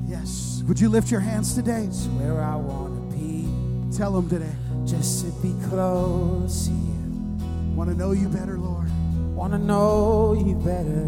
Yes. 0.08 0.64
Would 0.68 0.80
you 0.80 0.90
lift 0.90 1.12
your 1.12 1.20
hands 1.20 1.54
today? 1.54 1.84
It's 1.84 2.06
where 2.08 2.42
I 2.42 2.56
want 2.56 3.12
to 3.12 3.18
be. 3.18 3.48
Tell 3.96 4.18
him 4.18 4.28
today. 4.30 4.56
Just 4.86 5.26
to 5.26 5.32
be 5.42 5.54
close 5.68 6.66
to 6.68 6.72
you. 6.72 7.76
Want 7.76 7.90
to 7.92 7.96
know 7.96 8.14
you 8.14 8.30
better, 8.30 8.58
Lord. 8.58 8.88
Want 9.36 9.54
to 9.54 9.60
know 9.60 10.34
you 10.34 10.56
better. 10.56 11.08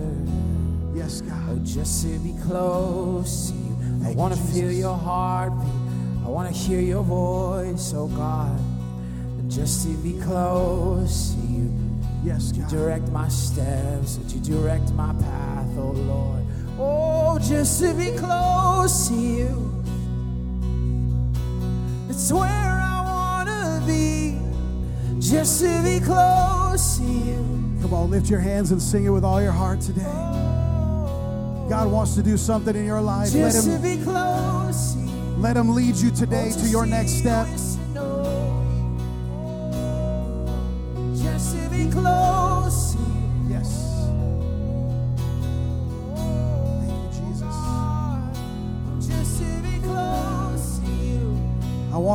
Yes, 0.96 1.22
God. 1.22 1.38
Oh, 1.50 1.60
just 1.66 2.04
to 2.04 2.20
be 2.20 2.36
close 2.44 3.50
to 3.50 3.56
you. 3.58 3.78
I 4.06 4.12
want 4.14 4.34
to 4.36 4.40
feel 4.40 4.72
your 4.72 4.96
heartbeat. 4.96 5.68
I 6.24 6.28
want 6.30 6.54
to 6.54 6.60
hear 6.60 6.80
your 6.80 7.04
voice, 7.04 7.94
oh 7.96 8.08
God. 8.08 8.60
And 9.40 9.50
just 9.52 9.88
to 9.88 9.94
be 9.98 10.22
close 10.22 11.34
to 11.34 11.48
you. 11.48 11.91
Yes, 12.24 12.54
You 12.56 12.64
direct 12.68 13.08
my 13.10 13.28
steps, 13.30 14.18
that 14.18 14.34
you 14.34 14.40
direct 14.42 14.92
my 14.94 15.14
path, 15.14 15.68
oh 15.78 15.92
Lord. 15.92 16.44
Oh, 16.78 17.40
just 17.40 17.80
to 17.82 17.94
be 17.94 18.12
close 18.18 19.08
to 19.10 19.16
you. 19.16 19.84
It's 22.10 22.32
where 22.32 22.44
I 22.48 23.02
want 23.04 23.50
to 23.50 23.84
be. 23.88 24.38
Just 25.20 25.62
to 25.62 25.82
be 25.84 26.00
close 26.00 26.98
to 26.98 27.04
you. 27.04 27.36
Come 27.82 27.94
on, 27.94 28.12
lift 28.12 28.30
your 28.30 28.40
hands 28.40 28.72
and 28.72 28.82
sing 28.82 29.06
it 29.06 29.10
with 29.10 29.24
all 29.24 29.42
your 29.42 29.52
heart 29.52 29.82
today. 29.82 30.04
Oh. 30.06 31.66
God 31.70 31.92
wants 31.92 32.16
to 32.16 32.22
do 32.24 32.38
something 32.38 32.76
in 32.76 32.86
your 32.86 33.02
life. 33.02 33.34
Let 33.34 33.52
Just 33.54 33.68
to 33.68 33.80
be 33.80 33.98
close 34.04 34.94
to 34.94 35.00
you. 35.00 35.36
let 35.38 35.58
him 35.58 35.74
lead 35.74 35.96
you 35.96 36.12
today 36.12 36.52
oh, 36.56 36.60
to 36.62 36.68
your 36.68 36.86
next 36.86 37.14
step. 37.14 37.48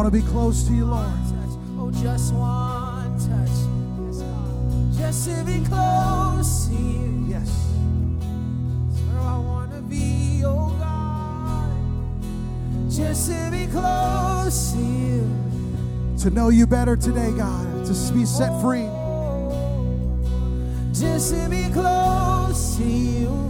Want 0.06 0.14
to 0.14 0.22
be 0.22 0.30
close 0.30 0.62
to 0.62 0.72
you, 0.72 0.84
Lord. 0.84 1.10
Oh, 1.80 1.90
just 1.90 2.32
one 2.32 3.18
touch. 3.18 3.50
Yes, 4.06 4.22
God. 4.22 4.94
Just 4.96 5.28
to 5.28 5.44
be 5.44 5.64
close 5.66 6.68
to 6.68 6.74
you. 6.74 7.26
Yes. 7.28 7.50
That's 8.86 9.00
where 9.02 9.20
I 9.20 9.38
want 9.38 9.72
to 9.72 9.80
be, 9.82 10.44
oh 10.44 10.70
God. 10.78 11.72
Just 12.88 13.30
to 13.32 13.50
be 13.50 13.66
close 13.66 14.74
to 14.74 14.78
you. 14.78 15.28
To 16.20 16.30
know 16.30 16.50
you 16.50 16.68
better 16.68 16.94
today, 16.94 17.32
God. 17.36 17.86
To 17.86 18.12
be 18.12 18.24
set 18.24 18.60
free. 18.60 18.86
Oh, 18.86 20.20
just 20.92 21.34
to 21.34 21.48
be 21.48 21.68
close 21.72 22.76
to 22.76 22.84
you. 22.84 23.45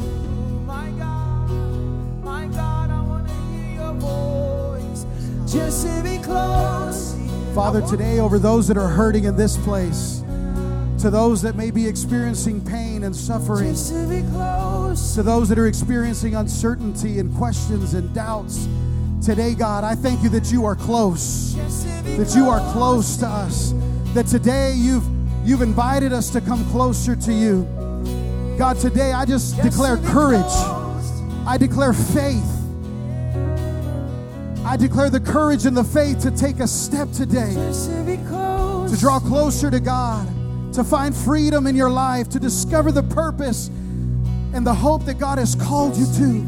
Father, 6.26 7.80
today 7.86 8.18
over 8.18 8.38
those 8.38 8.68
that 8.68 8.76
are 8.76 8.88
hurting 8.88 9.24
in 9.24 9.36
this 9.36 9.56
place, 9.56 10.22
to 11.00 11.10
those 11.10 11.40
that 11.42 11.56
may 11.56 11.70
be 11.70 11.86
experiencing 11.86 12.64
pain 12.64 13.04
and 13.04 13.14
suffering, 13.14 13.74
to 13.74 14.06
to 15.14 15.22
those 15.22 15.48
that 15.48 15.58
are 15.58 15.66
experiencing 15.66 16.34
uncertainty 16.34 17.18
and 17.18 17.34
questions 17.36 17.94
and 17.94 18.12
doubts, 18.14 18.68
today, 19.24 19.54
God, 19.54 19.84
I 19.84 19.94
thank 19.94 20.22
you 20.22 20.28
that 20.30 20.50
you 20.52 20.64
are 20.64 20.74
close, 20.74 21.54
Just 21.54 21.86
to 21.86 22.02
be 22.02 22.16
that 22.16 22.34
you 22.34 22.48
are 22.48 22.60
close 22.72 23.16
to 23.18 23.26
us, 23.26 23.72
that 24.14 24.26
today 24.26 24.74
you've 24.76 25.04
you've 25.44 25.62
invited 25.62 26.12
us 26.12 26.30
to 26.30 26.40
come 26.40 26.68
closer 26.70 27.14
to 27.14 27.32
you. 27.32 27.62
God, 28.58 28.78
today 28.78 29.12
I 29.12 29.24
Just 29.24 29.60
declare 29.62 29.96
courage. 29.98 30.44
I 31.46 31.56
declare 31.58 31.92
faith. 31.92 32.55
I 34.66 34.76
declare 34.76 35.10
the 35.10 35.20
courage 35.20 35.64
and 35.64 35.76
the 35.76 35.84
faith 35.84 36.18
to 36.22 36.32
take 36.32 36.58
a 36.58 36.66
step 36.66 37.12
today. 37.12 37.54
To 37.54 38.96
draw 38.98 39.20
closer 39.20 39.70
to 39.70 39.78
God, 39.78 40.26
to 40.74 40.82
find 40.82 41.14
freedom 41.14 41.68
in 41.68 41.76
your 41.76 41.88
life, 41.88 42.28
to 42.30 42.40
discover 42.40 42.90
the 42.90 43.04
purpose 43.04 43.68
and 43.68 44.66
the 44.66 44.74
hope 44.74 45.04
that 45.04 45.20
God 45.20 45.38
has 45.38 45.54
called 45.54 45.96
you 45.96 46.06
to, 46.06 46.40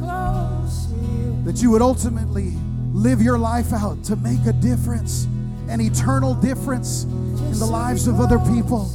that 1.44 1.62
you 1.62 1.70
would 1.70 1.80
ultimately 1.80 2.54
live 2.92 3.22
your 3.22 3.38
life 3.38 3.72
out 3.72 4.02
to 4.04 4.16
make 4.16 4.44
a 4.46 4.52
difference, 4.52 5.28
an 5.68 5.80
eternal 5.80 6.34
difference 6.34 7.04
in 7.04 7.58
the 7.60 7.66
lives 7.66 8.08
of 8.08 8.20
other 8.20 8.40
people. 8.40 8.90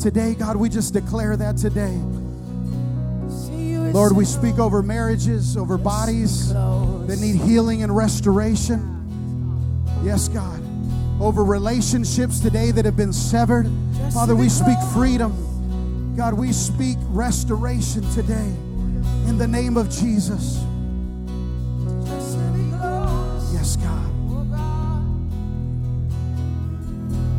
Today, 0.00 0.34
God, 0.34 0.56
we 0.56 0.68
just 0.68 0.92
declare 0.92 1.36
that 1.36 1.56
today. 1.56 1.96
Lord, 3.92 4.14
we 4.14 4.24
speak 4.24 4.58
over 4.58 4.82
marriages, 4.82 5.56
over 5.56 5.76
bodies 5.76 6.52
that 6.52 7.18
need 7.20 7.36
healing 7.36 7.82
and 7.82 7.94
restoration. 7.94 8.96
Yes, 10.04 10.28
God. 10.28 10.62
Over 11.20 11.44
relationships 11.44 12.40
today 12.40 12.70
that 12.70 12.84
have 12.84 12.96
been 12.96 13.12
severed. 13.12 13.68
Father, 14.14 14.34
we 14.36 14.48
speak 14.48 14.78
freedom. 14.94 16.14
God, 16.16 16.34
we 16.34 16.52
speak 16.52 16.96
restoration 17.08 18.08
today 18.12 18.54
in 19.28 19.36
the 19.38 19.46
name 19.48 19.76
of 19.76 19.90
Jesus. 19.90 20.60
Just 22.04 22.38
to 22.38 22.44
be 22.56 22.70
close. 22.78 23.52
Yes, 23.54 23.76
God. 23.76 24.10
Oh 24.30 24.44
God, 24.50 25.02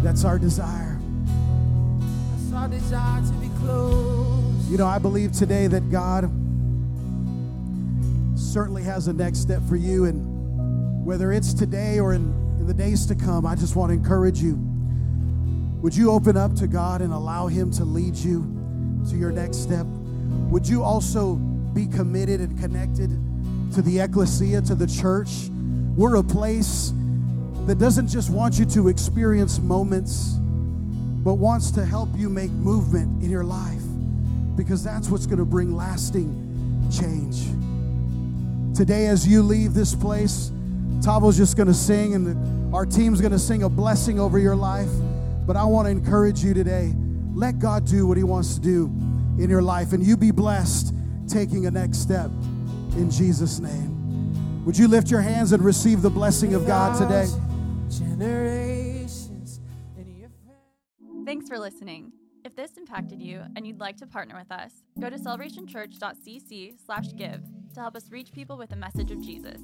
That's 0.03 0.23
our 0.25 0.37
desire. 0.37 0.99
that's 2.35 2.53
our 2.53 2.67
desire 2.67 3.21
to 3.21 3.33
be 3.33 3.49
close. 3.59 4.40
You 4.71 4.77
know, 4.77 4.87
I 4.87 4.99
believe 4.99 5.33
today 5.33 5.67
that 5.67 5.91
God 5.91 6.31
certainly 8.39 8.83
has 8.83 9.09
a 9.09 9.11
next 9.11 9.39
step 9.39 9.61
for 9.67 9.75
you. 9.75 10.05
And 10.05 11.05
whether 11.05 11.33
it's 11.33 11.53
today 11.53 11.99
or 11.99 12.13
in, 12.13 12.21
in 12.57 12.67
the 12.67 12.73
days 12.73 13.05
to 13.07 13.15
come, 13.15 13.45
I 13.45 13.53
just 13.55 13.75
want 13.75 13.89
to 13.89 13.95
encourage 13.95 14.41
you. 14.41 14.53
Would 15.81 15.93
you 15.93 16.09
open 16.09 16.37
up 16.37 16.55
to 16.55 16.67
God 16.67 17.01
and 17.01 17.11
allow 17.11 17.47
Him 17.47 17.69
to 17.71 17.83
lead 17.83 18.15
you 18.15 18.43
to 19.09 19.17
your 19.17 19.29
next 19.29 19.57
step? 19.57 19.85
Would 20.49 20.65
you 20.65 20.83
also 20.83 21.35
be 21.35 21.85
committed 21.85 22.39
and 22.39 22.57
connected 22.57 23.09
to 23.73 23.81
the 23.81 23.99
ecclesia, 23.99 24.61
to 24.61 24.75
the 24.75 24.87
church? 24.87 25.49
We're 25.97 26.15
a 26.15 26.23
place 26.23 26.93
that 27.65 27.77
doesn't 27.77 28.07
just 28.07 28.29
want 28.29 28.57
you 28.57 28.63
to 28.67 28.87
experience 28.87 29.59
moments, 29.59 30.35
but 31.25 31.33
wants 31.33 31.71
to 31.71 31.83
help 31.85 32.07
you 32.15 32.29
make 32.29 32.51
movement 32.51 33.21
in 33.21 33.29
your 33.29 33.43
life 33.43 33.80
because 34.63 34.83
that's 34.83 35.09
what's 35.09 35.25
going 35.25 35.39
to 35.39 35.45
bring 35.45 35.75
lasting 35.75 36.89
change. 36.91 37.45
Today, 38.75 39.07
as 39.07 39.27
you 39.27 39.41
leave 39.41 39.73
this 39.73 39.95
place, 39.95 40.51
Tavo's 41.01 41.37
just 41.37 41.57
going 41.57 41.67
to 41.67 41.73
sing, 41.73 42.13
and 42.13 42.27
the, 42.27 42.75
our 42.75 42.85
team's 42.85 43.21
going 43.21 43.31
to 43.31 43.39
sing 43.39 43.63
a 43.63 43.69
blessing 43.69 44.19
over 44.19 44.37
your 44.37 44.55
life. 44.55 44.89
But 45.47 45.55
I 45.55 45.63
want 45.63 45.87
to 45.87 45.91
encourage 45.91 46.43
you 46.43 46.53
today 46.53 46.93
let 47.33 47.59
God 47.59 47.85
do 47.85 48.05
what 48.05 48.17
He 48.17 48.23
wants 48.23 48.55
to 48.55 48.61
do 48.61 48.85
in 49.39 49.49
your 49.49 49.61
life, 49.61 49.93
and 49.93 50.05
you 50.05 50.15
be 50.15 50.31
blessed 50.31 50.93
taking 51.27 51.65
a 51.65 51.71
next 51.71 51.99
step 51.99 52.29
in 52.95 53.09
Jesus' 53.09 53.59
name. 53.59 54.63
Would 54.65 54.77
you 54.77 54.87
lift 54.87 55.09
your 55.09 55.21
hands 55.21 55.53
and 55.53 55.63
receive 55.63 56.01
the 56.01 56.09
blessing 56.09 56.53
of 56.53 56.67
God 56.67 56.99
today? 56.99 57.27
Thanks 61.25 61.47
for 61.47 61.57
listening. 61.57 62.11
If 62.43 62.55
this 62.55 62.75
impacted 62.77 63.21
you 63.21 63.43
and 63.55 63.67
you'd 63.67 63.79
like 63.79 63.97
to 63.97 64.07
partner 64.07 64.35
with 64.35 64.51
us, 64.51 64.81
go 64.99 65.11
to 65.11 65.17
celebrationchurch.cc/give 65.17 67.41
to 67.73 67.79
help 67.79 67.95
us 67.95 68.11
reach 68.11 68.33
people 68.33 68.57
with 68.57 68.71
the 68.71 68.75
message 68.75 69.11
of 69.11 69.21
Jesus. 69.21 69.61